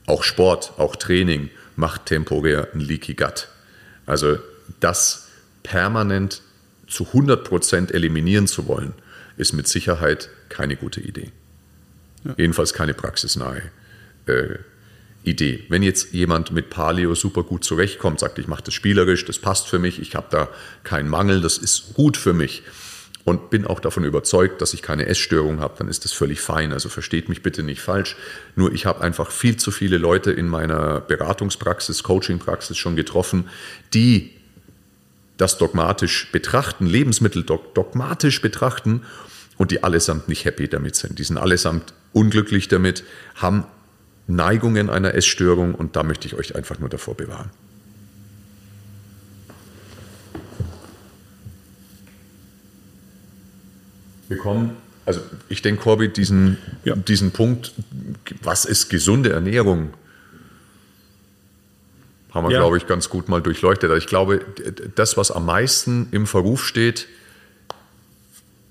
auch 0.07 0.23
Sport, 0.23 0.75
auch 0.77 0.97
Training, 0.97 1.51
macht 1.77 2.07
temporär 2.07 2.69
ein 2.75 2.81
Leaky 2.81 3.15
Gut. 3.15 3.49
Also 4.07 4.39
das 4.81 5.29
permanent 5.63 6.43
zu 6.87 7.07
100 7.07 7.45
Prozent 7.45 7.93
eliminieren 7.93 8.47
zu 8.47 8.67
wollen, 8.67 8.93
ist 9.37 9.53
mit 9.53 9.67
Sicherheit 9.67 10.29
keine 10.49 10.77
gute 10.77 11.01
Idee. 11.01 11.31
Ja. 12.25 12.35
Jedenfalls 12.37 12.75
keine 12.75 12.95
praxisnahe 12.95 13.63
äh, 14.27 14.59
Idee. 15.25 15.65
Wenn 15.69 15.83
jetzt 15.83 16.13
jemand 16.13 16.53
mit 16.53 16.71
Paleo 16.71 17.15
super 17.15 17.43
gut 17.43 17.65
zurechtkommt, 17.65 18.21
sagt, 18.21 18.39
ich 18.39 18.47
mache 18.47 18.63
das 18.65 18.75
spielerisch, 18.75 19.25
das 19.25 19.39
passt 19.39 19.69
für 19.69 19.79
mich, 19.79 20.01
ich 20.01 20.15
habe 20.15 20.27
da 20.31 20.49
keinen 20.85 21.09
Mangel, 21.09 21.41
das 21.41 21.59
ist 21.59 21.95
gut 21.95 22.17
für 22.17 22.35
mich 22.35 22.63
und 23.25 23.49
bin 23.51 23.67
auch 23.67 23.81
davon 23.81 24.05
überzeugt, 24.05 24.61
dass 24.61 24.75
ich 24.75 24.83
keine 24.83 25.07
Essstörung 25.07 25.61
habe, 25.61 25.75
dann 25.79 25.89
ist 25.89 26.05
das 26.05 26.13
völlig 26.13 26.41
fein. 26.41 26.73
Also 26.73 26.89
versteht 26.91 27.29
mich 27.29 27.43
bitte 27.43 27.63
nicht 27.63 27.81
falsch. 27.81 28.17
Nur 28.55 28.73
ich 28.73 28.85
habe 28.85 29.01
einfach 29.01 29.31
viel 29.31 29.57
zu 29.57 29.71
viele 29.71 29.97
Leute 29.97 30.31
in 30.31 30.47
meiner 30.47 31.01
Beratungspraxis, 31.01 32.03
Coachingpraxis 32.03 32.77
schon 32.77 32.97
getroffen, 32.97 33.49
die 33.95 34.31
das 35.39 35.59
dogmatisch 35.59 36.31
betrachten, 36.33 36.87
Lebensmittel 36.87 37.45
dogmatisch 37.45 38.41
betrachten 38.43 39.03
und 39.57 39.71
die 39.71 39.83
allesamt 39.83 40.29
nicht 40.29 40.45
happy 40.45 40.69
damit 40.69 40.95
sind. 40.95 41.19
Die 41.19 41.25
sind 41.25 41.39
allesamt 41.39 41.95
unglücklich 42.13 42.69
damit, 42.69 43.05
haben 43.35 43.65
Neigungen 44.27 44.91
einer 44.91 45.15
Essstörung 45.15 45.75
und 45.75 45.97
da 45.97 46.03
möchte 46.03 46.27
ich 46.29 46.35
euch 46.35 46.55
einfach 46.57 46.79
nur 46.79 46.89
davor 46.89 47.17
bewahren. 47.17 47.51
Wir 54.29 54.39
kommen, 54.39 54.77
also 55.07 55.21
ich 55.49 55.63
denke, 55.63 55.83
Corby, 55.83 56.09
diesen, 56.09 56.59
ja. 56.85 56.95
diesen 56.97 57.31
Punkt, 57.31 57.73
was 58.43 58.65
ist 58.65 58.89
gesunde 58.89 59.31
Ernährung, 59.31 59.91
haben 62.33 62.49
wir, 62.49 62.53
ja. 62.53 62.59
glaube 62.59 62.77
ich, 62.77 62.87
ganz 62.87 63.09
gut 63.09 63.29
mal 63.29 63.41
durchleuchtet. 63.41 63.93
Ich 63.97 64.07
glaube, 64.07 64.45
das, 64.95 65.17
was 65.17 65.31
am 65.31 65.47
meisten 65.47 66.09
im 66.11 66.27
Verruf 66.27 66.65
steht, 66.65 67.07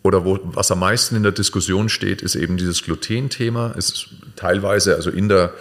oder 0.04 0.26
wo, 0.26 0.38
was 0.44 0.70
am 0.70 0.80
meisten 0.80 1.16
in 1.16 1.24
der 1.24 1.32
Diskussion 1.32 1.88
steht, 1.88 2.22
ist 2.22 2.36
eben 2.36 2.58
dieses 2.58 2.84
Gluten-Thema. 2.84 3.74
Es 3.78 3.90
ist 3.90 4.10
teilweise, 4.36 4.96
also 4.96 5.10
in 5.10 5.30
der, 5.30 5.54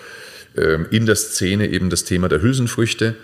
ähm, 0.57 0.87
in 0.91 1.07
der 1.07 1.15
Szene 1.15 1.69
eben 1.69 1.91
das 1.91 2.05
Thema 2.05 2.29
der 2.29 2.43
Hülsenfrüchte 2.43 3.15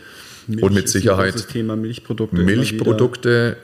Milch 0.46 0.62
und 0.62 0.74
mit 0.74 0.88
Sicherheit 0.88 1.34
das 1.34 1.48
Thema 1.48 1.76
Milchprodukte. 1.76 2.36
Milchprodukte, 2.36 3.56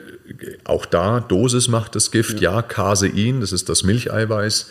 auch 0.63 0.85
da, 0.85 1.19
Dosis 1.19 1.67
macht 1.67 1.95
das 1.95 2.11
Gift, 2.11 2.41
ja, 2.41 2.55
ja 2.55 2.61
Casein, 2.61 3.41
das 3.41 3.51
ist 3.51 3.69
das 3.69 3.83
Milcheiweiß, 3.83 4.69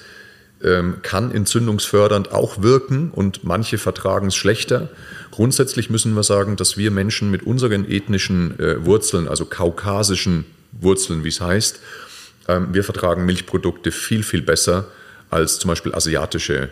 ähm, 0.62 0.96
kann 1.02 1.30
entzündungsfördernd 1.30 2.32
auch 2.32 2.62
wirken 2.62 3.10
und 3.10 3.44
manche 3.44 3.78
vertragen 3.78 4.28
es 4.28 4.36
schlechter. 4.36 4.88
Grundsätzlich 5.30 5.90
müssen 5.90 6.14
wir 6.14 6.22
sagen, 6.22 6.56
dass 6.56 6.76
wir 6.76 6.90
Menschen 6.90 7.30
mit 7.30 7.42
unseren 7.42 7.90
ethnischen 7.90 8.58
äh, 8.58 8.84
Wurzeln, 8.84 9.28
also 9.28 9.44
kaukasischen 9.44 10.46
Wurzeln, 10.72 11.24
wie 11.24 11.28
es 11.28 11.40
heißt, 11.40 11.80
ähm, 12.48 12.68
wir 12.72 12.84
vertragen 12.84 13.24
Milchprodukte 13.24 13.92
viel, 13.92 14.22
viel 14.22 14.42
besser 14.42 14.86
als 15.30 15.58
zum 15.58 15.68
Beispiel 15.68 15.94
asiatische 15.94 16.70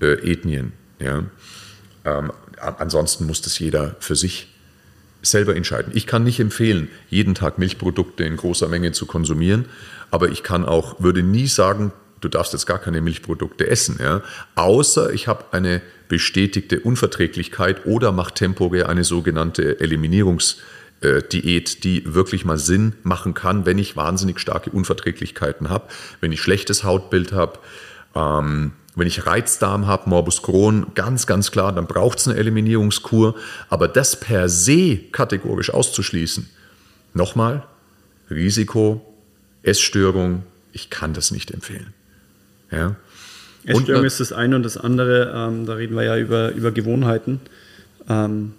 äh, 0.00 0.32
Ethnien. 0.32 0.72
Ja? 0.98 1.24
Ähm, 2.04 2.32
ansonsten 2.56 3.26
muss 3.26 3.42
das 3.42 3.58
jeder 3.58 3.96
für 4.00 4.16
sich 4.16 4.48
selber 5.22 5.56
entscheiden. 5.56 5.92
Ich 5.94 6.06
kann 6.06 6.24
nicht 6.24 6.40
empfehlen, 6.40 6.88
jeden 7.08 7.34
Tag 7.34 7.58
Milchprodukte 7.58 8.24
in 8.24 8.36
großer 8.36 8.68
Menge 8.68 8.92
zu 8.92 9.06
konsumieren, 9.06 9.66
aber 10.10 10.28
ich 10.28 10.42
kann 10.42 10.64
auch, 10.64 11.00
würde 11.00 11.22
nie 11.22 11.46
sagen, 11.46 11.92
du 12.20 12.28
darfst 12.28 12.52
jetzt 12.52 12.66
gar 12.66 12.78
keine 12.78 13.00
Milchprodukte 13.00 13.68
essen, 13.68 13.98
ja? 14.00 14.22
außer 14.54 15.12
ich 15.12 15.28
habe 15.28 15.44
eine 15.52 15.82
bestätigte 16.08 16.80
Unverträglichkeit 16.80 17.86
oder 17.86 18.12
mache 18.12 18.34
temporär 18.34 18.88
eine 18.88 19.04
sogenannte 19.04 19.80
Eliminierungs- 19.80 20.56
äh, 21.00 21.22
die 21.28 22.02
wirklich 22.06 22.44
mal 22.44 22.58
Sinn 22.58 22.94
machen 23.04 23.32
kann, 23.32 23.66
wenn 23.66 23.78
ich 23.78 23.94
wahnsinnig 23.94 24.40
starke 24.40 24.70
Unverträglichkeiten 24.70 25.68
habe, 25.68 25.86
wenn 26.20 26.32
ich 26.32 26.40
schlechtes 26.40 26.82
Hautbild 26.82 27.32
habe, 27.32 27.60
ähm, 28.16 28.72
wenn 28.98 29.06
ich 29.06 29.26
Reizdarm 29.26 29.86
habe, 29.86 30.08
Morbus 30.08 30.42
Crohn, 30.42 30.86
ganz, 30.94 31.26
ganz 31.26 31.50
klar, 31.50 31.72
dann 31.72 31.86
braucht 31.86 32.18
es 32.18 32.28
eine 32.28 32.36
Eliminierungskur. 32.36 33.34
Aber 33.68 33.88
das 33.88 34.18
per 34.18 34.48
se 34.48 34.98
kategorisch 35.12 35.70
auszuschließen, 35.70 36.48
nochmal, 37.14 37.64
Risiko, 38.30 39.04
Essstörung, 39.62 40.42
ich 40.72 40.90
kann 40.90 41.14
das 41.14 41.30
nicht 41.30 41.50
empfehlen. 41.50 41.94
Ja? 42.70 42.96
Essstörung 43.64 44.04
ist 44.04 44.20
das 44.20 44.32
eine 44.32 44.56
und 44.56 44.62
das 44.62 44.76
andere, 44.76 45.32
ähm, 45.34 45.66
da 45.66 45.74
reden 45.74 45.94
wir 45.96 46.04
ja 46.04 46.16
über, 46.16 46.52
über 46.52 46.72
Gewohnheiten. 46.72 47.40
Ähm, 48.08 48.54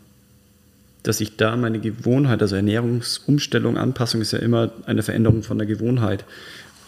dass 1.04 1.22
ich 1.22 1.38
da 1.38 1.56
meine 1.56 1.80
Gewohnheit, 1.80 2.42
also 2.42 2.56
Ernährungsumstellung, 2.56 3.78
Anpassung 3.78 4.22
ist 4.22 4.34
ja 4.34 4.40
immer 4.40 4.72
eine 4.86 5.02
Veränderung 5.02 5.44
von 5.44 5.58
der 5.58 5.66
Gewohnheit. 5.66 6.26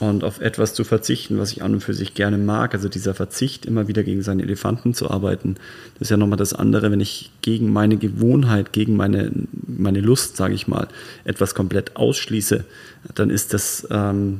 Und 0.02 0.24
auf 0.24 0.42
etwas 0.42 0.74
zu 0.74 0.84
verzichten, 0.84 1.38
was 1.38 1.52
ich 1.52 1.62
an 1.62 1.74
und 1.74 1.82
für 1.82 1.94
sich 1.94 2.16
gerne 2.16 2.40
mag, 2.40 2.74
also 2.74 2.90
dieser 2.90 3.14
Verzicht, 3.14 3.68
immer 3.68 3.88
wieder 3.88 4.02
gegen 4.02 4.24
seine 4.24 4.42
Elefanten 4.42 4.96
zu 4.96 5.12
arbeiten, 5.12 5.58
das 5.94 6.08
ist 6.08 6.10
ja 6.10 6.18
nochmal 6.18 6.40
das 6.40 6.56
andere, 6.56 6.90
wenn 6.90 7.00
ich 7.00 7.30
gegen 7.44 7.72
meine 7.72 7.98
Gewohnheit, 7.98 8.74
gegen 8.74 8.96
meine, 8.96 9.32
meine 9.68 10.02
Lust, 10.02 10.38
sage 10.38 10.56
ich 10.56 10.68
mal, 10.68 10.88
etwas 11.24 11.54
komplett 11.54 11.98
ausschließe, 11.98 12.66
dann 13.14 13.30
ist 13.30 13.54
das 13.54 13.88
ähm, 13.92 14.40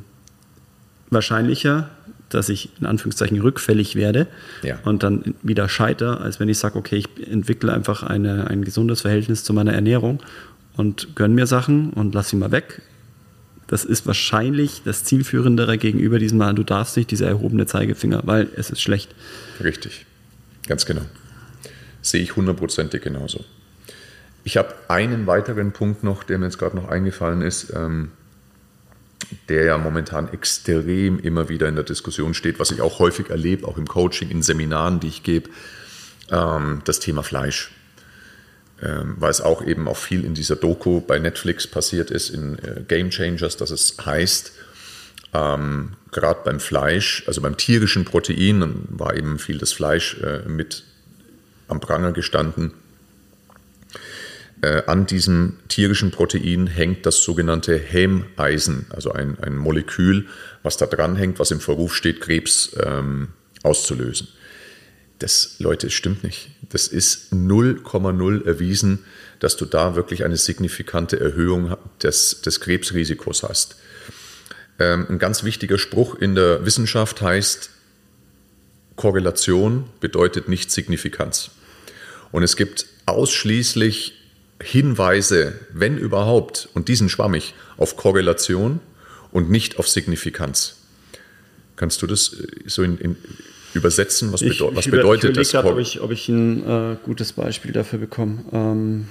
wahrscheinlicher, 1.12 1.92
dass 2.30 2.50
ich 2.50 2.70
in 2.80 2.88
Anführungszeichen 2.88 3.40
rückfällig 3.40 3.96
werde 3.96 4.26
ja. 4.64 4.80
und 4.84 5.04
dann 5.04 5.36
wieder 5.44 5.70
scheiter, 5.70 6.22
als 6.22 6.40
wenn 6.40 6.50
ich 6.50 6.58
sage, 6.58 6.80
okay, 6.80 6.96
ich 6.96 7.28
entwickle 7.30 7.72
einfach 7.72 8.02
eine, 8.02 8.48
ein 8.48 8.64
gesundes 8.64 9.02
Verhältnis 9.02 9.44
zu 9.44 9.54
meiner 9.54 9.74
Ernährung 9.74 10.24
und 10.76 11.16
gönne 11.16 11.36
mir 11.36 11.46
Sachen 11.46 11.92
und 11.92 12.16
lasse 12.16 12.32
sie 12.32 12.38
mal 12.38 12.52
weg. 12.52 12.82
Das 13.72 13.86
ist 13.86 14.06
wahrscheinlich 14.06 14.82
das 14.84 15.06
Zielführendere 15.06 15.78
gegenüber 15.78 16.20
diesem 16.20 16.40
Mal, 16.40 16.54
du 16.54 16.64
darfst 16.64 16.98
nicht 16.98 17.10
dieser 17.10 17.28
erhobene 17.28 17.66
Zeigefinger, 17.66 18.22
weil 18.26 18.50
es 18.58 18.70
ist 18.70 18.82
schlecht. 18.82 19.16
Richtig, 19.64 20.06
ganz 20.68 20.86
genau. 20.86 21.04
Sehe 22.02 22.22
ich 22.22 22.36
hundertprozentig 22.36 23.02
genauso. 23.02 23.46
Ich 24.44 24.58
habe 24.58 24.76
einen 24.90 25.26
weiteren 25.26 25.72
Punkt 25.72 26.04
noch, 26.04 26.24
der 26.24 26.38
mir 26.38 26.48
jetzt 26.48 26.58
gerade 26.58 26.76
noch 26.76 26.90
eingefallen 26.90 27.42
ist. 27.42 27.72
Ähm, 27.74 28.12
der 29.48 29.64
ja 29.64 29.78
momentan 29.78 30.28
extrem 30.34 31.18
immer 31.20 31.48
wieder 31.48 31.70
in 31.70 31.76
der 31.76 31.86
Diskussion 31.86 32.34
steht, 32.34 32.60
was 32.60 32.72
ich 32.72 32.82
auch 32.82 33.00
häufig 33.00 33.30
erlebe, 33.30 33.66
auch 33.66 33.78
im 33.78 33.88
Coaching, 33.88 34.30
in 34.30 34.42
Seminaren, 34.42 35.00
die 35.00 35.08
ich 35.08 35.24
gebe, 35.24 35.50
ähm, 36.30 36.82
das 36.84 37.00
Thema 37.00 37.24
Fleisch. 37.24 37.72
Ähm, 38.84 39.16
weil 39.18 39.30
es 39.30 39.42
auch 39.42 39.64
eben 39.64 39.88
auch 39.88 39.98
viel 39.98 40.26
in 40.26 40.34
dieser 40.34 40.56
Doku 40.56 41.02
bei 41.02 41.20
Netflix 41.20 41.68
passiert 41.68 42.10
ist, 42.10 42.30
in 42.30 42.58
äh, 42.60 42.82
Game 42.88 43.12
Changers, 43.12 43.56
dass 43.58 43.70
es 43.70 43.96
heißt, 44.04 44.54
ähm, 45.34 45.94
gerade 46.12 46.42
beim 46.44 46.60
Fleisch, 46.60 47.24
also 47.28 47.42
beim 47.42 47.58
tierischen 47.58 48.06
Protein, 48.06 48.86
war 48.90 49.16
eben 49.16 49.38
viel 49.38 49.60
das 49.60 49.72
Fleisch 49.72 50.18
äh, 50.22 50.48
mit 50.48 50.84
am 51.68 51.80
Pranger 51.80 52.12
gestanden, 52.12 52.74
äh, 54.64 54.84
an 54.86 55.06
diesem 55.06 55.58
tierischen 55.68 56.12
Protein 56.12 56.68
hängt 56.68 57.06
das 57.06 57.24
sogenannte 57.24 57.78
Hämeisen, 57.78 58.88
also 58.90 59.12
ein, 59.12 59.38
ein 59.42 59.58
Molekül, 59.58 60.28
was 60.64 60.78
da 60.78 60.86
dran 60.86 61.16
hängt, 61.16 61.40
was 61.40 61.52
im 61.52 61.60
Verruf 61.60 61.96
steht, 61.96 62.22
Krebs 62.22 62.76
ähm, 62.84 63.30
auszulösen. 63.64 64.28
Das, 65.22 65.58
Leute, 65.60 65.92
stimmt 65.92 66.24
nicht. 66.24 66.50
Das 66.70 66.88
ist 66.88 67.32
0,0 67.32 68.44
erwiesen, 68.44 69.06
dass 69.40 69.56
du 69.56 69.66
da 69.66 69.96
wirklich 69.96 70.24
eine 70.24 70.36
signifikante 70.36 71.20
Erhöhung 71.20 71.78
des, 72.02 72.42
des 72.42 72.60
Krebsrisikos 72.60 73.44
hast. 73.44 73.76
Ähm, 74.80 75.06
ein 75.10 75.20
ganz 75.20 75.44
wichtiger 75.44 75.78
Spruch 75.78 76.16
in 76.16 76.34
der 76.34 76.66
Wissenschaft 76.66 77.22
heißt, 77.22 77.70
Korrelation 78.96 79.86
bedeutet 80.00 80.50
nicht 80.50 80.72
Signifikanz. 80.72 81.52
Und 82.32 82.42
es 82.42 82.56
gibt 82.56 82.88
ausschließlich 83.06 84.14
Hinweise, 84.60 85.54
wenn 85.72 86.00
überhaupt, 86.00 86.68
und 86.74 86.88
diesen 86.88 87.10
schwammig, 87.10 87.54
auf 87.78 87.96
Korrelation 87.96 88.80
und 89.32 89.52
nicht 89.52 89.78
auf 89.78 89.88
Signifikanz. 89.88 90.78
Kannst 91.76 92.02
du 92.02 92.08
das 92.08 92.34
äh, 92.34 92.48
so 92.66 92.82
in, 92.82 92.98
in 92.98 93.18
übersetzen? 93.74 94.32
Was, 94.34 94.42
bedeu 94.42 94.70
ich, 94.70 94.76
was 94.76 94.86
bedeutet 94.90 95.32
ich 95.32 95.38
das? 95.38 95.52
Grad, 95.52 95.66
ob, 95.66 95.80
ich, 95.80 96.02
ob 96.02 96.12
ich 96.12 96.30
ein 96.30 96.68
äh, 96.68 96.98
gutes 97.04 97.34
Beispiel 97.34 97.72
dafür 97.72 98.00
bekomme. 98.00 98.44
Ähm 98.52 99.08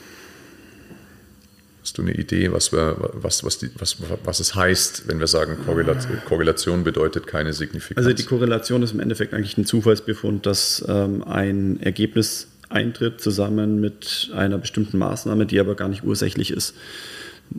Hast 1.82 1.96
du 1.96 2.02
eine 2.02 2.12
Idee, 2.12 2.52
was, 2.52 2.72
wir, 2.72 2.96
was, 3.14 3.42
was, 3.42 3.58
die, 3.58 3.70
was, 3.78 3.96
was 4.22 4.38
es 4.38 4.54
heißt, 4.54 5.08
wenn 5.08 5.18
wir 5.18 5.26
sagen, 5.26 5.56
Korrelation, 5.64 6.18
Korrelation 6.28 6.84
bedeutet 6.84 7.26
keine 7.26 7.54
Signifikanz? 7.54 8.06
Also 8.06 8.14
die 8.14 8.24
Korrelation 8.24 8.82
ist 8.82 8.92
im 8.92 9.00
Endeffekt 9.00 9.32
eigentlich 9.32 9.56
ein 9.56 9.64
Zufallsbefund, 9.64 10.44
dass 10.44 10.84
ähm, 10.86 11.24
ein 11.24 11.80
Ergebnis 11.80 12.48
eintritt 12.68 13.20
zusammen 13.20 13.80
mit 13.80 14.30
einer 14.34 14.58
bestimmten 14.58 14.98
Maßnahme, 14.98 15.46
die 15.46 15.58
aber 15.58 15.74
gar 15.74 15.88
nicht 15.88 16.04
ursächlich 16.04 16.50
ist. 16.50 16.74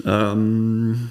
Ähm, 0.05 1.09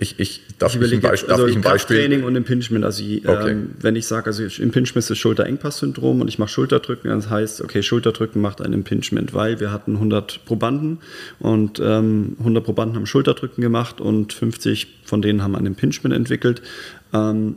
ich, 0.00 0.18
ich, 0.18 0.40
darf, 0.58 0.72
ich, 0.72 0.76
überlege, 0.76 0.96
ich, 0.96 1.04
ein 1.04 1.10
Beispiel, 1.10 1.30
also 1.30 1.42
darf 1.42 1.50
ich 1.50 1.56
ein 1.56 1.62
Beispiel? 1.62 1.96
Training 1.98 2.24
und 2.24 2.34
Impingement. 2.34 2.84
Also 2.86 3.02
okay. 3.02 3.50
ähm, 3.50 3.72
wenn 3.80 3.96
ich 3.96 4.06
sage, 4.06 4.26
also 4.26 4.42
Impingement 4.42 5.10
ist 5.10 5.18
Schulterengpass-Syndrom 5.18 6.22
und 6.22 6.28
ich 6.28 6.38
mache 6.38 6.48
Schulterdrücken, 6.48 7.10
dann 7.10 7.28
heißt, 7.28 7.60
okay, 7.60 7.82
Schulterdrücken 7.82 8.40
macht 8.40 8.62
ein 8.62 8.72
Impingement, 8.72 9.34
weil 9.34 9.60
wir 9.60 9.70
hatten 9.70 9.96
100 9.96 10.46
Probanden 10.46 11.00
und 11.38 11.80
ähm, 11.84 12.36
100 12.38 12.64
Probanden 12.64 12.96
haben 12.96 13.06
Schulterdrücken 13.06 13.60
gemacht 13.60 14.00
und 14.00 14.32
50 14.32 14.86
von 15.04 15.20
denen 15.20 15.42
haben 15.42 15.54
ein 15.54 15.66
Impingement 15.66 16.14
entwickelt. 16.14 16.62
Ähm, 17.12 17.56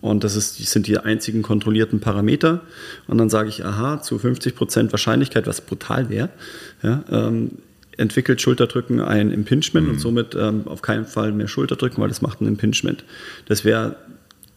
und 0.00 0.24
das 0.24 0.34
ist, 0.34 0.56
sind 0.56 0.88
die 0.88 0.98
einzigen 0.98 1.42
kontrollierten 1.42 2.00
Parameter. 2.00 2.62
Und 3.06 3.18
dann 3.18 3.30
sage 3.30 3.48
ich, 3.48 3.64
aha, 3.64 4.02
zu 4.02 4.16
50% 4.16 4.90
Wahrscheinlichkeit, 4.92 5.46
was 5.46 5.60
brutal 5.60 6.08
wäre, 6.08 6.30
ja, 6.82 7.04
ähm, 7.10 7.50
entwickelt 7.98 8.40
Schulterdrücken 8.40 9.00
ein 9.00 9.30
Impingement 9.30 9.86
mhm. 9.86 9.92
und 9.92 9.98
somit 9.98 10.34
ähm, 10.34 10.62
auf 10.66 10.82
keinen 10.82 11.04
Fall 11.04 11.32
mehr 11.32 11.48
Schulterdrücken, 11.48 12.00
weil 12.00 12.08
das 12.08 12.22
macht 12.22 12.40
ein 12.40 12.46
Impingement. 12.46 13.04
Das 13.46 13.64
wäre 13.64 13.96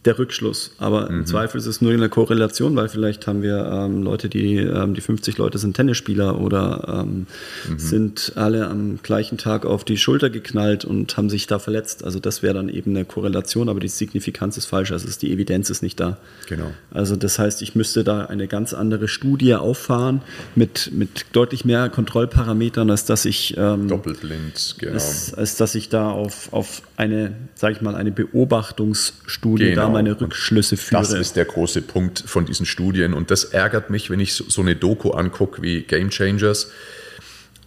der 0.06 0.18
Rückschluss. 0.18 0.72
Aber 0.80 1.10
mhm. 1.10 1.20
im 1.20 1.26
Zweifel 1.26 1.60
ist 1.60 1.68
es 1.68 1.82
nur 1.82 1.92
eine 1.94 2.10
Korrelation, 2.10 2.76
weil 2.76 2.90
vielleicht 2.90 3.28
haben 3.28 3.44
wir 3.44 3.66
ähm, 3.66 4.02
Leute, 4.02 4.30
die, 4.30 4.58
ähm, 4.58 4.96
die 4.96 5.02
50 5.02 5.38
Leute 5.38 5.60
sind 5.60 5.76
Tennisspieler 5.76 6.40
oder 6.40 7.04
ähm, 7.04 7.28
mhm. 7.70 7.80
sind 7.80 8.34
alle 8.36 8.68
am 8.68 9.00
gleichen 9.04 9.38
Tag 9.38 9.66
auf 9.66 9.84
die 9.84 9.98
Schulter 9.98 10.32
geknallt 10.32 10.86
und 10.86 11.16
haben 11.18 11.30
sich 11.30 11.46
da 11.46 11.60
verletzt. 11.60 12.04
Also 12.04 12.20
das 12.20 12.42
wäre 12.42 12.56
dann 12.56 12.70
eben 12.70 12.96
eine 12.96 13.06
Korrelation, 13.06 13.70
aber 13.70 13.80
die 13.80 13.90
Signifikanz 13.90 14.58
ist 14.58 14.66
falsch. 14.66 14.92
Also 14.92 15.08
die 15.22 15.32
Evidenz 15.32 15.70
ist 15.70 15.84
nicht 15.84 16.00
da. 16.00 16.18
Genau. 16.50 16.72
Also 16.92 17.16
das 17.16 17.38
heißt, 17.38 17.62
ich 17.62 17.76
müsste 17.76 18.04
da 18.04 18.26
eine 18.26 18.48
ganz 18.48 18.74
andere 18.74 19.08
Studie 19.08 19.54
auffahren 19.54 20.22
mit, 20.56 20.92
mit 20.94 21.26
deutlich 21.34 21.64
mehr 21.64 21.90
Kontrollparametern, 21.90 22.90
als 22.90 23.06
dass 23.06 23.26
ich 23.26 23.56
ähm, 23.56 23.88
doppelblind, 23.88 24.78
genau. 24.80 24.94
Als, 24.94 25.34
als 25.36 25.58
dass 25.58 25.76
ich 25.76 25.90
da 25.90 26.10
auf, 26.10 26.52
auf 26.52 26.82
eine, 26.98 27.34
sage 27.54 27.76
ich 27.76 27.82
mal, 27.82 27.96
eine 27.96 28.12
Beobachtungsstudie 28.12 29.70
genau. 29.70 29.82
da 29.82 29.91
meine 29.92 30.20
Rückschlüsse 30.20 30.78
führe. 30.78 31.02
Das 31.02 31.14
ist 31.14 31.36
der 31.36 31.46
große 31.46 31.82
Punkt 31.82 32.24
von 32.26 32.46
diesen 32.46 32.66
Studien 32.66 33.14
und 33.14 33.32
das 33.32 33.46
ärgert 33.46 33.90
mich, 33.90 34.10
wenn 34.10 34.20
ich 34.20 34.34
so 34.34 34.62
eine 34.62 34.76
Doku 34.76 35.12
angucke 35.12 35.62
wie 35.62 35.82
Game 35.82 36.10
Changers. 36.10 36.72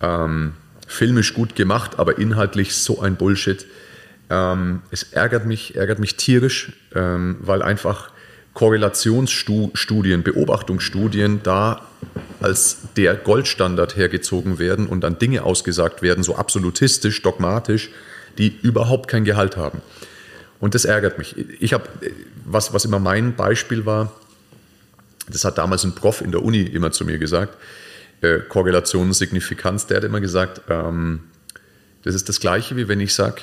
Ähm, 0.00 0.54
filmisch 0.86 1.34
gut 1.34 1.54
gemacht, 1.56 1.98
aber 1.98 2.18
inhaltlich 2.18 2.74
so 2.74 3.00
ein 3.00 3.16
Bullshit. 3.16 3.66
Ähm, 4.30 4.82
es 4.90 5.04
ärgert 5.04 5.46
mich, 5.46 5.76
ärgert 5.76 5.98
mich 5.98 6.16
tierisch, 6.16 6.72
ähm, 6.94 7.36
weil 7.40 7.62
einfach 7.62 8.10
Korrelationsstudien, 8.54 10.22
Beobachtungsstudien 10.22 11.40
da 11.42 11.86
als 12.40 12.78
der 12.96 13.16
Goldstandard 13.16 13.96
hergezogen 13.96 14.58
werden 14.58 14.86
und 14.86 15.00
dann 15.00 15.18
Dinge 15.18 15.42
ausgesagt 15.42 16.02
werden, 16.02 16.22
so 16.22 16.36
absolutistisch, 16.36 17.22
dogmatisch, 17.22 17.90
die 18.38 18.56
überhaupt 18.62 19.08
kein 19.08 19.24
Gehalt 19.24 19.56
haben. 19.56 19.80
Und 20.64 20.74
das 20.74 20.86
ärgert 20.86 21.18
mich. 21.18 21.36
Ich 21.60 21.74
habe, 21.74 21.86
was, 22.46 22.72
was 22.72 22.86
immer 22.86 22.98
mein 22.98 23.36
Beispiel 23.36 23.84
war, 23.84 24.18
das 25.28 25.44
hat 25.44 25.58
damals 25.58 25.84
ein 25.84 25.94
Prof 25.94 26.22
in 26.22 26.32
der 26.32 26.42
Uni 26.42 26.62
immer 26.62 26.90
zu 26.90 27.04
mir 27.04 27.18
gesagt, 27.18 27.54
äh, 28.22 28.38
Korrelation, 28.38 29.12
Signifikanz, 29.12 29.86
der 29.86 29.98
hat 29.98 30.04
immer 30.04 30.22
gesagt, 30.22 30.62
ähm, 30.70 31.24
das 32.02 32.14
ist 32.14 32.30
das 32.30 32.40
Gleiche, 32.40 32.78
wie 32.78 32.88
wenn 32.88 32.98
ich 32.98 33.12
sage, 33.12 33.42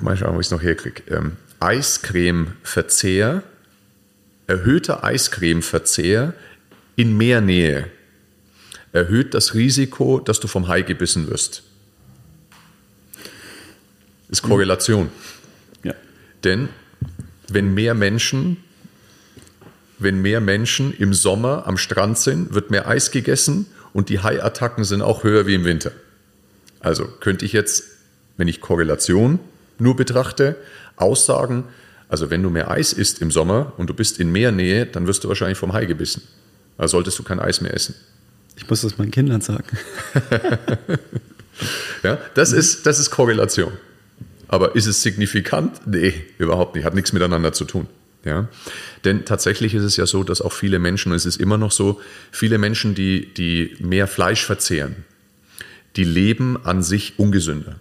mal 0.00 0.16
schauen, 0.16 0.34
wo 0.34 0.40
ich 0.40 0.46
es 0.48 0.50
noch 0.50 0.60
herkriege, 0.60 1.04
ähm, 1.06 1.36
Eiscremeverzehr, 1.60 3.44
erhöhter 4.48 5.04
Eiscremeverzehr 5.04 6.34
in 6.96 7.16
Meernähe 7.16 7.86
erhöht 8.92 9.34
das 9.34 9.54
Risiko, 9.54 10.18
dass 10.18 10.40
du 10.40 10.48
vom 10.48 10.66
Hai 10.66 10.82
gebissen 10.82 11.30
wirst 11.30 11.62
ist 14.30 14.42
Korrelation. 14.42 15.10
Ja. 15.82 15.94
Denn 16.44 16.68
wenn 17.48 17.74
mehr 17.74 17.94
Menschen, 17.94 18.58
wenn 19.98 20.22
mehr 20.22 20.40
Menschen 20.40 20.94
im 20.94 21.12
Sommer 21.12 21.66
am 21.66 21.76
Strand 21.76 22.18
sind, 22.18 22.54
wird 22.54 22.70
mehr 22.70 22.88
Eis 22.88 23.10
gegessen 23.10 23.66
und 23.92 24.08
die 24.08 24.20
Haiattacken 24.20 24.84
sind 24.84 25.02
auch 25.02 25.24
höher 25.24 25.46
wie 25.46 25.54
im 25.54 25.64
Winter. 25.64 25.92
Also 26.78 27.06
könnte 27.20 27.44
ich 27.44 27.52
jetzt, 27.52 27.84
wenn 28.36 28.48
ich 28.48 28.60
Korrelation 28.60 29.40
nur 29.78 29.96
betrachte, 29.96 30.56
aussagen, 30.96 31.64
also 32.08 32.30
wenn 32.30 32.42
du 32.42 32.50
mehr 32.50 32.70
Eis 32.70 32.92
isst 32.92 33.20
im 33.20 33.30
Sommer 33.30 33.72
und 33.76 33.88
du 33.88 33.94
bist 33.94 34.18
in 34.18 34.32
mehr 34.32 34.52
Nähe, 34.52 34.86
dann 34.86 35.06
wirst 35.06 35.24
du 35.24 35.28
wahrscheinlich 35.28 35.58
vom 35.58 35.72
Hai 35.72 35.86
gebissen. 35.86 36.22
Also 36.78 36.96
solltest 36.96 37.18
du 37.18 37.22
kein 37.22 37.40
Eis 37.40 37.60
mehr 37.60 37.74
essen. 37.74 37.94
Ich 38.56 38.68
muss 38.68 38.82
das 38.82 38.98
meinen 38.98 39.10
Kindern 39.10 39.40
sagen. 39.40 39.64
ja, 42.02 42.18
das 42.34 42.52
ist, 42.52 42.86
das 42.86 42.98
ist 42.98 43.10
Korrelation. 43.10 43.72
Aber 44.50 44.74
ist 44.74 44.86
es 44.86 45.00
signifikant? 45.00 45.86
Nee, 45.86 46.12
überhaupt 46.38 46.74
nicht. 46.74 46.84
Hat 46.84 46.96
nichts 46.96 47.12
miteinander 47.12 47.52
zu 47.52 47.64
tun. 47.64 47.86
Ja? 48.24 48.48
Denn 49.04 49.24
tatsächlich 49.24 49.74
ist 49.74 49.84
es 49.84 49.96
ja 49.96 50.06
so, 50.06 50.24
dass 50.24 50.42
auch 50.42 50.52
viele 50.52 50.80
Menschen, 50.80 51.12
und 51.12 51.16
es 51.16 51.24
ist 51.24 51.40
immer 51.40 51.56
noch 51.56 51.70
so, 51.70 52.00
viele 52.32 52.58
Menschen, 52.58 52.96
die, 52.96 53.32
die 53.32 53.76
mehr 53.78 54.08
Fleisch 54.08 54.44
verzehren, 54.44 55.04
die 55.94 56.02
leben 56.02 56.58
an 56.64 56.82
sich 56.82 57.16
ungesünder. 57.16 57.76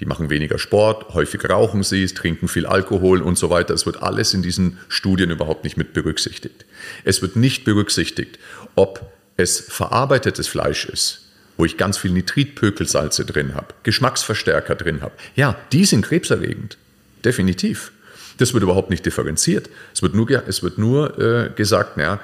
Die 0.00 0.04
machen 0.04 0.28
weniger 0.28 0.58
Sport, 0.58 1.14
häufig 1.14 1.48
rauchen 1.48 1.82
sie, 1.82 2.04
trinken 2.04 2.48
viel 2.48 2.66
Alkohol 2.66 3.22
und 3.22 3.38
so 3.38 3.48
weiter. 3.48 3.72
Es 3.72 3.86
wird 3.86 4.02
alles 4.02 4.34
in 4.34 4.42
diesen 4.42 4.76
Studien 4.88 5.30
überhaupt 5.30 5.64
nicht 5.64 5.78
mit 5.78 5.94
berücksichtigt. 5.94 6.66
Es 7.04 7.22
wird 7.22 7.34
nicht 7.34 7.64
berücksichtigt, 7.64 8.38
ob 8.74 9.10
es 9.38 9.58
verarbeitetes 9.58 10.48
Fleisch 10.48 10.84
ist, 10.84 11.27
wo 11.58 11.64
ich 11.64 11.76
ganz 11.76 11.98
viel 11.98 12.12
Nitritpökelsalze 12.12 13.26
drin 13.26 13.54
habe, 13.54 13.74
Geschmacksverstärker 13.82 14.76
drin 14.76 15.02
habe. 15.02 15.12
Ja, 15.34 15.56
die 15.72 15.84
sind 15.84 16.02
krebserregend. 16.02 16.78
Definitiv. 17.24 17.92
Das 18.38 18.54
wird 18.54 18.62
überhaupt 18.62 18.90
nicht 18.90 19.04
differenziert. 19.04 19.68
Es 19.92 20.00
wird 20.00 20.14
nur, 20.14 20.30
es 20.30 20.62
wird 20.62 20.78
nur 20.78 21.18
äh, 21.18 21.50
gesagt, 21.50 21.96
naja, 21.96 22.20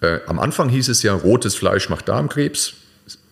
äh, 0.00 0.18
am 0.26 0.40
Anfang 0.40 0.68
hieß 0.68 0.88
es 0.88 1.02
ja, 1.04 1.14
rotes 1.14 1.54
Fleisch 1.54 1.88
macht 1.88 2.08
Darmkrebs. 2.08 2.74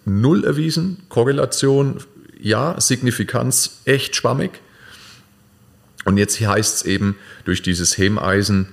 Null 0.05 0.45
erwiesen, 0.45 1.03
Korrelation, 1.09 1.99
ja, 2.41 2.81
Signifikanz 2.81 3.81
echt 3.87 4.15
schwammig. 4.15 4.61
Und 6.05 6.17
jetzt 6.17 6.41
heißt 6.41 6.77
es 6.77 6.83
eben, 6.85 7.17
durch 7.45 7.63
dieses 7.63 7.99
Hemeisen 7.99 8.69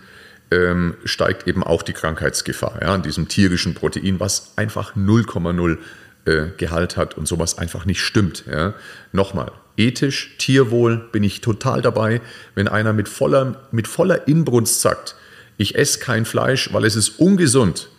ähm, 0.52 0.96
steigt 1.06 1.48
eben 1.48 1.64
auch 1.64 1.82
die 1.82 1.94
Krankheitsgefahr 1.94 2.80
ja, 2.82 2.94
an 2.94 3.02
diesem 3.02 3.30
tierischen 3.30 3.74
Protein, 3.74 4.20
was 4.20 4.52
einfach 4.58 4.96
0,0 4.96 5.78
äh, 6.26 6.48
Gehalt 6.58 6.98
hat 6.98 7.18
und 7.18 7.28
sowas 7.28 7.58
einfach 7.58 7.86
nicht 7.86 8.02
stimmt. 8.02 8.44
Ja. 8.50 8.74
Nochmal, 9.12 9.52
ethisch, 9.78 10.36
Tierwohl 10.38 10.98
bin 11.12 11.24
ich 11.24 11.42
total 11.42 11.82
dabei, 11.82 12.22
wenn 12.56 12.68
einer 12.68 12.94
mit 12.94 13.10
voller, 13.10 13.68
mit 13.72 13.88
voller 13.88 14.28
Inbrunst 14.28 14.82
sagt, 14.82 15.16
ich 15.58 15.76
esse 15.76 16.00
kein 16.00 16.26
Fleisch, 16.26 16.72
weil 16.74 16.86
es 16.86 16.96
ist 16.96 17.20
ungesund. 17.20 17.90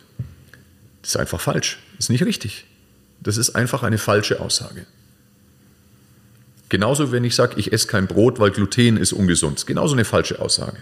Das 1.03 1.11
ist 1.11 1.16
einfach 1.16 1.41
falsch. 1.41 1.79
Das 1.97 2.07
ist 2.07 2.11
nicht 2.11 2.25
richtig. 2.25 2.64
Das 3.20 3.37
ist 3.37 3.51
einfach 3.51 3.83
eine 3.83 3.99
falsche 3.99 4.41
Aussage. 4.41 4.87
Genauso, 6.68 7.12
wenn 7.12 7.25
ich 7.25 7.35
sage, 7.35 7.55
ich 7.59 7.73
esse 7.73 7.87
kein 7.87 8.07
Brot, 8.07 8.41
weil 8.41 8.51
Gluten 8.51 8.97
ist 8.97 9.12
ungesund. 9.12 9.59
Ist 9.59 9.66
genauso 9.66 9.95
eine 9.95 10.05
falsche 10.05 10.41
Aussage. 10.41 10.79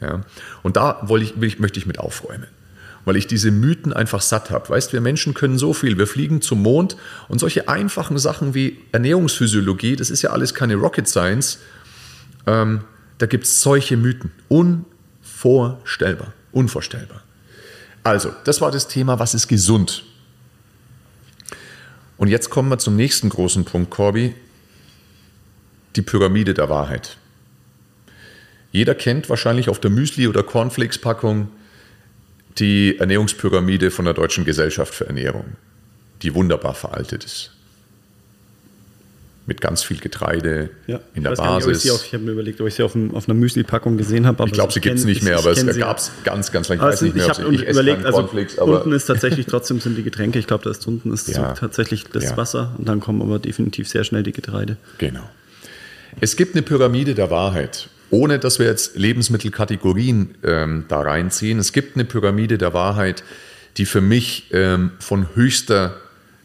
Ja? 0.00 0.22
Und 0.62 0.76
da 0.76 1.06
ich, 1.20 1.36
möchte 1.36 1.78
ich 1.78 1.86
mit 1.86 1.98
aufräumen 1.98 2.48
weil 3.04 3.16
ich 3.16 3.26
diese 3.26 3.50
Mythen 3.50 3.92
einfach 3.92 4.20
satt 4.20 4.50
habe. 4.50 4.68
Weißt, 4.68 4.92
wir 4.92 5.00
Menschen 5.00 5.34
können 5.34 5.58
so 5.58 5.72
viel. 5.72 5.98
Wir 5.98 6.06
fliegen 6.06 6.42
zum 6.42 6.62
Mond 6.62 6.96
und 7.28 7.38
solche 7.38 7.68
einfachen 7.68 8.18
Sachen 8.18 8.54
wie 8.54 8.78
Ernährungsphysiologie, 8.92 9.96
das 9.96 10.10
ist 10.10 10.22
ja 10.22 10.30
alles 10.30 10.54
keine 10.54 10.76
Rocket 10.76 11.08
Science. 11.08 11.58
Ähm, 12.46 12.82
da 13.18 13.26
gibt 13.26 13.44
es 13.44 13.60
solche 13.62 13.96
Mythen. 13.96 14.30
Unvorstellbar. 14.48 16.32
Unvorstellbar. 16.52 17.22
Also, 18.02 18.32
das 18.44 18.60
war 18.60 18.70
das 18.70 18.88
Thema, 18.88 19.18
was 19.18 19.34
ist 19.34 19.48
gesund? 19.48 20.04
Und 22.16 22.28
jetzt 22.28 22.50
kommen 22.50 22.68
wir 22.68 22.78
zum 22.78 22.96
nächsten 22.96 23.28
großen 23.28 23.64
Punkt, 23.64 23.90
Corby. 23.90 24.34
Die 25.96 26.02
Pyramide 26.02 26.54
der 26.54 26.68
Wahrheit. 26.68 27.16
Jeder 28.72 28.94
kennt 28.94 29.28
wahrscheinlich 29.28 29.68
auf 29.68 29.80
der 29.80 29.90
Müsli- 29.90 30.28
oder 30.28 30.42
Cornflakes-Packung 30.42 31.48
die 32.58 32.98
Ernährungspyramide 32.98 33.90
von 33.90 34.04
der 34.04 34.14
Deutschen 34.14 34.44
Gesellschaft 34.44 34.94
für 34.94 35.06
Ernährung, 35.06 35.44
die 36.22 36.34
wunderbar 36.34 36.74
veraltet 36.74 37.24
ist. 37.24 37.52
mit 39.46 39.60
ganz 39.60 39.82
viel 39.82 39.98
Getreide 39.98 40.70
Ja. 40.86 41.00
in 41.14 41.24
der 41.24 41.32
Ich 41.32 41.38
gar 41.38 41.56
nicht, 41.56 41.66
ich 41.66 41.72
Basis. 41.72 42.04
Ich 42.04 42.12
habe 42.14 42.22
mir 42.22 42.32
überlegt, 42.32 42.60
ob 42.60 42.68
ich 42.68 42.74
sie 42.74 42.84
auf, 42.84 42.94
auf 42.94 43.28
einer 43.28 43.34
Müsli-Packung 43.36 43.96
gesehen 43.96 44.24
habe. 44.24 44.44
ich 44.46 44.52
glaube, 44.52 44.72
sie 44.72 44.80
gibt 44.80 44.96
es 44.96 45.04
nicht 45.04 45.18
ich- 45.18 45.22
mehr, 45.24 45.38
ich 45.38 45.40
aber 45.40 45.50
es 45.50 45.76
gab 45.76 45.98
es 45.98 46.12
ganz, 46.22 46.52
ganz 46.52 46.68
lange. 46.68 46.78
Ich 46.78 46.82
Aber 46.82 46.92
weiß 46.92 47.02
nicht 47.02 47.16
mehr, 47.16 47.24
ich 47.24 47.30
ob 47.30 47.36
sie, 47.36 47.42
habe 47.42 47.54
ich 47.56 47.62
überlegt, 47.68 48.04
also 48.06 48.28
unten 48.60 48.92
ist 48.92 49.06
tatsächlich 49.06 49.46
trotzdem 49.46 49.80
sind 49.80 49.96
die 49.98 50.04
Getränke. 50.04 50.38
Ich 50.38 50.46
glaube, 50.46 50.62
da 50.62 50.70
ist 50.70 50.86
unten 50.86 51.12
ist 51.12 51.26
Ja. 51.28 51.48
so 51.56 51.60
tatsächlich 51.60 52.04
das 52.12 52.24
Ja. 52.24 52.36
Wasser 52.36 52.74
und 52.78 52.88
dann 52.88 53.00
kommen 53.00 53.22
aber 53.22 53.40
definitiv 53.40 53.88
sehr 53.88 54.04
schnell 54.04 54.22
die 54.22 54.30
Getreide. 54.32 54.76
Genau. 54.98 55.28
Es 56.20 56.36
gibt 56.36 56.54
eine 56.54 56.62
Pyramide 56.62 57.14
der 57.16 57.30
Wahrheit. 57.30 57.88
Ohne 58.10 58.38
dass 58.38 58.58
wir 58.58 58.66
jetzt 58.66 58.96
Lebensmittelkategorien 58.96 60.34
ähm, 60.42 60.84
da 60.88 61.00
reinziehen. 61.00 61.58
Es 61.58 61.72
gibt 61.72 61.96
eine 61.96 62.04
Pyramide 62.04 62.58
der 62.58 62.74
Wahrheit, 62.74 63.22
die 63.76 63.86
für 63.86 64.00
mich 64.00 64.48
ähm, 64.52 64.92
von 64.98 65.34
höchster 65.34 65.96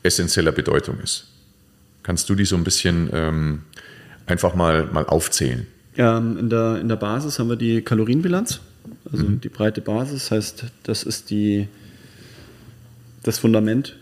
essentieller 0.03 0.51
Bedeutung 0.51 0.99
ist. 0.99 1.28
Kannst 2.03 2.30
du 2.30 2.36
die 2.36 2.45
so 2.45 2.55
ein 2.55 2.63
bisschen 2.63 3.09
ähm, 3.13 3.63
einfach 4.28 4.53
mal, 4.53 4.86
mal 4.86 5.05
aufzählen? 5.05 5.66
Ähm, 5.97 6.38
in, 6.38 6.49
der, 6.49 6.80
in 6.80 6.88
der 6.88 6.97
Basis 6.97 7.39
haben 7.39 7.49
wir 7.49 7.55
die 7.55 7.82
Kalorienbilanz, 7.82 8.59
also 9.11 9.24
die 9.24 9.49
breite 9.49 9.82
Basis, 9.82 10.30
heißt, 10.30 10.66
das 10.84 11.01
ist 11.03 11.32
die, 11.32 11.68
das 13.24 13.39
Fundament, 13.39 13.95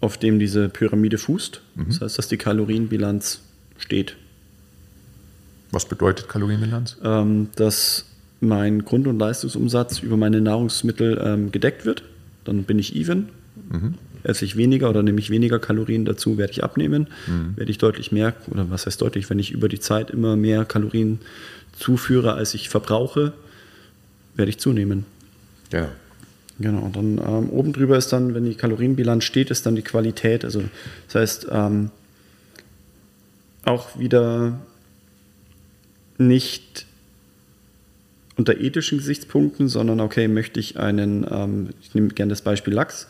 auf 0.00 0.16
dem 0.16 0.38
diese 0.38 0.68
Pyramide 0.70 1.18
fußt. 1.18 1.60
Das 1.88 2.00
heißt, 2.00 2.18
dass 2.18 2.28
die 2.28 2.38
Kalorienbilanz 2.38 3.42
steht. 3.76 4.16
Was 5.72 5.86
bedeutet 5.86 6.28
Kalorienbilanz? 6.28 6.98
ähm, 7.02 7.48
dass 7.56 8.04
mein 8.40 8.84
Grund- 8.84 9.06
und 9.06 9.18
Leistungsumsatz 9.18 10.00
über 10.00 10.16
meine 10.16 10.40
Nahrungsmittel 10.40 11.20
ähm, 11.24 11.52
gedeckt 11.52 11.84
wird. 11.84 12.04
Dann 12.44 12.64
bin 12.64 12.78
ich 12.78 12.94
even. 12.96 13.28
Esse 14.24 14.44
ich 14.44 14.56
weniger 14.56 14.90
oder 14.90 15.02
nehme 15.02 15.18
ich 15.18 15.30
weniger 15.30 15.58
Kalorien 15.58 16.04
dazu, 16.04 16.38
werde 16.38 16.52
ich 16.52 16.62
abnehmen. 16.64 17.06
Werde 17.56 17.70
ich 17.70 17.78
deutlich 17.78 18.12
mehr, 18.12 18.34
oder 18.50 18.68
was 18.70 18.86
heißt 18.86 19.00
deutlich, 19.00 19.30
wenn 19.30 19.38
ich 19.38 19.50
über 19.52 19.68
die 19.68 19.80
Zeit 19.80 20.10
immer 20.10 20.36
mehr 20.36 20.64
Kalorien 20.64 21.20
zuführe, 21.78 22.34
als 22.34 22.54
ich 22.54 22.68
verbrauche, 22.68 23.32
werde 24.34 24.50
ich 24.50 24.58
zunehmen. 24.58 25.06
Ja. 25.72 25.88
Genau, 26.58 26.90
dann 26.92 27.18
ähm, 27.18 27.50
oben 27.50 27.72
drüber 27.72 27.96
ist 27.96 28.12
dann, 28.12 28.34
wenn 28.34 28.44
die 28.44 28.54
Kalorienbilanz 28.54 29.24
steht, 29.24 29.50
ist 29.50 29.66
dann 29.66 29.74
die 29.74 29.82
Qualität. 29.82 30.44
Also 30.44 30.62
das 31.06 31.14
heißt, 31.14 31.46
ähm, 31.50 31.90
auch 33.64 33.98
wieder 33.98 34.60
nicht 36.18 36.86
unter 38.36 38.58
ethischen 38.58 38.98
Gesichtspunkten, 38.98 39.68
sondern 39.68 40.00
okay, 40.00 40.28
möchte 40.28 40.60
ich 40.60 40.78
einen, 40.78 41.26
ähm, 41.30 41.70
ich 41.80 41.94
nehme 41.94 42.08
gerne 42.08 42.30
das 42.30 42.42
Beispiel 42.42 42.74
Lachs, 42.74 43.06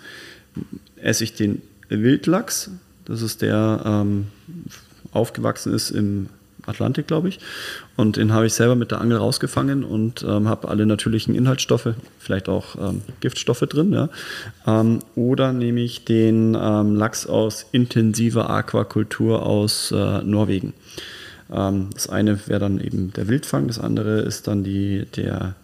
esse 0.97 1.25
ich 1.25 1.35
den 1.35 1.63
Wildlachs, 1.89 2.71
das 3.05 3.23
ist 3.23 3.43
der 3.43 3.83
ähm, 3.85 4.27
aufgewachsen 5.13 5.75
ist 5.75 5.91
im 5.91 6.29
Atlantik, 6.67 7.07
glaube 7.07 7.29
ich. 7.29 7.41
Und 7.97 8.17
den 8.17 8.33
habe 8.33 8.47
ich 8.47 8.55
selber 8.55 8.75
mit 8.75 8.91
der 8.91 9.01
Angel 9.01 9.19
rausgefangen 9.19 9.85
und 9.85 10.23
ähm, 10.23 10.49
habe 10.49 10.69
alle 10.69 10.87
natürlichen 10.87 11.35
Inhaltsstoffe, 11.35 11.95
vielleicht 12.19 12.49
auch 12.49 12.77
ähm, 12.77 13.03
Giftstoffe 13.21 13.61
drin. 13.61 13.93
Ja. 13.93 14.09
Ähm, 14.67 15.01
oder 15.15 15.53
nehme 15.53 15.81
ich 15.81 16.05
den 16.05 16.57
ähm, 16.61 16.95
Lachs 16.95 17.27
aus 17.27 17.67
intensiver 17.73 18.51
Aquakultur 18.51 19.45
aus 19.45 19.93
äh, 19.93 20.23
Norwegen. 20.23 20.73
Ähm, 21.53 21.91
das 21.93 22.09
eine 22.09 22.47
wäre 22.49 22.61
dann 22.61 22.81
eben 22.81 23.13
der 23.13 23.29
Wildfang, 23.29 23.69
das 23.69 23.79
andere 23.79 24.21
ist 24.21 24.49
dann 24.49 24.65
die, 24.65 25.07
der 25.17 25.55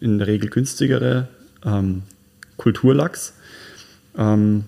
in 0.00 0.18
der 0.18 0.26
Regel 0.26 0.50
günstigere 0.50 1.28
ähm, 1.64 2.02
Kulturlachs. 2.56 3.34
Ähm, 4.16 4.64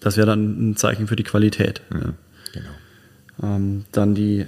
das 0.00 0.16
wäre 0.16 0.26
dann 0.26 0.70
ein 0.70 0.76
Zeichen 0.76 1.06
für 1.08 1.16
die 1.16 1.24
Qualität. 1.24 1.80
Ja. 1.92 2.12
Genau. 2.52 3.54
Ähm, 3.56 3.84
dann 3.92 4.14
die 4.14 4.46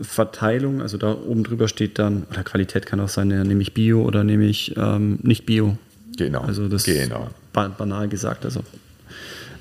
Verteilung, 0.00 0.80
also 0.80 0.96
da 0.98 1.12
oben 1.12 1.44
drüber 1.44 1.68
steht 1.68 1.98
dann, 1.98 2.24
oder 2.30 2.42
Qualität 2.42 2.86
kann 2.86 3.00
auch 3.00 3.08
sein, 3.08 3.30
ja, 3.30 3.44
nehme 3.44 3.62
ich 3.62 3.74
Bio 3.74 4.02
oder 4.02 4.24
nehme 4.24 4.46
ich 4.46 4.76
ähm, 4.76 5.18
nicht 5.22 5.46
Bio. 5.46 5.76
Genau. 6.16 6.40
Also 6.40 6.68
das 6.68 6.84
Genau. 6.84 7.30
ba 7.52 7.68
banal 7.68 8.08
gesagt, 8.08 8.44
also 8.44 8.62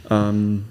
ähm, 0.09 0.65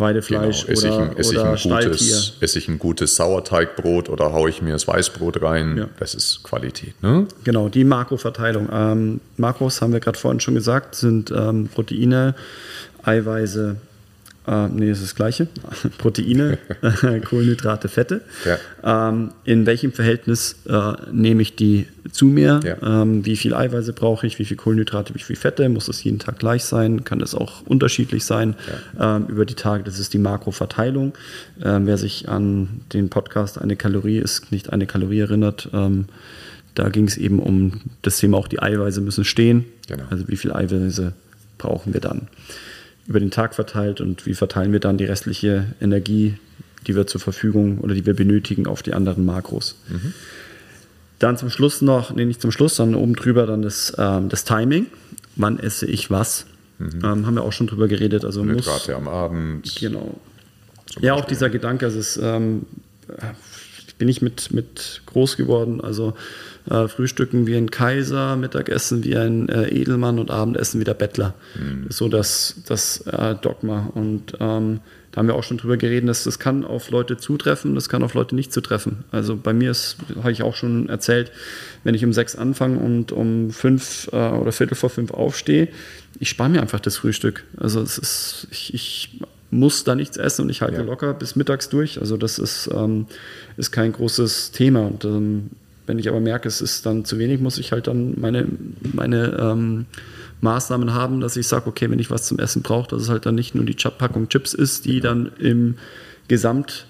Weidefleisch 0.00 0.66
Genau. 0.66 0.78
Ich, 0.78 0.84
oder, 0.84 0.98
ein, 0.98 1.16
esse, 1.16 1.32
ich 1.34 1.38
oder 1.38 1.50
ein 1.50 1.58
Stalltier. 1.58 1.90
gutes, 1.90 2.32
esse 2.40 2.58
ich 2.58 2.68
ein 2.68 2.78
gutes 2.78 3.16
Sauerteigbrot 3.16 4.08
oder 4.08 4.32
haue 4.32 4.50
ich 4.50 4.62
mir 4.62 4.72
das 4.72 4.88
Weißbrot 4.88 5.42
rein? 5.42 5.76
Ja. 5.76 5.88
Das 5.98 6.14
ist 6.14 6.42
Qualität. 6.42 7.00
Ne? 7.02 7.26
Genau, 7.44 7.68
die 7.68 7.84
Makroverteilung. 7.84 8.68
Ähm, 8.72 9.20
Makros 9.36 9.80
haben 9.80 9.92
wir 9.92 10.00
gerade 10.00 10.18
vorhin 10.18 10.40
schon 10.40 10.54
gesagt, 10.54 10.94
sind 10.94 11.30
ähm, 11.30 11.68
Proteine, 11.68 12.34
Eiweiße, 13.04 13.76
äh, 14.46 14.68
nee, 14.68 14.88
das 14.88 14.98
ist 14.98 15.08
das 15.08 15.14
gleiche. 15.14 15.48
Proteine, 15.98 16.58
Kohlenhydrate, 17.24 17.88
Fette. 17.88 18.22
Ähm, 18.82 19.32
in 19.44 19.66
welchem 19.66 19.92
Verhältnis 19.92 20.56
äh, 20.66 20.92
nehme 21.12 21.42
ich 21.42 21.56
die 21.56 21.86
zu 22.10 22.26
mir? 22.26 22.60
Ja. 22.64 23.02
Ähm, 23.02 23.26
wie 23.26 23.36
viel 23.36 23.54
Eiweiße 23.54 23.92
brauche 23.92 24.26
ich? 24.26 24.38
Wie 24.38 24.44
viel 24.44 24.56
Kohlenhydrate? 24.56 25.14
Wie 25.14 25.22
viel 25.22 25.36
Fette? 25.36 25.68
Muss 25.68 25.86
das 25.86 26.02
jeden 26.02 26.18
Tag 26.18 26.38
gleich 26.38 26.64
sein? 26.64 27.04
Kann 27.04 27.18
das 27.18 27.34
auch 27.34 27.62
unterschiedlich 27.66 28.24
sein 28.24 28.54
ähm, 28.98 29.26
über 29.28 29.44
die 29.44 29.54
Tage? 29.54 29.84
Das 29.84 29.98
ist 29.98 30.14
die 30.14 30.18
Makroverteilung. 30.18 31.12
Ähm, 31.62 31.86
wer 31.86 31.98
sich 31.98 32.28
an 32.28 32.80
den 32.92 33.10
Podcast 33.10 33.60
Eine 33.60 33.76
Kalorie 33.76 34.18
ist 34.18 34.50
nicht 34.52 34.72
eine 34.72 34.86
Kalorie 34.86 35.20
erinnert, 35.20 35.68
ähm, 35.72 36.06
da 36.74 36.88
ging 36.88 37.06
es 37.06 37.16
eben 37.16 37.40
um 37.40 37.80
das 38.02 38.18
Thema 38.18 38.38
auch 38.38 38.48
die 38.48 38.62
Eiweiße 38.62 39.00
müssen 39.00 39.24
stehen. 39.24 39.64
Genau. 39.88 40.04
Also 40.08 40.28
wie 40.28 40.36
viel 40.36 40.52
Eiweiße 40.52 41.12
brauchen 41.58 41.92
wir 41.92 42.00
dann 42.00 42.28
über 43.06 43.20
den 43.20 43.30
Tag 43.30 43.54
verteilt 43.54 44.00
und 44.00 44.26
wie 44.26 44.34
verteilen 44.34 44.72
wir 44.72 44.80
dann 44.80 44.98
die 44.98 45.04
restliche 45.04 45.66
Energie, 45.80 46.36
die 46.86 46.96
wir 46.96 47.06
zur 47.06 47.20
Verfügung 47.20 47.78
oder 47.78 47.94
die 47.94 48.06
wir 48.06 48.14
benötigen, 48.14 48.66
auf 48.66 48.82
die 48.82 48.94
anderen 48.94 49.24
Makros. 49.24 49.76
Dann 51.18 51.36
zum 51.36 51.50
Schluss 51.50 51.82
noch, 51.82 52.14
nee, 52.14 52.24
nicht 52.24 52.40
zum 52.40 52.50
Schluss, 52.50 52.76
sondern 52.76 53.00
oben 53.00 53.14
drüber 53.14 53.46
dann 53.46 53.62
das, 53.62 53.92
ähm, 53.98 54.28
das 54.28 54.44
Timing. 54.44 54.86
Wann 55.36 55.58
esse 55.58 55.86
ich 55.86 56.10
was? 56.10 56.46
Ähm, 56.80 57.26
haben 57.26 57.34
wir 57.34 57.42
auch 57.42 57.52
schon 57.52 57.66
drüber 57.66 57.88
geredet. 57.88 58.24
Also 58.24 58.42
muss, 58.42 58.88
am 58.88 59.06
Abend. 59.06 59.76
Genau. 59.78 60.18
Ja, 61.00 61.14
auch 61.14 61.26
dieser 61.26 61.50
Gedanke, 61.50 61.84
also 61.84 61.98
es, 61.98 62.16
ähm, 62.16 62.64
bin 64.00 64.08
ich 64.08 64.22
mit, 64.22 64.52
mit 64.52 65.02
groß 65.06 65.36
geworden. 65.36 65.80
Also 65.80 66.14
äh, 66.68 66.88
Frühstücken 66.88 67.46
wie 67.46 67.54
ein 67.54 67.70
Kaiser, 67.70 68.34
Mittagessen 68.34 69.04
wie 69.04 69.14
ein 69.14 69.48
äh, 69.50 69.68
Edelmann 69.68 70.18
und 70.18 70.30
Abendessen 70.30 70.80
wie 70.80 70.84
der 70.84 70.94
Bettler. 70.94 71.34
Das 71.82 71.90
ist 71.90 71.96
so 71.98 72.08
das, 72.08 72.56
das 72.66 73.02
äh, 73.02 73.36
Dogma. 73.36 73.92
Und 73.94 74.32
ähm, 74.40 74.80
da 75.12 75.18
haben 75.18 75.26
wir 75.26 75.34
auch 75.34 75.44
schon 75.44 75.58
drüber 75.58 75.76
geredet, 75.76 76.08
dass 76.08 76.24
das 76.24 76.38
kann 76.38 76.64
auf 76.64 76.90
Leute 76.90 77.18
zutreffen, 77.18 77.74
das 77.74 77.90
kann 77.90 78.02
auf 78.02 78.14
Leute 78.14 78.34
nicht 78.34 78.52
zutreffen. 78.54 79.04
Also 79.10 79.36
bei 79.36 79.52
mir 79.52 79.70
ist, 79.70 79.96
habe 80.16 80.32
ich 80.32 80.42
auch 80.42 80.54
schon 80.54 80.88
erzählt, 80.88 81.30
wenn 81.84 81.94
ich 81.94 82.02
um 82.04 82.14
sechs 82.14 82.36
anfange 82.36 82.78
und 82.78 83.12
um 83.12 83.50
fünf 83.50 84.08
äh, 84.12 84.16
oder 84.16 84.52
Viertel 84.52 84.76
vor 84.76 84.88
fünf 84.88 85.10
aufstehe, 85.10 85.68
ich 86.18 86.30
spare 86.30 86.48
mir 86.48 86.62
einfach 86.62 86.80
das 86.80 86.96
Frühstück. 86.96 87.44
Also 87.58 87.82
es 87.82 87.98
ist, 87.98 88.46
ich, 88.50 88.72
ich 88.72 89.20
muss 89.50 89.84
da 89.84 89.94
nichts 89.94 90.16
essen 90.16 90.42
und 90.42 90.50
ich 90.50 90.62
halte 90.62 90.76
Ja. 90.78 90.82
locker 90.82 91.12
bis 91.14 91.36
mittags 91.36 91.68
durch. 91.68 92.00
Also 92.00 92.16
das 92.16 92.38
ist, 92.38 92.68
ähm, 92.72 93.06
ist 93.56 93.70
kein 93.72 93.92
großes 93.92 94.52
Thema. 94.52 94.86
Und 94.86 95.04
ähm, 95.04 95.50
wenn 95.86 95.98
ich 95.98 96.08
aber 96.08 96.20
merke, 96.20 96.46
es 96.48 96.60
ist 96.60 96.86
dann 96.86 97.04
zu 97.04 97.18
wenig, 97.18 97.40
muss 97.40 97.58
ich 97.58 97.72
halt 97.72 97.86
dann 97.88 98.14
meine, 98.20 98.46
meine 98.92 99.36
ähm, 99.40 99.86
Maßnahmen 100.40 100.94
haben, 100.94 101.20
dass 101.20 101.36
ich 101.36 101.46
sage, 101.48 101.66
okay, 101.66 101.90
wenn 101.90 101.98
ich 101.98 102.10
was 102.10 102.26
zum 102.26 102.38
Essen 102.38 102.62
brauche, 102.62 102.88
dass 102.90 103.02
es 103.02 103.08
halt 103.08 103.26
dann 103.26 103.34
nicht 103.34 103.54
nur 103.56 103.64
die 103.64 103.74
Packung 103.74 104.28
Chips 104.28 104.54
ist, 104.54 104.84
die 104.84 105.00
dann 105.00 105.32
im 105.40 105.74
Gesamtbereich, 106.28 106.84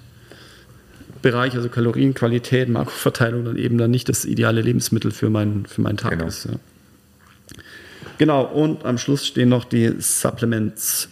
also 1.54 1.68
Kalorien, 1.70 2.12
Qualität, 2.14 2.68
Makroverteilung, 2.68 3.44
dann 3.46 3.56
eben 3.56 3.78
dann 3.78 3.90
nicht 3.90 4.08
das 4.08 4.24
ideale 4.26 4.60
Lebensmittel 4.60 5.10
für, 5.10 5.30
mein, 5.30 5.64
für 5.66 5.80
meinen 5.80 5.96
Tag 5.96 6.12
Genau. 6.12 6.26
ist. 6.26 6.44
Ja. 6.44 6.52
Genau, 8.18 8.44
und 8.44 8.84
am 8.84 8.98
Schluss 8.98 9.26
stehen 9.26 9.48
noch 9.48 9.64
die 9.64 9.94
Supplements. 9.98 11.08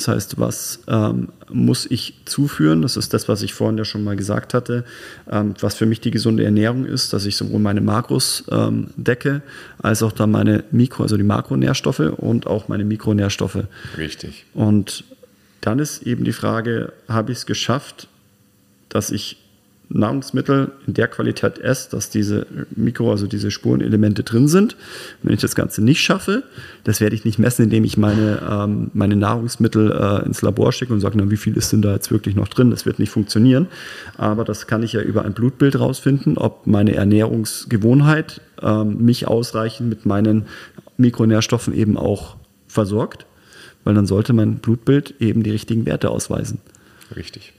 Das 0.00 0.08
heißt, 0.08 0.40
was 0.40 0.80
ähm, 0.88 1.28
muss 1.50 1.84
ich 1.84 2.14
zuführen? 2.24 2.80
Das 2.80 2.96
ist 2.96 3.12
das, 3.12 3.28
was 3.28 3.42
ich 3.42 3.52
vorhin 3.52 3.76
ja 3.76 3.84
schon 3.84 4.02
mal 4.02 4.16
gesagt 4.16 4.54
hatte. 4.54 4.86
Ähm, 5.30 5.52
was 5.60 5.74
für 5.74 5.84
mich 5.84 6.00
die 6.00 6.10
gesunde 6.10 6.42
Ernährung 6.42 6.86
ist, 6.86 7.12
dass 7.12 7.26
ich 7.26 7.36
sowohl 7.36 7.60
meine 7.60 7.82
Makros 7.82 8.44
ähm, 8.50 8.88
decke, 8.96 9.42
als 9.76 10.02
auch 10.02 10.12
dann 10.12 10.30
meine 10.30 10.64
Mikro, 10.70 11.02
also 11.02 11.18
die 11.18 11.22
Makronährstoffe 11.22 12.00
und 12.16 12.46
auch 12.46 12.68
meine 12.68 12.86
Mikronährstoffe. 12.86 13.64
Richtig. 13.98 14.46
Und 14.54 15.04
dann 15.60 15.78
ist 15.78 16.04
eben 16.04 16.24
die 16.24 16.32
Frage, 16.32 16.94
habe 17.06 17.32
ich 17.32 17.38
es 17.38 17.46
geschafft, 17.46 18.08
dass 18.88 19.10
ich 19.10 19.36
Nahrungsmittel 19.92 20.70
in 20.86 20.94
der 20.94 21.08
Qualität 21.08 21.58
esse, 21.58 21.90
dass 21.90 22.10
diese 22.10 22.46
Mikro, 22.74 23.10
also 23.10 23.26
diese 23.26 23.50
Spurenelemente 23.50 24.22
drin 24.22 24.46
sind. 24.46 24.76
Wenn 25.22 25.34
ich 25.34 25.40
das 25.40 25.56
Ganze 25.56 25.82
nicht 25.82 26.00
schaffe, 26.00 26.44
das 26.84 27.00
werde 27.00 27.16
ich 27.16 27.24
nicht 27.24 27.38
messen, 27.38 27.64
indem 27.64 27.84
ich 27.84 27.96
meine, 27.96 28.40
ähm, 28.48 28.90
meine 28.94 29.16
Nahrungsmittel 29.16 29.90
äh, 29.90 30.26
ins 30.26 30.42
Labor 30.42 30.72
schicke 30.72 30.92
und 30.92 31.00
sage, 31.00 31.18
na, 31.18 31.30
wie 31.30 31.36
viel 31.36 31.56
ist 31.56 31.72
denn 31.72 31.82
da 31.82 31.92
jetzt 31.92 32.12
wirklich 32.12 32.36
noch 32.36 32.48
drin? 32.48 32.70
Das 32.70 32.86
wird 32.86 33.00
nicht 33.00 33.10
funktionieren. 33.10 33.66
Aber 34.16 34.44
das 34.44 34.68
kann 34.68 34.82
ich 34.84 34.92
ja 34.92 35.00
über 35.00 35.24
ein 35.24 35.32
Blutbild 35.32 35.78
rausfinden, 35.78 36.38
ob 36.38 36.66
meine 36.68 36.94
Ernährungsgewohnheit 36.94 38.40
ähm, 38.62 39.04
mich 39.04 39.26
ausreichend 39.26 39.88
mit 39.88 40.06
meinen 40.06 40.46
Mikronährstoffen 40.98 41.74
eben 41.74 41.96
auch 41.96 42.36
versorgt, 42.68 43.26
weil 43.82 43.94
dann 43.94 44.06
sollte 44.06 44.32
mein 44.34 44.58
Blutbild 44.58 45.14
eben 45.18 45.42
die 45.42 45.50
richtigen 45.50 45.84
Werte 45.84 46.10
ausweisen. 46.10 46.60
Richtig. 47.16 47.54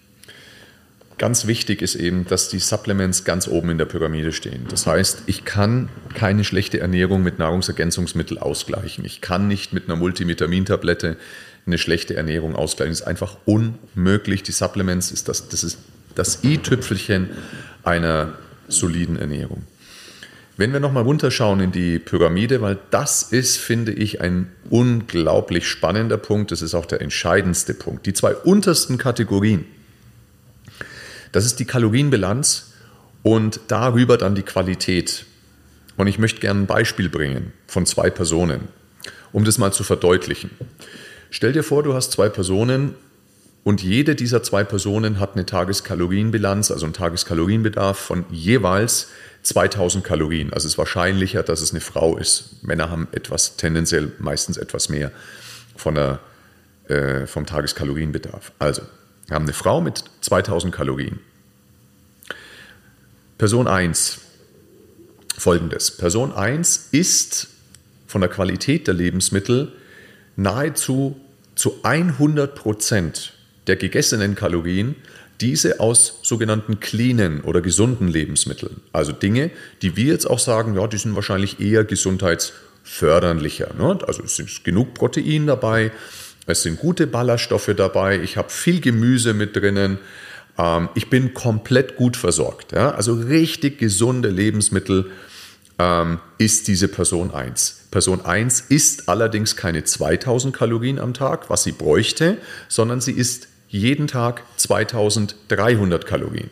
Ganz 1.22 1.46
wichtig 1.46 1.84
ist 1.84 1.94
eben, 1.94 2.26
dass 2.26 2.50
die 2.50 2.58
Supplements 2.58 3.26
ganz 3.26 3.48
oben 3.48 3.70
in 3.70 3.78
der 3.78 3.86
Pyramide 3.86 4.32
stehen. 4.32 4.66
Das 4.70 4.88
heißt, 4.88 5.22
ich 5.28 5.46
kann 5.46 5.88
keine 6.16 6.44
schlechte 6.44 6.80
Ernährung 6.80 7.22
mit 7.22 7.38
Nahrungsergänzungsmitteln 7.38 8.42
ausgleichen. 8.42 9.06
Ich 9.06 9.22
kann 9.22 9.48
nicht 9.48 9.72
mit 9.72 9.88
einer 9.88 9.98
Multivitamintablette 9.98 11.18
eine 11.68 11.78
schlechte 11.78 12.16
Ernährung 12.16 12.56
ausgleichen. 12.56 12.94
Das 12.94 13.02
ist 13.02 13.08
einfach 13.08 13.38
unmöglich. 13.46 14.42
Die 14.42 14.52
Supplements 14.52 15.12
ist 15.12 15.28
das, 15.28 15.48
das 15.48 15.64
ist 15.64 15.78
das 16.16 16.44
i-Tüpfelchen 16.44 17.30
einer 17.84 18.34
soliden 18.68 19.16
Ernährung. 19.16 19.62
Wenn 20.58 20.74
wir 20.74 20.80
nochmal 20.80 21.04
runterschauen 21.04 21.60
in 21.60 21.72
die 21.72 22.00
Pyramide, 22.00 22.62
weil 22.62 22.80
das 22.90 23.22
ist, 23.22 23.58
finde 23.58 23.92
ich, 23.92 24.22
ein 24.22 24.52
unglaublich 24.72 25.68
spannender 25.68 26.18
Punkt. 26.18 26.52
Das 26.52 26.64
ist 26.64 26.74
auch 26.74 26.88
der 26.88 27.00
entscheidendste 27.00 27.76
Punkt. 27.76 28.08
Die 28.08 28.14
zwei 28.14 28.36
untersten 28.36 28.98
Kategorien, 28.98 29.66
das 31.32 31.46
ist 31.46 31.60
die 31.60 31.66
Kalorienbilanz 31.66 32.74
und 33.24 33.60
darüber 33.68 34.18
dann 34.18 34.36
die 34.36 34.44
Qualität. 34.44 35.26
Und 35.98 36.08
ich 36.08 36.20
möchte 36.20 36.40
gerne 36.40 36.62
ein 36.62 36.68
Beispiel 36.68 37.10
bringen 37.10 37.54
von 37.68 37.86
zwei 37.86 38.10
Personen, 38.10 38.68
um 39.32 39.46
das 39.46 39.58
mal 39.58 39.72
zu 39.72 39.84
verdeutlichen. 39.84 40.52
Stell 41.30 41.54
dir 41.54 41.64
vor, 41.64 41.84
du 41.84 41.94
hast 41.94 42.12
zwei 42.12 42.30
Personen 42.30 42.96
und 43.64 43.84
jede 43.84 44.16
dieser 44.16 44.42
zwei 44.42 44.64
Personen 44.64 45.20
hat 45.20 45.34
eine 45.34 45.46
Tageskalorienbilanz, 45.46 46.72
also 46.72 46.86
einen 46.86 46.94
Tageskalorienbedarf 46.94 47.98
von 47.98 48.26
jeweils 48.32 49.10
2000 49.44 50.04
Kalorien. 50.04 50.52
Also 50.52 50.66
es 50.66 50.74
ist 50.74 50.78
wahrscheinlicher, 50.78 51.44
dass 51.44 51.62
es 51.62 51.72
eine 51.72 51.82
Frau 51.82 52.18
ist. 52.18 52.64
Männer 52.64 52.90
haben 52.90 53.08
etwas, 53.12 53.58
tendenziell 53.58 54.12
meistens 54.20 54.58
etwas 54.58 54.90
mehr 54.90 55.12
von 55.76 55.96
der, 55.96 56.20
äh, 56.88 57.28
vom 57.28 57.46
Tageskalorienbedarf. 57.46 58.52
Also, 58.60 58.82
wir 59.32 59.36
haben 59.36 59.44
eine 59.46 59.54
Frau 59.54 59.80
mit 59.80 60.04
2000 60.20 60.76
Kalorien. 60.76 61.22
Person 63.38 63.66
1. 63.66 64.20
Folgendes. 65.38 65.90
Person 65.92 66.34
1 66.34 66.90
ist 66.92 67.48
von 68.08 68.20
der 68.20 68.30
Qualität 68.30 68.88
der 68.88 68.94
Lebensmittel 68.94 69.72
nahezu 70.36 71.16
zu 71.56 71.80
100 71.82 72.56
Prozent 72.56 73.32
der 73.68 73.78
gegessenen 73.78 74.36
Kalorien 74.36 74.98
diese 75.40 75.80
aus 75.80 76.20
sogenannten 76.24 76.82
cleanen 76.82 77.40
oder 77.40 77.62
gesunden 77.62 78.10
Lebensmitteln. 78.10 78.82
Also 78.92 79.14
Dinge, 79.14 79.50
die 79.82 79.96
wir 79.96 80.12
jetzt 80.12 80.30
auch 80.30 80.40
sagen, 80.40 80.76
ja, 80.76 80.86
die 80.88 80.98
sind 80.98 81.16
wahrscheinlich 81.16 81.62
eher 81.62 81.86
gesundheitsförderlicher. 81.86 83.76
Ne? 83.76 83.98
Also 84.06 84.24
es 84.24 84.40
ist 84.40 84.66
genug 84.66 84.94
Protein 84.94 85.48
dabei, 85.48 85.94
es 86.46 86.64
sind 86.64 86.80
gute 86.80 87.08
Ballaststoffe 87.08 87.72
dabei, 87.76 88.20
ich 88.20 88.38
habe 88.38 88.50
viel 88.50 88.82
Gemüse 88.82 89.34
mit 89.34 89.56
drinnen, 89.56 90.00
ähm, 90.58 90.90
ich 90.96 91.10
bin 91.10 91.34
komplett 91.34 91.96
gut 91.96 92.18
versorgt. 92.18 92.72
Ja? 92.72 92.92
Also 92.92 93.14
richtig 93.14 93.78
gesunde 93.80 94.30
Lebensmittel 94.30 95.12
ähm, 95.80 96.20
ist 96.38 96.68
diese 96.68 96.88
Person 96.88 97.32
1. 97.32 97.88
Person 97.92 98.24
1 98.24 98.62
isst 98.70 99.10
allerdings 99.10 99.56
keine 99.56 99.84
2000 99.84 100.56
Kalorien 100.56 101.00
am 101.00 101.14
Tag, 101.14 101.50
was 101.50 101.64
sie 101.64 101.72
bräuchte, 101.72 102.38
sondern 102.68 103.02
sie 103.02 103.12
isst 103.12 103.48
jeden 103.68 104.08
Tag 104.08 104.44
2300 104.58 106.06
Kalorien. 106.06 106.50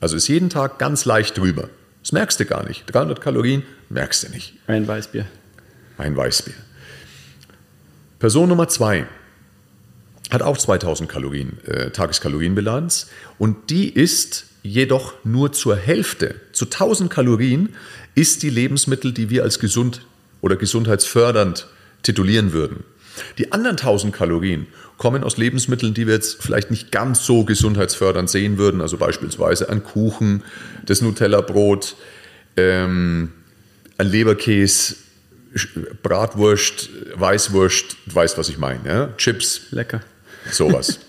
Also 0.00 0.16
ist 0.16 0.28
jeden 0.28 0.50
Tag 0.50 0.78
ganz 0.78 1.04
leicht 1.04 1.36
drüber. 1.36 1.68
Das 2.02 2.12
merkst 2.12 2.40
du 2.40 2.46
gar 2.46 2.66
nicht. 2.66 2.84
300 2.86 3.20
Kalorien 3.20 3.62
merkst 3.88 4.24
du 4.24 4.30
nicht. 4.30 4.54
Ein 4.66 4.88
Weißbier. 4.88 5.26
Ein 5.98 6.16
Weißbier. 6.16 6.54
Person 8.18 8.48
Nummer 8.48 8.68
2 8.68 9.06
hat 10.30 10.42
auch 10.42 10.56
2000 10.56 11.08
Kalorien, 11.08 11.58
äh, 11.66 11.90
Tageskalorienbilanz 11.90 13.08
und 13.38 13.70
die 13.70 13.88
ist 13.88 14.46
jedoch 14.62 15.14
nur 15.24 15.52
zur 15.52 15.76
Hälfte, 15.76 16.36
zu 16.52 16.66
1000 16.66 17.10
Kalorien, 17.10 17.70
ist 18.14 18.42
die 18.42 18.50
Lebensmittel, 18.50 19.12
die 19.12 19.30
wir 19.30 19.42
als 19.42 19.58
gesund 19.58 20.02
oder 20.40 20.56
gesundheitsfördernd 20.56 21.66
titulieren 22.02 22.52
würden. 22.52 22.84
Die 23.38 23.52
anderen 23.52 23.76
1000 23.76 24.14
Kalorien 24.14 24.66
kommen 24.96 25.24
aus 25.24 25.36
Lebensmitteln, 25.36 25.94
die 25.94 26.06
wir 26.06 26.14
jetzt 26.14 26.42
vielleicht 26.42 26.70
nicht 26.70 26.92
ganz 26.92 27.24
so 27.24 27.44
gesundheitsfördernd 27.44 28.28
sehen 28.30 28.58
würden, 28.58 28.80
also 28.80 28.98
beispielsweise 28.98 29.68
ein 29.68 29.82
Kuchen, 29.82 30.42
das 30.86 31.00
Nutella-Brot, 31.00 31.96
ähm, 32.56 33.32
ein 33.98 34.06
Leberkäse, 34.06 34.96
Bratwurst, 36.02 36.90
Weißwurst, 37.14 37.96
du 38.06 38.14
weißt, 38.14 38.38
was 38.38 38.48
ich 38.48 38.58
meine, 38.58 38.80
ja? 38.86 39.08
Chips. 39.16 39.62
Lecker. 39.70 40.00
Sowas. 40.50 41.00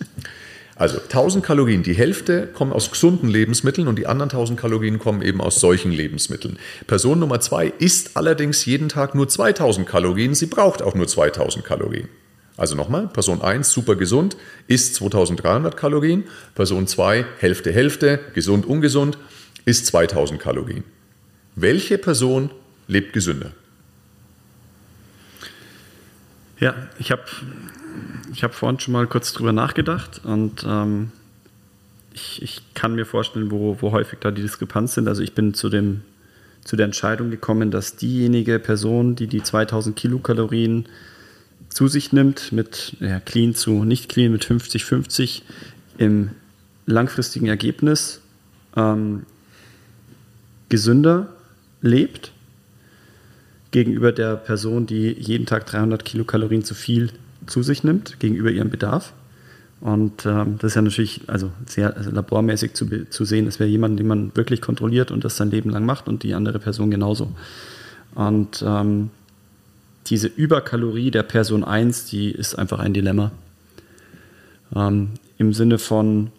Also 0.76 0.98
1000 1.00 1.46
Kalorien, 1.46 1.84
die 1.84 1.94
Hälfte 1.94 2.48
kommen 2.48 2.74
aus 2.74 2.90
gesunden 2.90 3.30
Lebensmitteln 3.30 3.88
und 3.88 4.00
die 4.00 4.08
anderen 4.08 4.32
1000 4.32 4.60
Kalorien 4.60 4.98
kommen 4.98 5.22
eben 5.22 5.40
aus 5.40 5.60
solchen 5.60 5.92
Lebensmitteln. 5.92 6.58
Person 6.88 7.20
Nummer 7.20 7.40
zwei 7.40 7.68
isst 7.68 8.18
allerdings 8.18 8.66
jeden 8.66 8.90
Tag 8.90 9.14
nur 9.14 9.30
2000 9.30 9.88
Kalorien, 9.88 10.34
sie 10.34 10.48
braucht 10.48 10.82
auch 10.82 10.96
nur 10.96 11.08
2000 11.08 11.64
Kalorien. 11.64 12.10
Also 12.58 12.76
nochmal, 12.76 13.08
Person 13.08 13.42
1 13.42 13.72
super 13.72 13.96
gesund, 13.96 14.38
isst 14.68 14.96
2300 14.96 15.78
Kalorien, 15.78 16.24
Person 16.56 16.88
2 16.88 17.26
Hälfte 17.38 17.72
Hälfte, 17.72 18.20
gesund 18.34 18.66
ungesund, 18.66 19.18
isst 19.66 19.86
2000 19.86 20.40
Kalorien. 20.40 20.84
Welche 21.56 21.98
Person 21.98 22.50
lebt 22.88 23.14
gesünder? 23.14 23.52
Ja, 26.60 26.76
ich 27.00 27.12
habe 27.12 27.24
ich 28.34 28.44
habe 28.44 28.54
vorhin 28.54 28.80
schon 28.80 28.94
mal 28.94 29.08
kurz 29.08 29.34
drüber 29.34 29.54
nachgedacht 29.54 30.22
und 30.24 30.66
ähm, 30.68 31.12
ich, 32.14 32.42
ich, 32.42 32.62
kann 32.74 32.96
mir 32.96 33.06
vorstellen, 33.06 33.52
wo, 33.52 33.78
wo 33.80 33.92
häufig 33.92 34.20
da 34.20 34.32
die 34.32 34.42
Diskrepanz 34.42 34.96
sind. 34.96 35.08
Also 35.08 35.22
ich 35.22 35.34
bin 35.34 35.54
zu, 35.54 35.70
dem, 35.70 36.02
zu 36.64 36.76
der 36.76 36.86
Entscheidung 36.86 37.30
gekommen, 37.30 37.72
dass 37.72 37.96
diejenige 37.96 38.60
Person, 38.60 39.16
die 39.16 39.28
die 39.28 39.44
2000 39.44 39.96
Kilokalorien 39.96 40.88
zu 41.70 41.88
sich 41.88 42.12
nimmt, 42.12 42.52
mit 42.52 42.98
ja, 43.00 43.20
clean 43.20 43.56
zu 43.56 43.86
nicht 43.86 44.10
clean, 44.10 44.32
mit 44.32 44.46
50-50 44.46 45.44
im 45.98 46.32
langfristigen 46.86 47.48
Ergebnis 47.48 48.22
ähm, 48.76 49.24
gesünder 50.70 51.30
lebt 51.82 52.32
gegenüber 53.72 54.12
der 54.12 54.36
Person, 54.36 54.86
die 54.86 55.14
jeden 55.14 55.46
Tag 55.46 55.66
300 55.66 56.04
Kilokalorien 56.04 56.64
zu 56.64 56.76
viel 56.76 57.10
zu 57.46 57.64
sich 57.64 57.84
nimmt 57.84 58.20
gegenüber 58.20 58.52
ihrem 58.52 58.70
Bedarf. 58.70 59.14
Und 59.82 60.28
ähm, 60.28 60.58
das 60.60 60.72
ist 60.72 60.76
ja 60.76 60.82
natürlich 60.84 61.22
also 61.28 61.52
sehr 61.66 61.98
also 61.98 62.12
labormäßig 62.12 62.74
zu, 62.74 63.10
zu 63.10 63.26
sehen. 63.26 63.46
Das 63.46 63.60
wäre 63.60 63.70
jemand, 63.70 64.00
den 64.00 64.08
man 64.08 64.36
wirklich 64.36 64.62
kontrolliert 64.62 65.10
und 65.10 65.26
das 65.26 65.38
sein 65.38 65.50
Leben 65.50 65.72
lang 65.72 65.86
macht 65.86 66.08
und 66.08 66.22
die 66.22 66.36
andere 66.36 66.60
Person 66.60 66.92
genauso. 66.92 67.32
Und 68.14 68.64
ähm, 68.66 69.10
diese 70.08 70.28
Überkalorie 70.28 71.10
der 71.10 71.24
Person 71.24 71.64
1, 71.64 72.06
die 72.06 72.32
ist 72.32 72.56
einfach 72.56 72.80
ein 72.80 72.94
Dilemma. 72.94 73.32
Ähm, 74.76 75.10
Im 75.38 75.54
Sinne 75.54 75.80
von, 75.80 76.32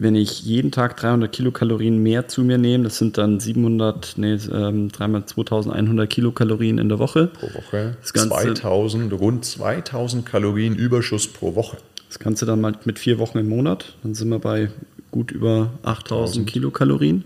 wenn 0.00 0.14
ich 0.14 0.40
jeden 0.46 0.70
Tag 0.70 0.96
300 0.96 1.30
Kilokalorien 1.30 2.02
mehr 2.02 2.26
zu 2.26 2.40
mir 2.40 2.56
nehme, 2.56 2.84
das 2.84 2.96
sind 2.96 3.18
dann 3.18 3.38
700, 3.38 4.14
nee, 4.16 4.38
ähm, 4.50 4.90
dreimal 4.90 5.26
2100 5.26 6.08
Kilokalorien 6.08 6.78
in 6.78 6.88
der 6.88 6.98
Woche. 6.98 7.26
Pro 7.26 7.48
Woche. 7.48 7.98
Das 8.00 8.14
Ganze, 8.14 8.30
2000, 8.30 9.12
rund 9.12 9.44
2000 9.44 10.24
Kalorien 10.24 10.74
Überschuss 10.74 11.26
pro 11.26 11.54
Woche. 11.54 11.76
Das 12.08 12.18
Ganze 12.18 12.46
dann 12.46 12.62
mal 12.62 12.72
mit 12.86 12.98
vier 12.98 13.18
Wochen 13.18 13.36
im 13.36 13.50
Monat, 13.50 13.94
dann 14.02 14.14
sind 14.14 14.30
wir 14.30 14.38
bei 14.38 14.70
gut 15.10 15.32
über 15.32 15.70
8000 15.82 16.48
Kilokalorien. 16.48 17.24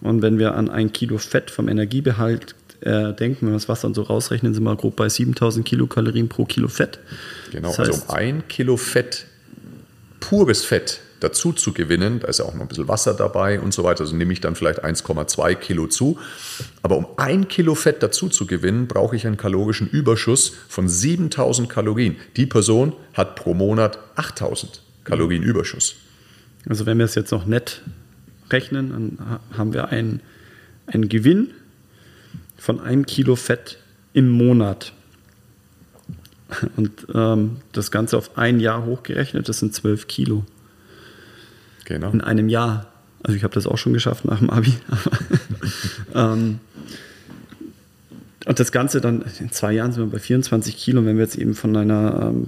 Und 0.00 0.20
wenn 0.20 0.40
wir 0.40 0.56
an 0.56 0.68
ein 0.68 0.92
Kilo 0.92 1.16
Fett 1.16 1.48
vom 1.52 1.68
Energiebehalt 1.68 2.56
äh, 2.80 3.12
denken, 3.12 3.42
wenn 3.42 3.50
wir 3.50 3.56
das 3.56 3.68
Wasser 3.68 3.82
dann 3.82 3.94
so 3.94 4.02
rausrechnen, 4.02 4.52
sind 4.52 4.64
wir 4.64 4.74
grob 4.74 4.96
bei 4.96 5.08
7000 5.08 5.64
Kilokalorien 5.64 6.28
pro 6.28 6.44
Kilo 6.44 6.66
Fett. 6.66 6.98
Genau, 7.52 7.68
das 7.68 7.78
heißt, 7.78 7.90
also 7.92 8.02
um 8.08 8.10
ein 8.16 8.48
Kilo 8.48 8.76
Fett, 8.76 9.26
pures 10.18 10.64
Fett, 10.64 11.02
dazu 11.20 11.52
zu 11.52 11.72
gewinnen. 11.72 12.20
Da 12.20 12.28
ist 12.28 12.38
ja 12.38 12.44
auch 12.44 12.54
noch 12.54 12.62
ein 12.62 12.68
bisschen 12.68 12.88
Wasser 12.88 13.14
dabei 13.14 13.60
und 13.60 13.72
so 13.72 13.84
weiter. 13.84 14.00
Also 14.00 14.16
nehme 14.16 14.32
ich 14.32 14.40
dann 14.40 14.56
vielleicht 14.56 14.84
1,2 14.84 15.54
Kilo 15.54 15.86
zu. 15.86 16.18
Aber 16.82 16.96
um 16.96 17.06
ein 17.16 17.48
Kilo 17.48 17.74
Fett 17.74 18.02
dazu 18.02 18.28
zu 18.28 18.46
gewinnen, 18.46 18.88
brauche 18.88 19.16
ich 19.16 19.26
einen 19.26 19.36
kalorischen 19.36 19.88
Überschuss 19.88 20.52
von 20.68 20.88
7000 20.88 21.68
Kalorien. 21.68 22.16
Die 22.36 22.46
Person 22.46 22.94
hat 23.14 23.36
pro 23.36 23.54
Monat 23.54 23.98
8000 24.16 24.82
Kalorien 25.04 25.42
Überschuss. 25.42 25.96
Also 26.68 26.86
wenn 26.86 26.98
wir 26.98 27.04
es 27.04 27.14
jetzt 27.14 27.30
noch 27.30 27.46
nett 27.46 27.82
rechnen, 28.50 28.90
dann 28.90 29.40
haben 29.56 29.72
wir 29.72 29.88
einen, 29.88 30.20
einen 30.86 31.08
Gewinn 31.08 31.52
von 32.56 32.80
einem 32.80 33.06
Kilo 33.06 33.36
Fett 33.36 33.78
im 34.12 34.30
Monat. 34.30 34.92
Und 36.76 37.06
ähm, 37.14 37.58
das 37.72 37.90
Ganze 37.90 38.16
auf 38.18 38.36
ein 38.36 38.60
Jahr 38.60 38.84
hochgerechnet, 38.84 39.48
das 39.48 39.60
sind 39.60 39.74
12 39.74 40.08
Kilo. 40.08 40.44
Genau. 41.90 42.10
In 42.12 42.20
einem 42.20 42.48
Jahr. 42.48 42.86
Also 43.24 43.36
ich 43.36 43.42
habe 43.42 43.52
das 43.52 43.66
auch 43.66 43.76
schon 43.76 43.92
geschafft 43.92 44.24
nach 44.24 44.38
dem 44.38 44.48
Abi. 44.48 44.72
ähm, 46.14 46.60
und 48.46 48.60
das 48.60 48.70
Ganze 48.70 49.00
dann, 49.00 49.24
in 49.40 49.50
zwei 49.50 49.72
Jahren 49.72 49.92
sind 49.92 50.04
wir 50.04 50.12
bei 50.12 50.18
24 50.20 50.76
Kilo. 50.76 51.04
Wenn 51.04 51.16
wir 51.16 51.24
jetzt 51.24 51.36
eben 51.36 51.54
von 51.54 51.76
einer 51.76 52.30
ähm, 52.30 52.46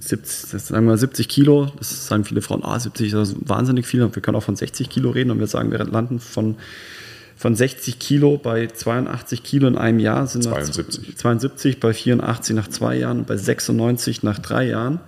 70, 0.00 0.60
sagen 0.60 0.86
wir 0.86 0.98
70 0.98 1.28
Kilo, 1.28 1.70
das 1.78 2.08
sagen 2.08 2.24
viele 2.24 2.42
Frauen, 2.42 2.64
ah, 2.64 2.78
70 2.78 3.12
ist 3.12 3.36
wahnsinnig 3.48 3.86
viel. 3.86 4.02
Und 4.02 4.16
wir 4.16 4.20
können 4.20 4.36
auch 4.36 4.42
von 4.42 4.56
60 4.56 4.90
Kilo 4.90 5.10
reden 5.10 5.30
und 5.30 5.38
wir 5.38 5.46
sagen, 5.46 5.70
wir 5.70 5.78
landen 5.78 6.18
von, 6.18 6.56
von 7.36 7.54
60 7.54 8.00
Kilo 8.00 8.36
bei 8.36 8.66
82 8.66 9.44
Kilo 9.44 9.68
in 9.68 9.78
einem 9.78 10.00
Jahr, 10.00 10.26
sind 10.26 10.42
72. 10.42 11.16
72 11.16 11.78
bei 11.78 11.94
84 11.94 12.56
nach 12.56 12.66
zwei 12.66 12.96
Jahren 12.96 13.20
und 13.20 13.26
bei 13.28 13.36
96 13.36 14.24
nach 14.24 14.40
drei 14.40 14.66
Jahren. 14.66 14.98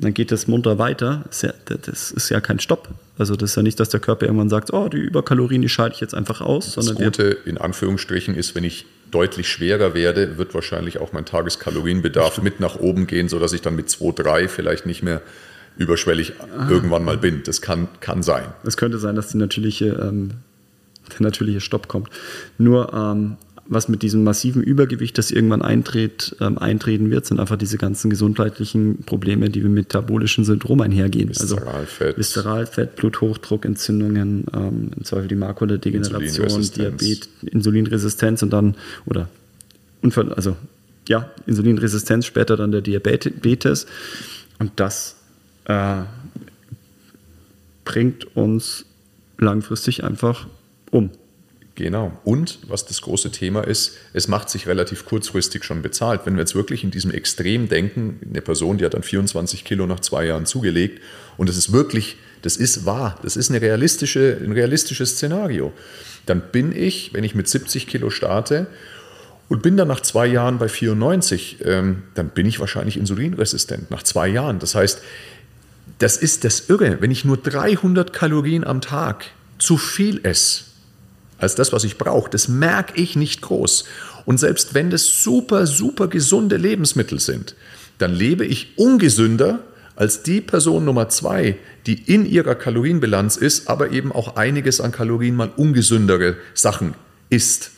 Und 0.00 0.04
dann 0.04 0.14
geht 0.14 0.32
es 0.32 0.48
munter 0.48 0.78
weiter. 0.78 1.24
Das 1.26 1.36
ist, 1.36 1.42
ja, 1.42 1.52
das 1.76 2.10
ist 2.10 2.30
ja 2.30 2.40
kein 2.40 2.58
Stopp. 2.58 2.88
Also 3.18 3.36
das 3.36 3.50
ist 3.50 3.56
ja 3.56 3.62
nicht, 3.62 3.78
dass 3.78 3.90
der 3.90 4.00
Körper 4.00 4.24
irgendwann 4.24 4.48
sagt, 4.48 4.72
oh, 4.72 4.88
die 4.88 4.96
Überkalorien, 4.96 5.60
die 5.60 5.68
schalte 5.68 5.96
ich 5.96 6.00
jetzt 6.00 6.14
einfach 6.14 6.40
aus. 6.40 6.74
Das 6.74 6.94
Gute 6.94 7.36
in 7.44 7.58
Anführungsstrichen 7.58 8.34
ist, 8.34 8.54
wenn 8.54 8.64
ich 8.64 8.86
deutlich 9.10 9.46
schwerer 9.50 9.92
werde, 9.92 10.38
wird 10.38 10.54
wahrscheinlich 10.54 11.00
auch 11.00 11.12
mein 11.12 11.26
Tageskalorienbedarf 11.26 12.40
mit 12.40 12.60
nach 12.60 12.76
oben 12.76 13.06
gehen, 13.06 13.28
sodass 13.28 13.52
ich 13.52 13.60
dann 13.60 13.76
mit 13.76 13.90
2, 13.90 14.12
3 14.22 14.48
vielleicht 14.48 14.86
nicht 14.86 15.02
mehr 15.02 15.20
überschwellig 15.76 16.32
ah. 16.38 16.70
irgendwann 16.70 17.04
mal 17.04 17.18
bin. 17.18 17.42
Das 17.44 17.60
kann, 17.60 17.88
kann 18.00 18.22
sein. 18.22 18.46
Es 18.64 18.78
könnte 18.78 18.96
sein, 18.96 19.16
dass 19.16 19.28
die 19.28 19.36
natürliche, 19.36 19.88
ähm, 20.00 20.30
der 21.10 21.20
natürliche 21.20 21.60
Stopp 21.60 21.88
kommt. 21.88 22.08
Nur 22.56 22.90
ähm, 22.94 23.36
was 23.70 23.88
mit 23.88 24.02
diesem 24.02 24.24
massiven 24.24 24.64
Übergewicht, 24.64 25.16
das 25.16 25.30
irgendwann 25.30 25.62
eintritt, 25.62 26.36
ähm, 26.40 26.58
eintreten 26.58 27.08
wird, 27.10 27.24
sind 27.24 27.38
einfach 27.38 27.56
diese 27.56 27.78
ganzen 27.78 28.10
gesundheitlichen 28.10 29.04
Probleme, 29.04 29.48
die 29.48 29.60
mit 29.60 29.72
metabolischen 29.72 30.44
Syndrom 30.44 30.80
einhergehen. 30.80 31.28
Viszeralfett. 31.28 32.08
Also 32.08 32.18
Viszeralfett, 32.18 32.96
Bluthochdruck, 32.96 33.64
Entzündungen, 33.64 34.44
ähm, 34.52 34.90
im 34.96 35.04
Zweifel 35.04 35.28
die 35.28 35.36
Makuladegeneration, 35.36 36.68
Diabetes, 36.76 37.28
Insulinresistenz 37.42 38.42
und 38.42 38.50
dann, 38.50 38.74
oder 39.06 39.28
Unfall, 40.02 40.32
also 40.32 40.56
ja, 41.08 41.30
Insulinresistenz, 41.46 42.26
später 42.26 42.56
dann 42.56 42.72
der 42.72 42.80
Diabetes. 42.80 43.86
Und 44.58 44.72
das 44.76 45.14
äh, 45.66 46.02
bringt 47.84 48.36
uns 48.36 48.84
langfristig 49.38 50.02
einfach 50.02 50.48
um. 50.90 51.10
Genau. 51.80 52.12
Und 52.24 52.58
was 52.68 52.84
das 52.84 53.00
große 53.00 53.30
Thema 53.30 53.66
ist, 53.66 53.96
es 54.12 54.28
macht 54.28 54.50
sich 54.50 54.66
relativ 54.66 55.06
kurzfristig 55.06 55.64
schon 55.64 55.80
bezahlt. 55.80 56.22
Wenn 56.26 56.34
wir 56.34 56.40
jetzt 56.40 56.54
wirklich 56.54 56.84
in 56.84 56.90
diesem 56.90 57.10
Extrem 57.10 57.70
denken, 57.70 58.20
eine 58.28 58.42
Person, 58.42 58.76
die 58.76 58.84
hat 58.84 58.92
dann 58.92 59.02
24 59.02 59.64
Kilo 59.64 59.86
nach 59.86 60.00
zwei 60.00 60.26
Jahren 60.26 60.44
zugelegt 60.44 61.00
und 61.38 61.48
es 61.48 61.56
ist 61.56 61.72
wirklich, 61.72 62.18
das 62.42 62.58
ist 62.58 62.84
wahr, 62.84 63.18
das 63.22 63.34
ist 63.36 63.48
eine 63.48 63.62
realistische, 63.62 64.36
ein 64.44 64.52
realistisches 64.52 65.12
Szenario, 65.12 65.72
dann 66.26 66.42
bin 66.52 66.76
ich, 66.76 67.14
wenn 67.14 67.24
ich 67.24 67.34
mit 67.34 67.48
70 67.48 67.86
Kilo 67.86 68.10
starte 68.10 68.66
und 69.48 69.62
bin 69.62 69.78
dann 69.78 69.88
nach 69.88 70.00
zwei 70.00 70.26
Jahren 70.26 70.58
bei 70.58 70.68
94, 70.68 71.64
ähm, 71.64 72.02
dann 72.12 72.28
bin 72.28 72.44
ich 72.44 72.60
wahrscheinlich 72.60 72.98
insulinresistent 72.98 73.90
nach 73.90 74.02
zwei 74.02 74.28
Jahren. 74.28 74.58
Das 74.58 74.74
heißt, 74.74 75.00
das 75.98 76.18
ist 76.18 76.44
das 76.44 76.68
Irre, 76.68 76.98
wenn 77.00 77.10
ich 77.10 77.24
nur 77.24 77.38
300 77.38 78.12
Kalorien 78.12 78.64
am 78.64 78.82
Tag 78.82 79.24
zu 79.58 79.78
viel 79.78 80.20
esse 80.24 80.69
als 81.40 81.54
das, 81.54 81.72
was 81.72 81.84
ich 81.84 81.98
brauche. 81.98 82.30
Das 82.30 82.48
merke 82.48 83.00
ich 83.00 83.16
nicht 83.16 83.42
groß. 83.42 83.84
Und 84.26 84.38
selbst 84.38 84.74
wenn 84.74 84.90
das 84.90 85.22
super, 85.22 85.66
super 85.66 86.08
gesunde 86.08 86.56
Lebensmittel 86.56 87.18
sind, 87.18 87.54
dann 87.98 88.14
lebe 88.14 88.44
ich 88.44 88.78
ungesünder 88.78 89.60
als 89.96 90.22
die 90.22 90.40
Person 90.40 90.84
Nummer 90.84 91.08
zwei, 91.08 91.56
die 91.86 91.94
in 91.94 92.24
ihrer 92.24 92.54
Kalorienbilanz 92.54 93.36
ist, 93.36 93.68
aber 93.68 93.90
eben 93.90 94.12
auch 94.12 94.36
einiges 94.36 94.80
an 94.80 94.92
Kalorien 94.92 95.36
mal 95.36 95.50
ungesündere 95.56 96.36
Sachen 96.54 96.94
isst. 97.28 97.72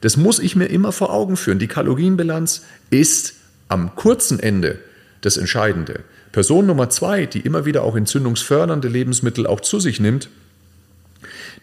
Das 0.00 0.16
muss 0.16 0.38
ich 0.38 0.56
mir 0.56 0.66
immer 0.66 0.92
vor 0.92 1.12
Augen 1.12 1.36
führen. 1.36 1.58
Die 1.58 1.68
Kalorienbilanz 1.68 2.62
ist 2.90 3.34
am 3.68 3.94
kurzen 3.94 4.40
Ende 4.40 4.78
das 5.20 5.36
Entscheidende. 5.36 6.00
Person 6.32 6.66
Nummer 6.66 6.90
zwei, 6.90 7.26
die 7.26 7.40
immer 7.40 7.64
wieder 7.64 7.82
auch 7.82 7.96
entzündungsfördernde 7.96 8.88
Lebensmittel 8.88 9.46
auch 9.46 9.60
zu 9.60 9.80
sich 9.80 9.98
nimmt, 10.00 10.28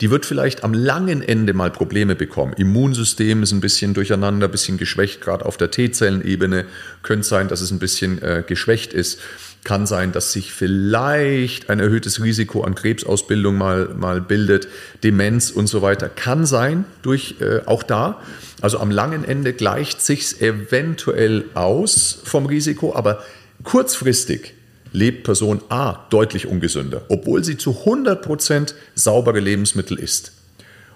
die 0.02 0.12
wird 0.12 0.26
vielleicht 0.26 0.64
am 0.64 0.74
langen 0.74 1.22
Ende 1.22 1.54
mal 1.54 1.72
Probleme 1.72 2.16
bekommen. 2.16 2.54
Immunsystem 2.54 3.44
ist 3.44 3.52
ein 3.52 3.62
bisschen 3.62 3.94
durcheinander, 3.94 4.48
ein 4.48 4.52
bisschen 4.52 4.78
geschwächt, 4.78 5.22
gerade 5.22 5.46
auf 5.46 5.58
der 5.58 5.72
T-Zellenebene. 5.72 6.66
Könnte 7.04 7.28
sein, 7.28 7.48
dass 7.48 7.62
es 7.62 7.72
ein 7.72 7.80
bisschen 7.80 8.22
äh, 8.22 8.44
geschwächt 8.46 8.94
ist. 8.94 9.20
Kann 9.64 9.88
sein, 9.88 10.12
dass 10.12 10.32
sich 10.32 10.52
vielleicht 10.52 11.70
ein 11.70 11.80
erhöhtes 11.80 12.22
Risiko 12.22 12.64
an 12.64 12.76
Krebsausbildung 12.76 13.58
mal, 13.58 13.90
mal 13.96 14.22
bildet, 14.22 14.68
Demenz 15.04 15.50
und 15.50 15.68
so 15.68 15.82
weiter. 15.82 16.10
Kann 16.10 16.46
sein, 16.46 16.86
durch 17.02 17.36
äh, 17.42 17.62
auch 17.66 17.84
da. 17.84 18.22
Also 18.62 18.80
am 18.80 18.92
langen 18.92 19.24
Ende 19.24 19.54
gleicht 19.54 20.02
sich 20.02 20.42
eventuell 20.42 21.46
aus 21.54 22.20
vom 22.24 22.46
Risiko, 22.46 22.96
aber 22.96 23.24
kurzfristig 23.64 24.55
lebt 24.96 25.24
Person 25.24 25.62
A 25.70 26.08
deutlich 26.10 26.48
ungesünder, 26.48 27.04
obwohl 27.10 27.44
sie 27.44 27.58
zu 27.58 27.72
100% 27.86 28.74
saubere 28.96 29.40
Lebensmittel 29.40 30.00
isst. 30.00 30.32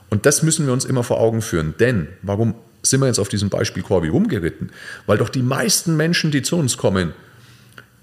Und 0.10 0.26
das 0.26 0.41
müssen 0.41 0.66
wir 0.66 0.74
uns 0.74 0.86
immer 0.86 1.04
vor 1.04 1.20
Augen 1.20 1.41
führen. 1.41 1.76
Denn, 1.80 2.08
warum 2.22 2.56
sind 2.82 3.02
wir 3.02 3.08
jetzt 3.08 3.20
auf 3.20 3.30
diesem 3.30 3.50
Beispiel 3.50 3.84
Corby 3.84 4.08
rumgeritten? 4.08 4.72
Weil 5.06 5.18
doch 5.18 5.30
die 5.30 5.43
meisten 5.43 5.95
Menschen, 5.97 6.32
die 6.32 6.41
zu 6.41 6.58
uns 6.58 6.78
kommen, 6.78 7.14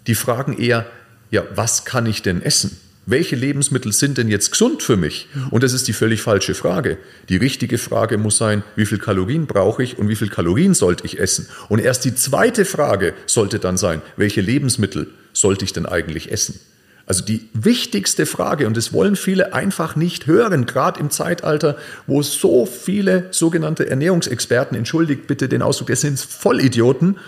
die 0.07 0.15
fragen 0.15 0.57
eher, 0.57 0.87
ja, 1.31 1.43
was 1.55 1.85
kann 1.85 2.07
ich 2.07 2.23
denn 2.23 2.43
essen? 2.43 2.79
welche 3.07 3.37
Lebensmittel 3.37 3.93
sind 3.93 4.19
denn 4.19 4.29
jetzt 4.29 4.51
gesund 4.51 4.83
für 4.83 4.97
mich? 4.97 5.29
Und 5.51 5.63
das 5.63 5.73
ist 5.73 5.87
die 5.89 5.93
völlig 5.93 6.21
falsche 6.21 6.55
Frage. 6.55 6.99
Die 7.29 7.37
richtige 7.37 7.79
Frage 7.79 8.19
muss 8.19 8.37
sein, 8.37 8.65
wie 8.75 8.85
viel 8.85 8.99
Kalorien 8.99 9.47
brauche 9.47 9.83
ich 9.83 9.97
und 9.97 10.09
wie 10.09 10.17
viel 10.17 10.29
Kalorien 10.29 10.75
sollte 10.75 11.07
ich 11.07 11.21
essen? 11.21 11.49
Und 11.69 11.79
erst 11.79 12.05
die 12.05 12.15
zweite 12.15 12.65
Frage 12.65 13.15
sollte 13.27 13.61
dann 13.61 13.77
sein, 13.77 14.03
welche 14.17 14.41
Lebensmittel 14.41 15.09
sollte 15.37 15.65
ich 15.65 15.73
denn 15.73 15.87
eigentlich 15.87 16.33
essen? 16.33 16.59
Also 17.07 17.25
die 17.25 17.49
wichtigste 17.53 18.27
Frage, 18.27 18.67
und 18.67 18.77
das 18.77 18.93
wollen 18.93 19.15
viele 19.15 19.55
einfach 19.55 19.95
nicht 19.95 20.27
hören, 20.27 20.67
gerade 20.67 20.99
im 20.99 21.11
Zeitalter, 21.11 21.77
wo 22.09 22.21
so 22.23 22.67
viele 22.67 23.29
sogenannte 23.31 23.89
Ernährungsexperten, 23.89 24.77
entschuldigt 24.77 25.29
bitte 25.29 25.49
den 25.49 25.63
Ausdruck, 25.63 25.89
das 25.89 26.01
sind 26.01 26.19
Vollidioten, 26.19 27.19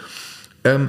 ähm, 0.64 0.88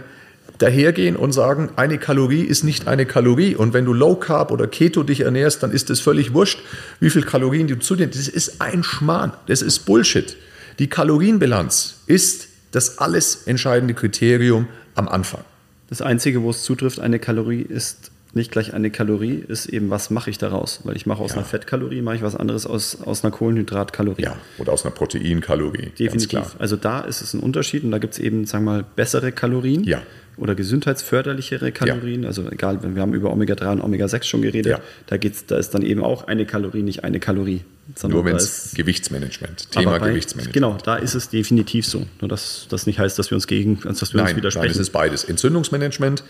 dahergehen 0.57 1.15
und 1.15 1.31
sagen, 1.31 1.69
eine 1.75 1.99
Kalorie 1.99 2.41
ist 2.41 2.63
nicht 2.63 2.87
eine 2.87 3.05
Kalorie. 3.05 3.55
Und 3.55 3.73
wenn 3.73 3.85
du 3.85 3.93
Low 3.93 4.15
Carb 4.15 4.51
oder 4.51 4.67
Keto 4.67 5.03
dich 5.03 5.21
ernährst, 5.21 5.63
dann 5.63 5.71
ist 5.71 5.89
es 5.89 5.99
völlig 6.01 6.33
wurscht, 6.33 6.59
wie 6.99 7.09
viel 7.09 7.23
Kalorien 7.23 7.67
du 7.67 7.79
zu 7.79 7.95
dir. 7.95 8.07
Das 8.07 8.27
ist 8.27 8.59
ein 8.59 8.83
Schmarrn. 8.83 9.31
Das 9.47 9.61
ist 9.61 9.79
Bullshit. 9.85 10.35
Die 10.79 10.87
Kalorienbilanz 10.87 12.01
ist 12.07 12.47
das 12.71 12.97
alles 12.97 13.43
entscheidende 13.45 13.93
Kriterium 13.93 14.67
am 14.95 15.07
Anfang. 15.07 15.43
Das 15.89 16.01
Einzige, 16.01 16.43
wo 16.43 16.51
es 16.51 16.63
zutrifft, 16.63 16.99
eine 16.99 17.19
Kalorie 17.19 17.61
ist 17.61 18.11
nicht 18.33 18.51
gleich 18.51 18.73
eine 18.73 18.91
Kalorie, 18.91 19.43
ist 19.47 19.65
eben, 19.67 19.89
was 19.89 20.09
mache 20.09 20.29
ich 20.29 20.37
daraus? 20.37 20.81
Weil 20.83 20.95
ich 20.95 21.05
mache 21.05 21.21
aus 21.21 21.31
ja. 21.31 21.37
einer 21.37 21.45
Fettkalorie, 21.45 22.01
mache 22.01 22.17
ich 22.17 22.21
was 22.21 22.35
anderes 22.35 22.65
aus, 22.65 23.01
aus 23.01 23.23
einer 23.23 23.31
Kohlenhydratkalorie. 23.31 24.21
Ja, 24.21 24.37
oder 24.57 24.73
aus 24.73 24.85
einer 24.85 24.93
Proteinkalorie. 24.93 25.91
Definitiv. 25.97 26.55
Also 26.59 26.75
da 26.75 27.01
ist 27.01 27.21
es 27.21 27.33
ein 27.33 27.39
Unterschied 27.39 27.83
und 27.83 27.91
da 27.91 27.97
gibt 27.97 28.13
es 28.13 28.19
eben, 28.19 28.45
sagen 28.45 28.65
wir 28.65 28.71
mal, 28.71 28.85
bessere 28.95 29.31
Kalorien. 29.31 29.83
Ja 29.83 30.01
oder 30.39 30.55
gesundheitsförderlichere 30.55 31.71
Kalorien. 31.71 32.23
Ja. 32.23 32.29
Also 32.29 32.49
egal, 32.49 32.79
wir 32.81 33.01
haben 33.01 33.13
über 33.13 33.31
Omega-3 33.31 33.73
und 33.73 33.81
Omega-6 33.81 34.23
schon 34.23 34.41
geredet. 34.41 34.71
Ja. 34.71 34.79
Da, 35.07 35.17
geht's, 35.17 35.45
da 35.45 35.57
ist 35.57 35.71
dann 35.71 35.81
eben 35.81 36.03
auch 36.03 36.27
eine 36.27 36.45
Kalorie, 36.45 36.81
nicht 36.81 37.03
eine 37.03 37.19
Kalorie. 37.19 37.61
Nur 38.07 38.23
wenn 38.23 38.35
es 38.35 38.73
Gewichtsmanagement, 38.75 39.71
Thema 39.71 39.97
bei, 39.97 40.09
Gewichtsmanagement. 40.09 40.53
Genau, 40.53 40.77
da 40.83 40.95
ist 40.95 41.15
es 41.15 41.29
definitiv 41.29 41.85
so. 41.85 42.05
Nur 42.21 42.29
dass 42.29 42.67
das 42.69 42.85
nicht 42.85 42.99
heißt, 42.99 43.17
dass 43.17 43.31
wir 43.31 43.35
uns 43.35 43.47
gegen, 43.47 43.79
dass 43.81 44.13
wir 44.13 44.17
nein, 44.17 44.27
uns 44.27 44.37
widersprechen. 44.37 44.65
Nein, 44.65 44.71
es 44.71 44.77
ist 44.77 44.91
beides. 44.91 45.23
Entzündungsmanagement, 45.23 46.23